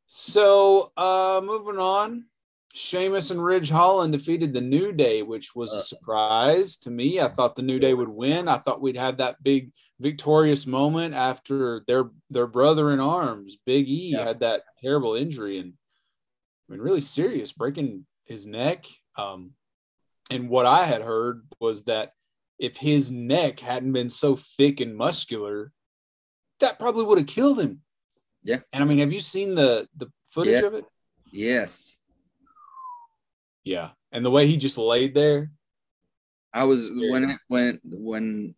[0.07, 2.25] So uh moving on.
[2.73, 5.77] Sheamus and Ridge Holland defeated the New Day, which was Uh.
[5.77, 7.19] a surprise to me.
[7.19, 8.47] I thought the New Day would win.
[8.47, 13.89] I thought we'd have that big victorious moment after their their brother in arms, Big
[13.89, 14.23] E, Yeah.
[14.23, 15.73] had that terrible injury and
[16.69, 18.85] I mean really serious, breaking his neck.
[19.17, 19.51] Um,
[20.31, 22.13] and what I had heard was that
[22.57, 25.71] if his neck hadn't been so thick and muscular,
[26.59, 27.81] that probably would have killed him.
[28.43, 28.59] Yeah.
[28.71, 30.67] And I mean, have you seen the the footage Yeah.
[30.67, 30.85] of it?
[31.31, 31.97] yes.
[33.63, 33.89] Yeah.
[34.11, 35.51] And the way he just laid there.
[36.53, 37.11] I was Scary.
[37.11, 38.55] when it when when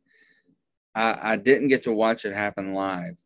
[0.95, 3.19] I I didn't get to watch it happen live,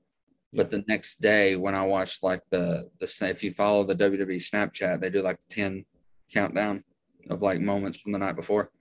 [0.54, 4.38] but the next day when I watched like the the if you follow the WWE
[4.38, 5.86] Snapchat, they do like the ten
[6.34, 6.84] countdown
[7.30, 8.72] of like moments from the night before.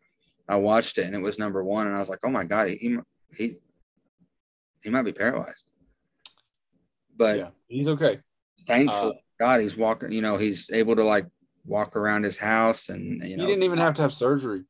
[0.49, 2.69] I watched it and it was number one, and I was like, oh my god,
[2.69, 2.99] he
[3.35, 3.57] he
[4.83, 5.71] he might be paralyzed.
[7.17, 8.21] But yeah, he's okay.
[8.67, 10.13] thankful Uh, God, he's walking.
[10.13, 11.27] You know, he's able to like
[11.65, 14.65] walk around his house, and you know, he didn't even have to have surgery.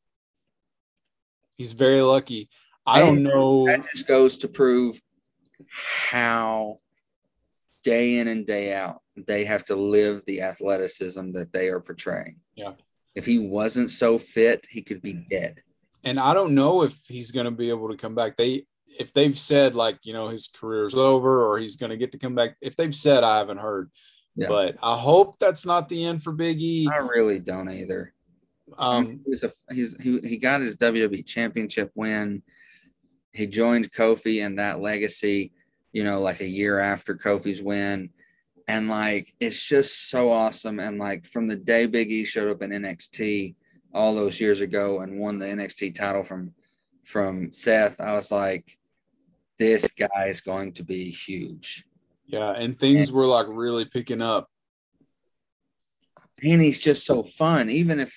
[1.56, 2.48] He's very lucky.
[2.86, 3.66] I don't know.
[3.66, 5.00] that just goes to prove
[5.70, 6.78] how
[7.82, 12.38] day in and day out they have to live the athleticism that they are portraying.
[12.56, 12.72] Yeah.
[13.14, 15.62] If he wasn't so fit, he could be dead.
[16.04, 18.36] and I don't know if he's going to be able to come back.
[18.36, 18.66] They,
[18.98, 22.18] if they've said like you know his career's over or he's going to get to
[22.18, 22.56] come back.
[22.60, 23.90] If they've said, I haven't heard.
[24.36, 24.48] Yeah.
[24.48, 26.88] But I hope that's not the end for Big E.
[26.92, 28.12] I really don't either.
[28.76, 32.42] Um, he was a he's he, he got his WWE championship win.
[33.32, 35.52] He joined Kofi and that legacy,
[35.92, 38.10] you know, like a year after Kofi's win.
[38.68, 40.80] And like it's just so awesome.
[40.80, 43.54] And like from the day Big E showed up in NXT
[43.94, 46.52] all those years ago and won the NXT title from
[47.04, 48.76] from Seth, I was like,
[49.58, 51.84] this guy is going to be huge.
[52.26, 54.50] yeah, and things were like really picking up.
[56.42, 58.12] And he's just so fun, even if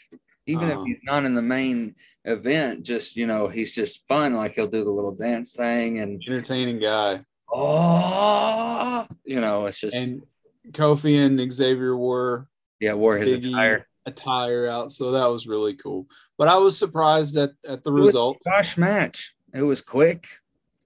[0.48, 0.82] even Uh-huh.
[0.82, 1.94] if he's not in the main
[2.26, 4.34] event, just you know, he's just fun.
[4.34, 7.24] Like he'll do the little dance thing and Entertaining guy.
[7.54, 10.24] oh, you know, it's just And
[10.72, 12.48] Kofi and Xavier were
[12.80, 13.88] yeah, wore his Big E attire.
[14.06, 16.08] attire out, so that was really cool.
[16.38, 18.38] But I was surprised at at the It result.
[18.46, 19.36] Gosh, match.
[19.54, 20.28] It was quick,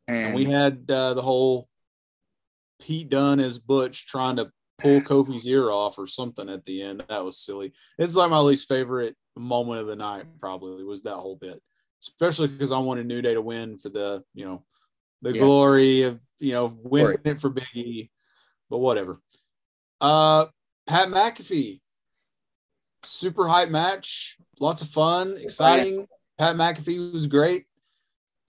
[0.08, 1.68] and, And we had uh, the whole
[2.82, 7.04] Pete Dunne as Butch trying to pull Kofi's ear off or something at the end.
[7.10, 7.74] That was silly.
[7.98, 10.26] It's like my least favorite moment of the night.
[10.40, 11.62] Probably was that whole bit,
[12.02, 14.64] especially because I wanted New Day to win for the you know
[15.22, 15.42] the Yeah.
[15.42, 18.10] glory of you know winning it for Big E.
[18.70, 19.20] But whatever.
[20.04, 20.48] Uh,
[20.86, 21.80] Pat McAfee,
[23.06, 26.08] super hype match, lots of fun, exciting.
[26.38, 27.66] Pat McAfee was great.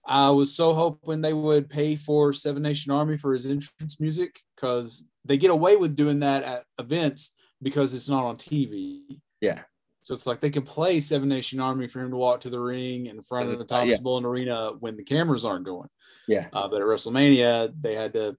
[0.05, 4.39] I was so hoping they would pay for Seven Nation Army for his entrance music
[4.55, 8.99] because they get away with doing that at events because it's not on TV.
[9.41, 9.61] yeah,
[10.01, 12.59] So it's like they can play Seven Nation Army for him to walk to the
[12.59, 13.97] ring in front of the Thomas Yeah.
[14.01, 15.89] Bullen Arena when the cameras aren't going.
[16.27, 16.47] yeah.
[16.53, 18.35] Uh, but at WrestleMania, they had to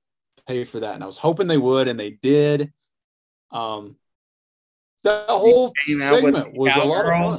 [0.46, 2.72] pay for that, and I was hoping they would, and they did.
[3.50, 3.96] Um,
[5.02, 7.38] the whole segment was a lot of fun.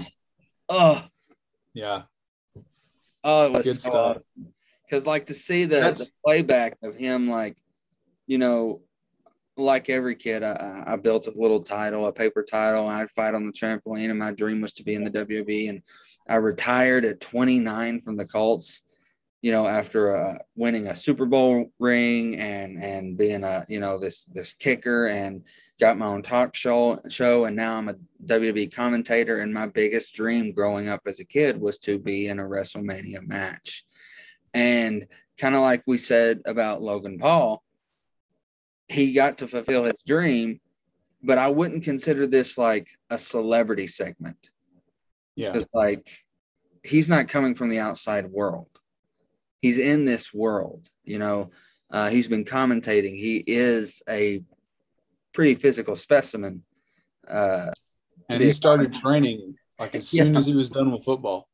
[0.69, 1.03] Oh,
[1.73, 2.03] Yeah,
[3.23, 4.15] oh, it was Good so stuff.
[4.17, 4.53] awesome.
[4.85, 7.57] Because like to see the, That's- the playback of him, like
[8.25, 8.81] you know,
[9.57, 12.87] like every kid, I- I, built a little title, a paper title.
[12.87, 15.69] I'd fight on the trampoline, and my dream was to be in the WWE.
[15.69, 15.81] And
[16.29, 18.83] I retired at 29 from the Colts,
[19.41, 23.97] you know, after uh, winning a Super Bowl ring and and being a you know
[23.99, 25.43] this this kicker and
[25.79, 27.95] got my own talk show show and now I'm a
[28.25, 32.39] WWE commentator and my biggest dream growing up as a kid was to be in
[32.39, 33.85] a WrestleMania match.
[34.53, 35.07] And
[35.37, 37.63] kind of like we said about Logan Paul,
[38.87, 40.59] he got to fulfill his dream,
[41.21, 44.49] but I wouldn't consider this like a celebrity segment.
[45.35, 45.61] Yeah.
[45.73, 46.25] Like
[46.83, 48.69] he's not coming from the outside world.
[49.61, 51.51] He's in this world, you know.
[51.89, 53.15] Uh, he's been commentating.
[53.15, 54.43] He is a
[55.33, 56.63] pretty physical specimen.
[57.27, 57.71] Uh,
[58.29, 60.39] And he started training like as soon Yeah.
[60.39, 61.47] as he was done with football.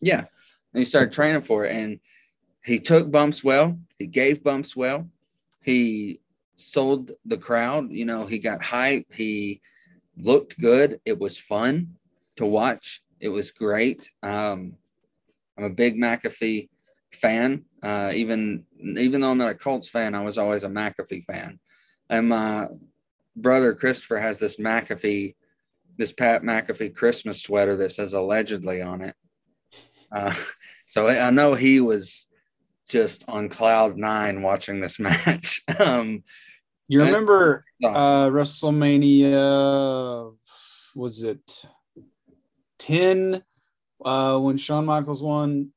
[0.00, 0.24] yeah,
[0.72, 2.00] and he started training for it, and
[2.64, 3.78] he took bumps well.
[3.98, 5.08] He gave bumps well.
[5.62, 6.20] He
[6.56, 7.92] sold the crowd.
[7.92, 9.06] You know, he got hype.
[9.12, 9.60] He
[10.16, 11.00] looked good.
[11.04, 11.96] It was fun
[12.36, 13.02] to watch.
[13.20, 14.10] It was great.
[14.22, 14.74] Um,
[15.56, 16.68] I'm a big McAfee
[17.12, 17.64] fan.
[17.82, 18.64] Uh, even
[18.96, 21.58] even though I'm not a Colts fan, I was always a McAfee fan.
[22.10, 22.66] And my
[23.36, 25.34] brother Christopher has this McAfee,
[25.96, 29.14] this Pat McAfee Christmas sweater that says allegedly on it.
[30.10, 30.34] Uh,
[30.86, 32.26] so I know he was
[32.88, 35.62] just on cloud nine watching this match.
[35.78, 36.24] um,
[36.88, 37.94] You Uh, remember awesome.
[37.94, 40.34] uh WrestleMania
[40.94, 41.66] was it
[42.78, 43.42] 10
[44.04, 45.72] uh when Shawn Michaels won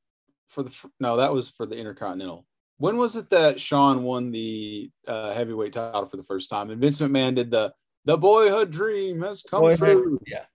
[0.52, 2.46] for the no that was for the Intercontinental.
[2.78, 6.70] When was it that Shawn won the uh, heavyweight title for the first time?
[6.70, 7.74] And Vince McMahon did the
[8.06, 10.20] the boyhood dream has come Boyhood- true.
[10.28, 10.46] yeah,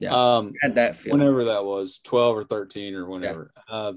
[0.00, 0.10] Yeah.
[0.36, 1.12] Um had that feel.
[1.16, 3.52] whenever that was 12 or 13 or whenever.
[3.68, 3.92] Uh,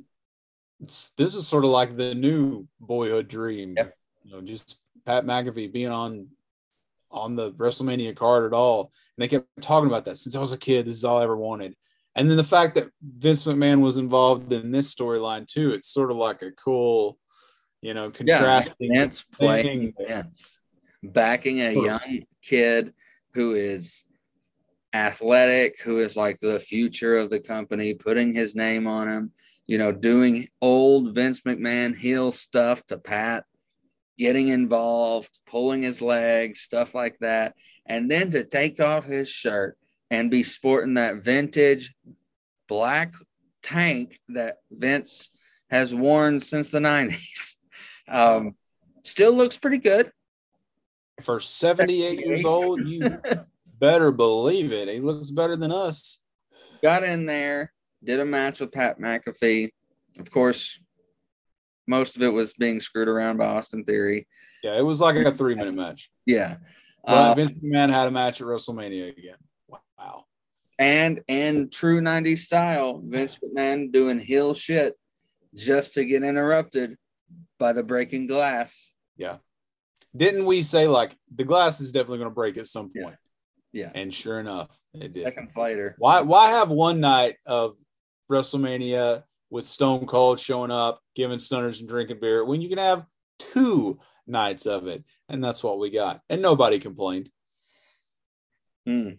[0.84, 3.74] it's, this is sort of like the new boyhood dream.
[3.78, 3.96] Yep.
[4.24, 6.28] You know, just Pat McAfee being on
[7.10, 8.92] on the WrestleMania card at all.
[9.18, 10.86] And they kept talking about that since I was a kid.
[10.86, 11.76] This is all I ever wanted.
[12.16, 16.12] And then the fact that Vince McMahon was involved in this storyline too, it's sort
[16.12, 17.18] of like a cool,
[17.82, 20.08] you know, yeah, contrasting Vince playing thing.
[20.08, 20.60] Vince,
[21.02, 22.94] backing a young kid
[23.34, 24.04] who is
[24.94, 29.32] athletic, who is like the future of the company, putting his name on him,
[29.68, 33.46] you know, doing old Vince McMahon heel stuff to Pat,
[34.18, 37.56] getting involved, pulling his leg, stuff like that.
[37.86, 39.78] And then to take off his shirt
[40.12, 41.96] and be sporting that vintage
[42.68, 43.16] black
[43.64, 45.32] tank that Vince
[45.72, 47.56] has worn since the 90s.
[48.08, 48.56] Um,
[49.04, 50.12] still looks pretty good.
[51.22, 53.22] For 78 years old, you
[53.80, 54.90] better believe it.
[54.90, 56.20] He looks better than us.
[56.84, 57.72] Got in there,
[58.04, 59.70] did a match with Pat McAfee.
[60.20, 60.78] Of course,
[61.88, 64.28] most of it was being screwed around by Austin Theory.
[64.62, 66.12] Yeah, it was like a three minute match.
[66.26, 66.58] Yeah.
[67.06, 69.38] But Uh, Vince McMahon had a match at WrestleMania again.
[70.02, 70.26] Wow.
[70.80, 74.96] and in true 90s style, Vince McMahon doing heel shit
[75.56, 76.98] just to get interrupted
[77.60, 78.92] by the breaking glass.
[79.18, 79.38] Yeah.
[80.16, 83.16] Didn't we say like the glass is definitely going to break at some point?
[83.72, 83.92] Yeah.
[83.94, 85.24] And sure enough, it did.
[85.24, 85.96] Seconds later.
[86.00, 87.76] Why why have one night of
[88.30, 93.06] WrestleMania with Stone Cold showing up, giving stunners and drinking beer when you can have
[93.40, 95.04] two nights of it?
[95.30, 96.22] And that's what we got.
[96.30, 97.30] And nobody complained.
[98.86, 99.12] Hmm.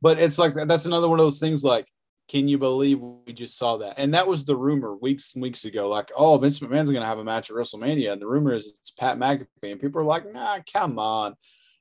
[0.00, 1.86] But it's like that's another one of those things like,
[2.28, 3.94] can you believe we just saw that?
[3.98, 5.88] And that was the rumor weeks and weeks ago.
[5.88, 8.12] Like, oh, Vince McMahon's going to have a match at WrestleMania.
[8.12, 9.46] And the rumor is it's Pat McAfee.
[9.64, 11.34] And people are like, nah, come on.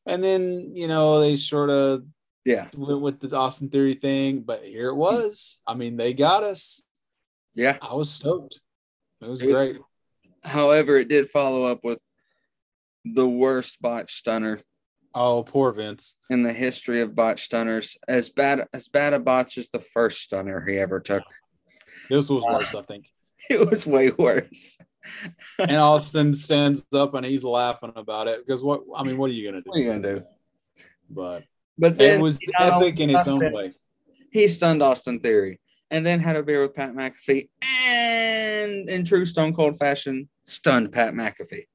[0.06, 2.04] And then, you know, they sort of
[2.44, 2.68] Yeah.
[2.76, 4.42] went with the Austin Theory thing.
[4.42, 5.62] But here it was.
[5.66, 6.82] I mean, they got us.
[7.54, 7.78] Yeah.
[7.82, 8.60] I was stoked.
[9.22, 9.78] It was It was- great.
[10.44, 12.00] However, it did follow up with
[13.06, 14.60] the worst botch stunner
[15.14, 16.16] Oh, poor Vince.
[16.30, 17.98] in the history of botch stunners.
[18.08, 21.24] As bad as bad a botch as the first stunner he ever took.
[22.10, 23.06] This was uh, worse, I think.
[23.50, 24.78] It was way worse.
[25.58, 29.34] And Austin stands up and he's laughing about it because what I mean, what are
[29.34, 29.64] you gonna do?
[29.66, 30.24] What are you gonna do?
[31.10, 31.44] But
[31.78, 33.70] But then it was epic in its own Vince, way.
[34.32, 35.60] He stunned Austin Theory
[35.90, 40.92] and then had a beer with Pat McAfee and in true Stone Cold fashion, stunned
[40.92, 41.66] Pat McAfee.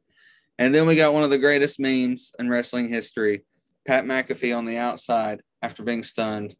[0.59, 3.45] And then we got one of the greatest memes in wrestling history.
[3.87, 6.57] Pat McAfee on the outside after being stunned,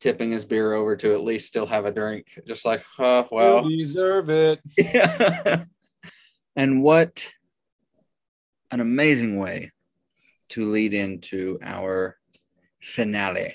[0.00, 2.26] tipping his beer over to at least still have a drink.
[2.46, 3.70] Just like, oh well.
[3.70, 4.60] you deserve it.
[4.76, 5.64] Yeah.
[6.56, 7.30] and what
[8.70, 9.72] an amazing way
[10.50, 12.16] to lead into our
[12.80, 13.54] finale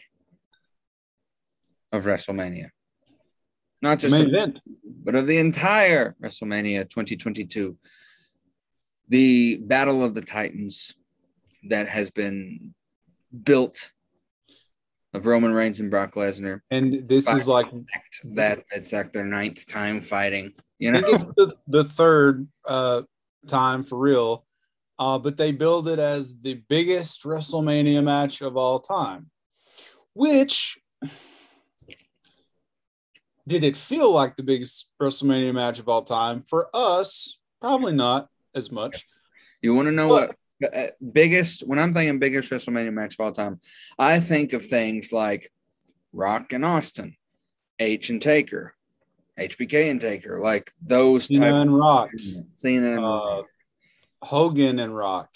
[1.91, 2.69] of WrestleMania.
[3.81, 4.59] Not just Main event.
[5.03, 7.77] but of the entire WrestleMania 2022.
[9.09, 10.95] The Battle of the Titans
[11.69, 12.73] that has been
[13.43, 13.91] built
[15.13, 16.61] of Roman Reigns and Brock Lesnar.
[16.71, 17.67] And this is like
[18.23, 20.53] That it's like their ninth time fighting.
[20.79, 23.03] You know, it's the, the third uh,
[23.47, 24.45] time for real.
[24.99, 29.29] Uh, but they build it as the biggest WrestleMania match of all time.
[30.13, 30.77] Which
[33.47, 36.43] did it feel like the biggest WrestleMania match of all time?
[36.43, 39.05] For us, probably not as much.
[39.61, 40.35] you want to know what
[40.73, 41.61] uh, biggest?
[41.67, 43.59] When I'm thinking biggest WrestleMania match of all time,
[43.97, 45.51] I think of things like
[46.13, 47.15] Rock and Austin,
[47.79, 48.75] H and Taker,
[49.37, 52.11] HBK and Taker, like those Cena and Rock,
[52.55, 53.43] Cena and uh,
[54.21, 55.29] Hogan and Rock,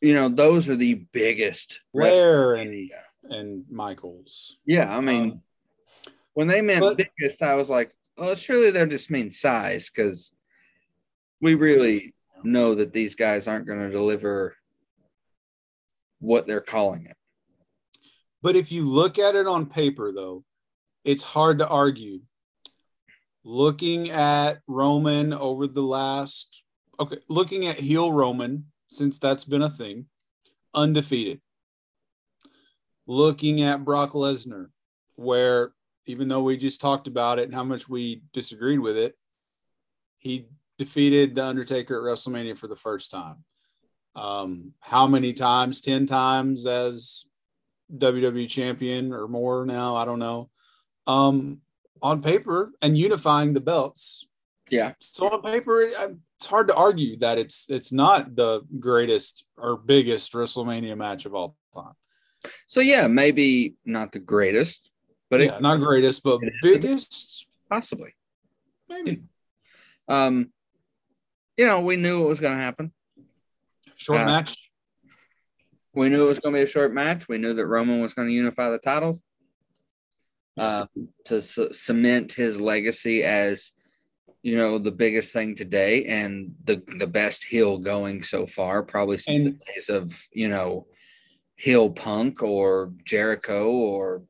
[0.00, 1.80] you know, those are the biggest.
[1.92, 2.90] Flair and
[3.24, 4.58] and Michaels.
[4.66, 5.42] Yeah, I mean, Um,
[6.34, 10.34] when they meant but- biggest, I was like, oh, surely they just mean size because
[11.40, 14.56] we really know that these guys aren't going to deliver
[16.20, 17.16] what they're calling it.
[18.42, 20.44] But if you look at it on paper, though,
[21.04, 22.20] it's hard to argue.
[23.44, 26.62] Looking at Roman over the last,
[26.98, 30.06] okay, looking at heel Roman, since that's been a thing,
[30.74, 31.40] undefeated.
[33.06, 34.68] Looking at Brock Lesnar,
[35.16, 35.72] where
[36.06, 39.16] even though we just talked about it and how much we disagreed with it,
[40.18, 40.46] he
[40.84, 43.44] defeated The Undertaker at WrestleMania for the first time.
[44.14, 45.80] Um, how many times?
[45.80, 47.26] 10 times as
[47.96, 49.96] WWE champion or more now.
[49.96, 50.50] I don't know.
[51.06, 51.58] Um,
[52.02, 54.26] on paper and unifying the belts.
[54.70, 54.92] Yeah.
[55.12, 60.32] So on paper, it's hard to argue that it's it's not the greatest or biggest
[60.32, 61.94] WrestleMania match of all time.
[62.66, 64.90] So, yeah, maybe not the greatest,
[65.30, 68.14] but yeah, it not greatest, but biggest, possibly.
[68.88, 69.22] maybe.
[70.08, 70.50] Um,
[71.56, 72.92] you know, we knew what was going to happen.
[73.96, 74.54] Short Uh, match.
[75.94, 77.28] We knew it was going to be a short match.
[77.28, 79.20] We knew that Roman was going to unify the titles
[80.56, 80.86] uh,
[81.26, 83.72] to c- cement his legacy as,
[84.42, 89.18] you know, the biggest thing today and the the best heel going so far, probably
[89.18, 90.86] since And- the days of you know,
[91.56, 94.22] heel Punk or Jericho or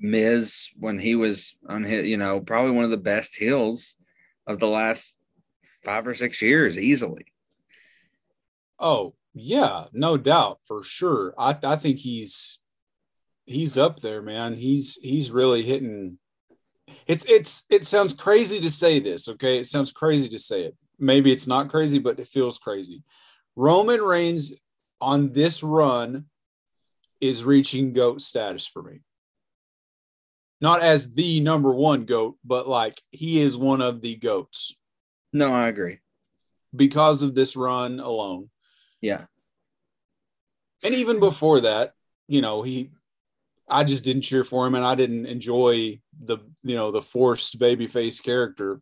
[0.00, 3.94] Miz when he was on his, you know, probably one of the best heels
[4.48, 5.16] of the last
[5.84, 7.26] five or six years, easily.
[8.78, 11.34] Oh, yeah, no doubt for sure.
[11.38, 12.58] I I think he's
[13.46, 14.54] he's up there, man.
[14.54, 16.18] He's he's really hitting
[17.06, 19.58] it's it's it sounds crazy to say this, okay?
[19.58, 20.76] It sounds crazy to say it.
[20.98, 23.02] Maybe it's not crazy, but it feels crazy.
[23.56, 24.52] Roman Reigns
[25.00, 26.26] on this run
[27.20, 29.00] is reaching goat status for me.
[30.60, 34.74] Not as the number one goat, but like he is one of the goats
[35.32, 35.98] No, I agree.
[36.74, 38.50] because of this run alone.
[39.00, 39.24] Yeah.
[40.84, 41.92] and even before that,
[42.28, 42.90] you know, he,
[43.68, 47.58] I just didn't cheer for him, and I didn't enjoy the, you know, the forced
[47.58, 48.80] babyface character,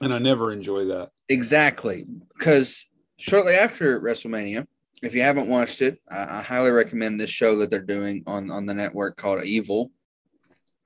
[0.00, 1.10] and I never enjoy that.
[1.28, 2.06] Exactly.
[2.38, 2.86] Because
[3.18, 4.66] shortly after WrestleMania,
[5.02, 8.50] if you haven't watched it, I, I highly recommend this show that they're doing on,
[8.50, 9.90] on the network called Evil.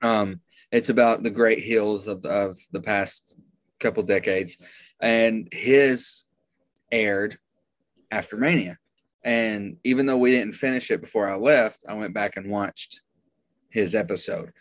[0.01, 0.41] Um,
[0.71, 3.35] it's about the great heels of, of the past
[3.85, 4.57] couple decades.
[4.99, 6.25] And his
[6.91, 7.37] aired
[8.11, 8.77] after Mania.
[9.23, 13.01] And even though we didn't finish it before I left, I went back and watched
[13.69, 14.51] his episode.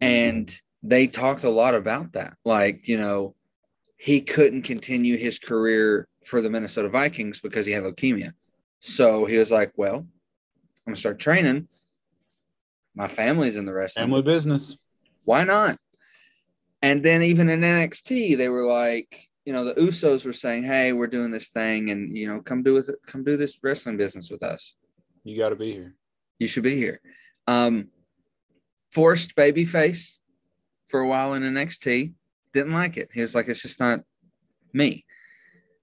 [0.00, 2.34] And they talked a lot about that.
[2.44, 3.34] Like, you know,
[3.96, 8.32] he couldn't continue his career for the Minnesota Vikings because he had leukemia.
[8.80, 10.06] So he was like, well, I'm
[10.84, 11.68] going to start training.
[12.94, 14.06] My family's in the wrestling.
[14.06, 14.76] Family business.
[15.24, 15.76] Why not?
[16.82, 20.92] And then even in NXT, they were like, you know, the Usos were saying, "Hey,
[20.92, 23.96] we're doing this thing, and you know, come do with it, come do this wrestling
[23.96, 24.74] business with us.
[25.24, 25.94] You got to be here.
[26.38, 27.00] You should be here."
[27.46, 27.88] Um,
[28.92, 30.18] forced babyface
[30.86, 32.12] for a while in NXT,
[32.52, 33.10] didn't like it.
[33.12, 34.00] He was like, "It's just not
[34.72, 35.04] me."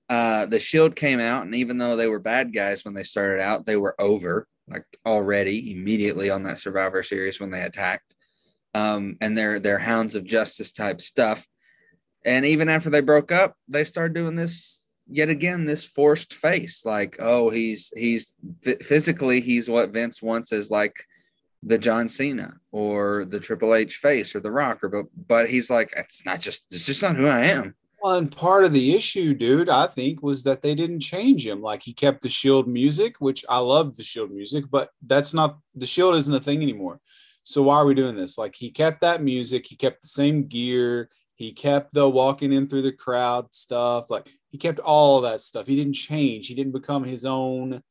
[0.07, 3.41] Uh, the Shield came out, and even though they were bad guys when they started
[3.41, 8.15] out, they were over like already immediately on that Survivor Series when they attacked
[8.73, 11.45] um, and they're hounds of justice type stuff.
[12.25, 15.65] And even after they broke up, they started doing this yet again.
[15.65, 18.35] This forced face, like, oh, he's he's
[18.81, 20.95] physically he's what Vince wants as like
[21.63, 25.93] the John Cena or the Triple H face or the Rocker but but he's like,
[25.95, 27.75] it's not just it's just not who I am.
[28.01, 31.61] Well, and part of the issue, dude, I think, was that they didn't change him.
[31.61, 35.57] Like he kept the Shield music, which I love the Shield music, but that's not
[35.75, 37.01] the Shield isn't a thing anymore.
[37.49, 38.37] So why are we doing this?
[38.37, 42.67] Like he kept that music, he kept the same gear, he kept the walking in
[42.67, 44.11] through the crowd stuff.
[44.11, 45.65] Like he kept all of that stuff.
[45.65, 46.47] He didn't change.
[46.47, 47.81] He didn't become his own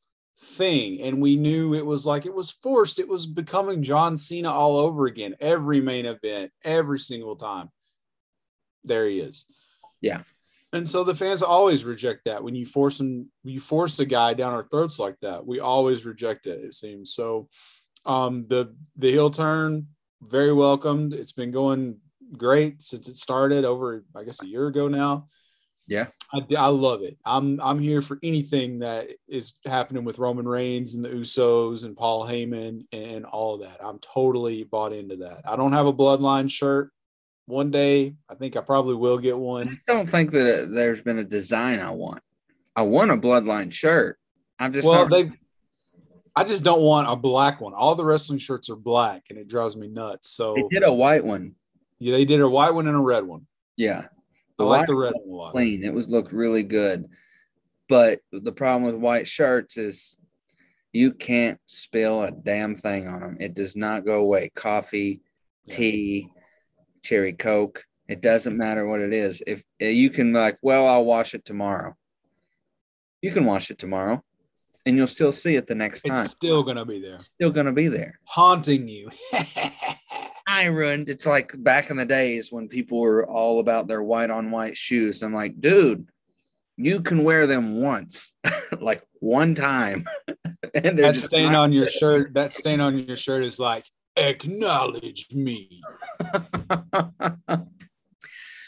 [0.40, 1.00] thing.
[1.00, 3.00] And we knew it was like it was forced.
[3.00, 5.34] It was becoming John Cena all over again.
[5.40, 7.70] Every main event, every single time.
[8.84, 9.46] There he is.
[10.00, 10.22] Yeah.
[10.72, 14.34] And so the fans always reject that when you force them, you force a guy
[14.34, 15.46] down our throats like that.
[15.46, 17.12] We always reject it, it seems.
[17.12, 17.48] So
[18.06, 19.88] um the the heel turn,
[20.22, 21.12] very welcomed.
[21.12, 21.98] It's been going
[22.36, 25.28] great since it started over, I guess, a year ago now.
[25.86, 26.08] Yeah.
[26.32, 27.16] I, I love it.
[27.24, 31.96] I'm I'm here for anything that is happening with Roman Reigns and the Usos and
[31.96, 33.82] Paul Heyman and all of that.
[33.82, 35.40] I'm totally bought into that.
[35.46, 36.90] I don't have a bloodline shirt.
[37.46, 39.68] One day, I think I probably will get one.
[39.68, 42.20] I don't think that there's been a design I want.
[42.76, 44.18] I want a bloodline shirt.
[44.58, 45.30] I'm just Well, not, they
[46.38, 47.74] I just don't want a black one.
[47.74, 50.30] All the wrestling shirts are black and it drives me nuts.
[50.30, 51.54] So they did a white one.
[51.98, 53.46] yeah, they did a white one and a red one.
[53.76, 54.06] Yeah.
[54.58, 55.52] I like the red one a lot.
[55.52, 55.84] clean.
[55.84, 57.06] It was looked really good.
[57.88, 60.16] But the problem with white shirts is
[60.92, 63.36] you can't spill a damn thing on them.
[63.40, 64.50] It does not go away.
[64.54, 65.20] Coffee,
[65.66, 65.76] Yeah.
[65.76, 66.28] tea,
[67.02, 67.84] cherry coke.
[68.08, 69.42] It doesn't matter what it is.
[69.46, 71.94] If uh, you can like, well, I'll wash it tomorrow.
[73.22, 74.22] You can wash it tomorrow,
[74.88, 76.24] and you'll still see it the next time.
[76.24, 77.16] It's still gonna be there.
[77.16, 78.18] It's still gonna be there.
[78.24, 79.10] Haunting you.
[80.48, 81.10] I ruined.
[81.10, 84.78] It's like back in the days when people were all about their white on white
[84.78, 85.22] shoes.
[85.22, 86.08] I'm like, dude,
[86.78, 88.32] you can wear them once,
[88.80, 90.06] like one time,
[90.74, 93.84] and that stain on your shirt, that stain on your shirt is like,
[94.16, 95.82] acknowledge me.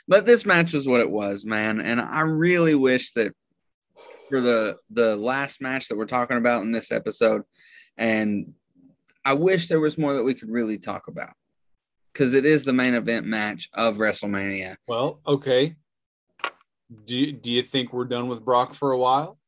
[0.06, 1.80] but this match was what it was, man.
[1.80, 3.32] And I really wish that
[4.30, 7.42] for the the last match that we're talking about in this episode,
[7.98, 8.54] and
[9.24, 11.32] I wish there was more that we could really talk about
[12.12, 14.76] because it is the main event match of WrestleMania.
[14.88, 15.76] Well, okay.
[17.04, 19.38] Do you, do you think we're done with Brock for a while?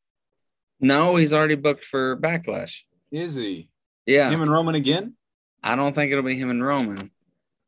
[0.78, 2.82] No, he's already booked for Backlash.
[3.10, 3.68] Is he?
[4.06, 5.14] Yeah, Him and Roman again?
[5.62, 7.10] I don't think it'll be him and Roman.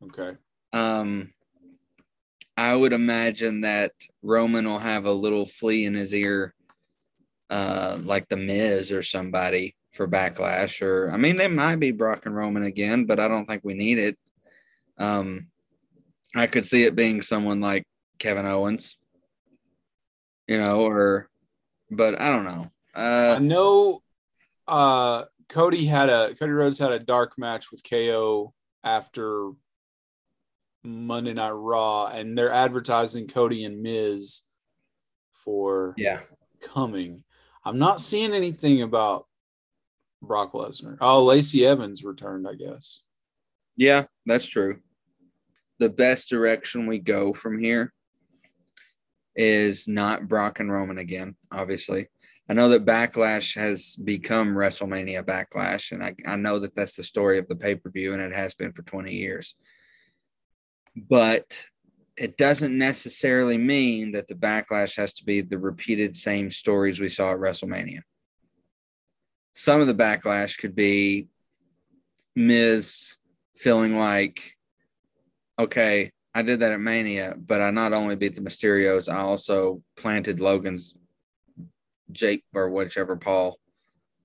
[0.03, 0.37] Okay.
[0.73, 1.33] Um,
[2.57, 3.93] I would imagine that
[4.23, 6.54] Roman will have a little flea in his ear,
[7.51, 10.83] uh, like the Miz or somebody for Backlash.
[10.83, 13.75] Or I mean, they might be Brock and Roman again, but I don't think we
[13.75, 14.19] need it.
[14.99, 15.49] Um,
[16.35, 17.87] I could see it being someone like
[18.19, 18.97] Kevin Owens,
[20.47, 21.29] you know, or,
[21.91, 22.71] but I don't know.
[22.95, 24.03] I Uh, know
[24.67, 29.51] uh Cody had a Cody Rhodes had a dark match with KO after
[30.83, 34.43] Monday Night Raw, and they're advertising Cody and Miz
[35.33, 36.21] for yeah,
[36.63, 37.25] coming.
[37.65, 39.27] I'm not seeing anything about
[40.23, 40.97] Brock Lesnar.
[41.01, 43.01] Oh, Lacey Evans returned, I guess.
[43.77, 44.81] Yeah, that's true.
[45.79, 47.93] The best direction we go from here
[49.35, 52.09] is not Brock and Roman again, obviously.
[52.49, 57.03] I know that Backlash has become WrestleMania Backlash, and I, I know that that's the
[57.03, 59.55] story of the pay per view, and it has been for 20 years.
[60.95, 61.65] But
[62.17, 67.09] it doesn't necessarily mean that the Backlash has to be the repeated same stories we
[67.09, 68.01] saw at WrestleMania.
[69.55, 71.29] Some of the Backlash could be
[72.37, 73.17] Miz
[73.57, 74.57] feeling like,
[75.59, 79.83] okay, I did that at Mania, but I not only beat the Mysterios, I also
[79.97, 80.97] planted Logan's
[82.11, 83.59] Jake or whichever Paul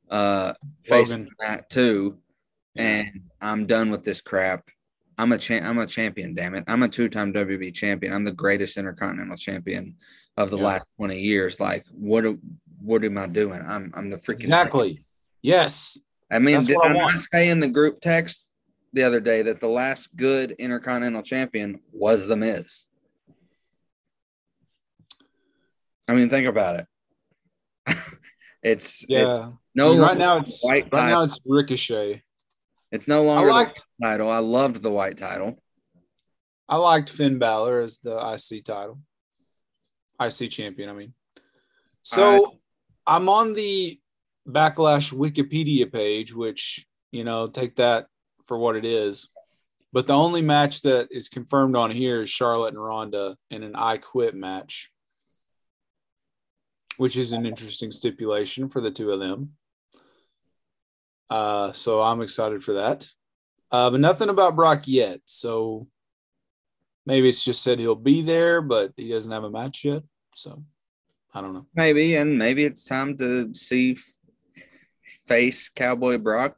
[0.10, 0.54] uh
[0.84, 1.30] face Logan.
[1.40, 2.18] that too.
[2.76, 4.68] And I'm done with this crap.
[5.20, 6.64] I'm a champ I'm a champion, damn it.
[6.68, 8.14] I'm a two-time WB champion.
[8.14, 9.96] I'm the greatest intercontinental champion
[10.38, 10.64] of the Yeah.
[10.64, 11.60] last 20 years.
[11.60, 12.40] Like what do-
[12.82, 13.62] what am I doing?
[13.62, 15.04] I'm I'm the freaking Exactly.
[15.42, 15.98] Yes.
[16.32, 18.56] I mean, That's did I I say in the group text
[18.94, 22.86] the other day that the last good intercontinental champion was the Miz?
[26.08, 26.88] I mean, think about it.
[28.64, 29.52] it's Yeah.
[29.76, 32.24] no I mean, right now it's right now it's Ricochet.
[32.92, 34.30] It's no longer liked- the title.
[34.30, 35.62] I loved the white title.
[36.68, 39.00] I liked Finn Balor as the IC title.
[40.22, 41.14] IC champion, I mean.
[42.02, 42.60] So
[43.08, 44.00] I'm on the
[44.48, 48.08] Backlash Wikipedia page, which, you know, take that
[48.46, 49.30] for what it is.
[49.92, 53.76] But the only match that is confirmed on here is Charlotte and Ronda in an
[53.76, 54.92] I Quit match,
[56.98, 59.54] which is an interesting stipulation for the two of them.
[61.30, 63.08] Uh, so I'm excited for that.
[63.72, 65.22] Uh, but nothing about Brock yet.
[65.26, 65.88] So
[67.06, 70.04] maybe it's just said he'll be there, but he doesn't have a match yet.
[70.34, 70.64] So
[71.34, 71.68] I don't know.
[71.76, 73.98] Maybe, and maybe it's time to see
[75.28, 76.58] face Cowboy Brock,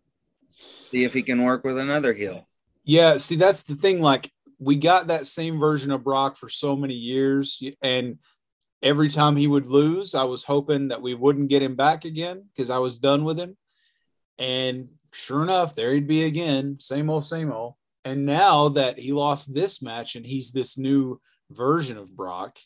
[0.56, 2.48] see if he can work with another heel.
[2.84, 4.02] Yeah, see, that's the thing.
[4.02, 8.20] Like, we got that same version of Brock for so many years, and
[8.82, 12.46] every time he would lose, I was hoping that we wouldn't get him back again
[12.56, 13.58] because I was done with him.
[14.42, 17.76] And sure enough, there he'd be again, same old, same old.
[18.04, 22.58] And now that he lost this match and he's this new version of Brock,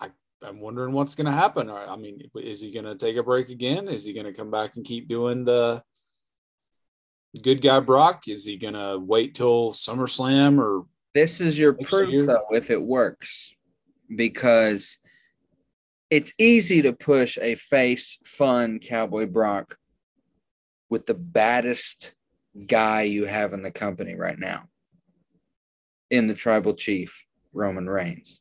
[0.00, 0.08] I,
[0.42, 1.68] I'm wondering what's going to happen.
[1.68, 3.86] I mean, is he going to take a break again?
[3.86, 5.82] Is he going to come back and keep doing the
[7.42, 8.26] good guy Brock?
[8.26, 10.86] Is he going to wait till SummerSlam or?
[11.12, 13.54] This is your proof, though, if it works,
[14.16, 14.96] because
[16.08, 19.76] it's easy to push a face, fun Cowboy Brock
[20.94, 22.14] with the baddest
[22.68, 24.68] guy you have in the company right now
[26.08, 28.40] in the tribal chief, Roman Reigns.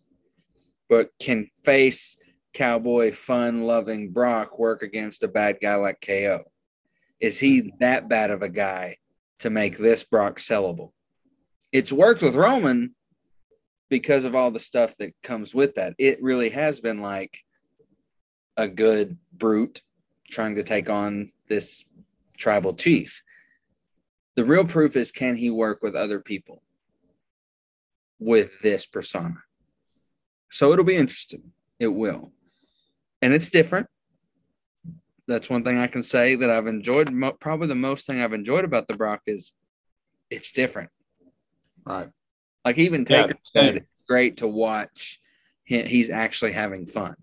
[0.88, 2.16] But can face
[2.54, 6.44] Cowboy, fun loving Brock work against a bad guy like KO?
[7.20, 8.98] Is he that bad of a guy
[9.40, 10.92] to make this Brock sellable?
[11.72, 12.94] It's worked with Roman
[13.90, 15.96] because of all the stuff that comes with that.
[15.98, 17.36] It really has been like
[18.58, 19.82] a good brute
[20.30, 21.86] trying to take on this
[22.44, 23.24] tribal chief.
[24.36, 26.61] The real proof is can he work with other people
[28.20, 29.38] with this persona?
[30.52, 31.52] So it'll be interesting.
[31.80, 32.32] It will.
[33.22, 33.88] And it's different.
[35.26, 37.11] That's one thing I can say that I've enjoyed.
[37.11, 39.53] Mo- probably the most thing I've enjoyed about the Brock is
[40.30, 40.90] it's different.
[41.86, 42.10] Right.
[42.65, 45.22] Like even Yeah, Taker said, it's great to watch.
[45.64, 47.15] He's actually having fun.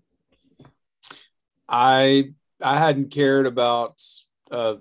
[1.69, 4.01] I I hadn't cared about
[4.49, 4.75] uh,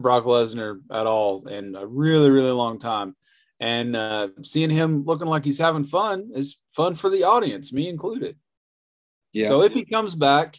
[0.00, 3.14] Brock Lesnar at all in a really really long time,
[3.60, 7.88] and uh, seeing him looking like he's having fun is fun for the audience, me
[7.88, 8.36] included.
[9.32, 9.48] Yeah.
[9.48, 10.58] So if he comes back,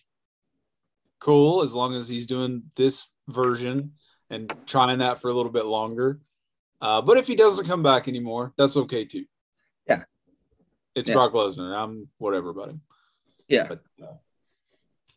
[1.20, 1.64] cool.
[1.64, 3.94] As long as he's doing this version
[4.30, 6.20] and trying that for a little bit longer.
[6.80, 9.26] Uh, but if he doesn't come back anymore, that's okay too.
[9.88, 10.04] Yeah.
[10.96, 11.16] It's Yeah.
[11.16, 11.76] Brock Lesnar.
[11.76, 12.82] I'm whatever about him.
[13.48, 13.68] yeah.
[13.68, 14.14] But, uh,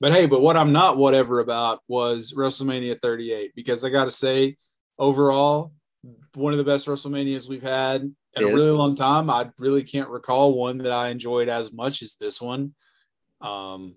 [0.04, 4.10] but hey, but what I'm not whatever about was WrestleMania 38 because I got to
[4.10, 4.58] say,
[4.98, 5.72] overall,
[6.34, 9.30] one of the best WrestleManias we've had in a really long time.
[9.30, 12.74] I really can't recall one that I enjoyed as much as this one.
[13.40, 13.96] Um,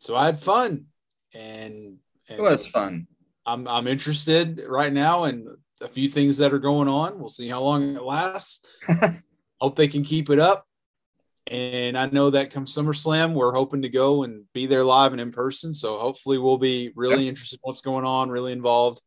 [0.00, 0.84] so I had fun,
[1.32, 1.96] and,
[2.28, 3.06] and It was fun.
[3.46, 5.46] I'm I'm interested right now in
[5.80, 7.18] a few things that are going on.
[7.18, 8.66] We'll see how long it lasts.
[9.62, 10.67] Hope they can keep it up.
[11.50, 15.20] And I know that come SummerSlam, we're hoping to go and be there live and
[15.20, 15.72] in person.
[15.72, 19.00] So hopefully we'll be really interested in what's going on, really involved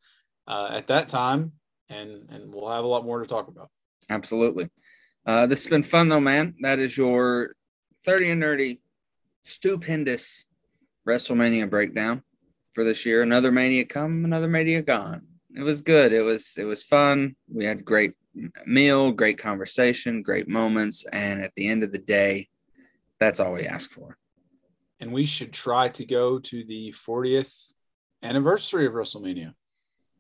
[0.47, 1.51] uh, at that time,
[1.89, 3.69] and and we'll have a lot more to talk about.
[4.09, 4.69] Absolutely.
[5.25, 6.55] Uh, this has been fun though, man.
[6.61, 7.53] That is your
[8.05, 8.79] 30 and nerdy,
[9.43, 10.45] stupendous
[11.07, 12.23] WrestleMania breakdown
[12.73, 13.21] for this year.
[13.21, 15.27] Another mania come, another mania gone.
[15.55, 16.13] It was good.
[16.13, 17.35] It was it was fun.
[17.47, 18.13] We had great
[18.65, 22.47] meal, great conversation, great moments, and at the end of the day,
[23.19, 24.17] that's all we ask for.
[24.99, 27.73] And we should try to go to the 40th
[28.23, 29.53] anniversary of WrestleMania.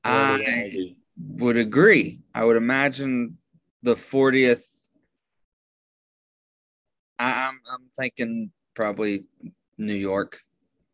[0.03, 2.21] wherever that may I would agree.
[2.33, 3.37] I would imagine
[3.83, 4.65] the 40th.
[7.19, 9.25] I, I'm I'm thinking probably
[9.77, 10.41] New York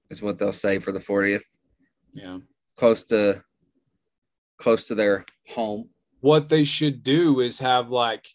[0.10, 1.46] is what they'll say for the 40th.
[2.14, 2.40] yeah.
[2.76, 3.44] Close to
[4.58, 5.90] close to their home.
[6.20, 8.28] what they should do is have like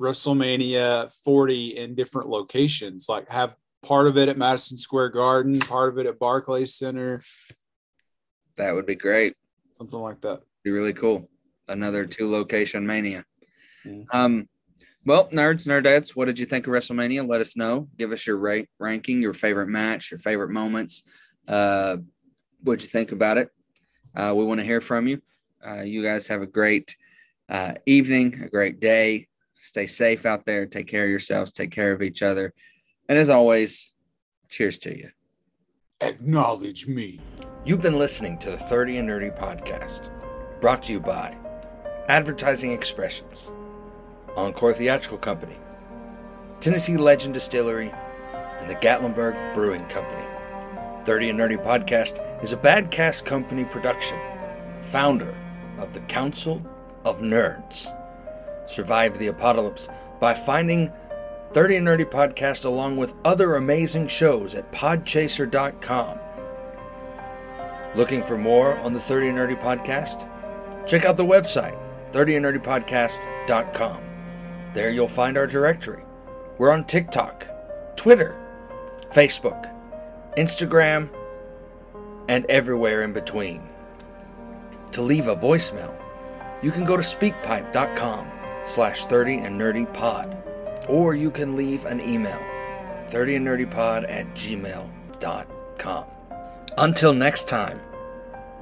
[0.00, 5.92] WrestleMania 40 in different locations, like have part of it at Madison Square Garden, part
[5.92, 7.22] of it at Barclays Center,
[8.56, 9.34] That would be great.
[9.74, 10.40] something like that.
[10.64, 11.28] Be really cool.
[11.68, 13.24] Another two location mania.
[13.84, 14.06] Mhm.
[14.12, 14.48] Um,
[15.04, 17.28] well, nerds, nerdettes, what did you think of WrestleMania?
[17.28, 17.88] Let us know.
[17.98, 21.02] Give us your rate ranking, your favorite match, your favorite moments.
[21.46, 21.98] Uh,
[22.62, 23.50] what'd you think about it?
[24.14, 25.20] Uh, we want to hear from you.
[25.66, 26.96] Uh, you guys have a great
[27.48, 29.26] uh, evening, a great day.
[29.54, 30.66] Stay safe out there.
[30.66, 31.52] Take care of yourselves.
[31.52, 32.52] Take care of each other.
[33.08, 33.92] And as always,
[34.48, 35.10] cheers to you.
[36.00, 37.20] Acknowledge me.
[37.64, 40.10] You've been listening to the 30 and Nerdy podcast,
[40.60, 41.36] brought to you by
[42.08, 43.50] Advertising Expressions,
[44.36, 45.56] Encore Theatrical Company,
[46.60, 47.90] Tennessee Legend Distillery,
[48.60, 50.26] and the Gatlinburg Brewing Company.
[51.06, 54.18] 30 and Nerdy podcast is a Badcast Company production,
[54.78, 55.34] founder
[55.78, 56.62] of the Council
[57.04, 57.92] of Nerds.
[58.68, 59.88] Survive the apocalypse
[60.20, 60.90] by finding
[61.52, 66.18] 30 and Nerdy podcast along with other amazing shows at podchaser.com.
[67.94, 70.28] Looking for more on the 30 and Nerdy podcast?
[70.86, 71.78] Check out the website,
[72.12, 74.02] 30andnerdypodcast.com.
[74.74, 76.04] There you'll find our directory.
[76.58, 77.46] We're on TikTok,
[77.96, 78.38] Twitter,
[79.10, 79.72] Facebook,
[80.36, 81.08] Instagram,
[82.28, 83.62] and everywhere in between.
[84.96, 85.94] To leave a voicemail,
[86.62, 88.30] you can go to speakpipe.com
[88.64, 90.42] slash 30 and nerdy pod,
[90.88, 92.40] or you can leave an email,
[93.08, 96.04] 30 and nerdy pod at gmail.com.
[96.78, 97.78] Until next time,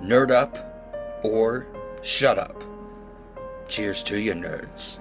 [0.03, 1.69] nerd up or
[2.03, 2.65] shut up.
[3.69, 4.99] Cheers to you, nerds.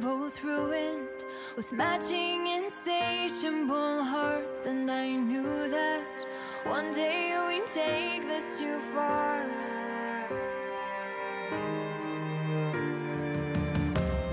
[0.00, 1.08] Both ruined
[1.56, 6.02] with matching insatiable hearts, and I knew that
[6.64, 9.44] one day we'd take this too far.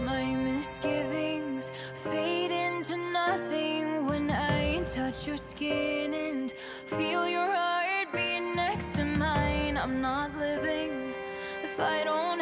[0.06, 6.54] My misgivings fade into nothing when I touch your skin and
[6.86, 9.76] feel your heart beat next to mine.
[9.78, 11.14] I'm not living
[11.62, 12.37] if I don't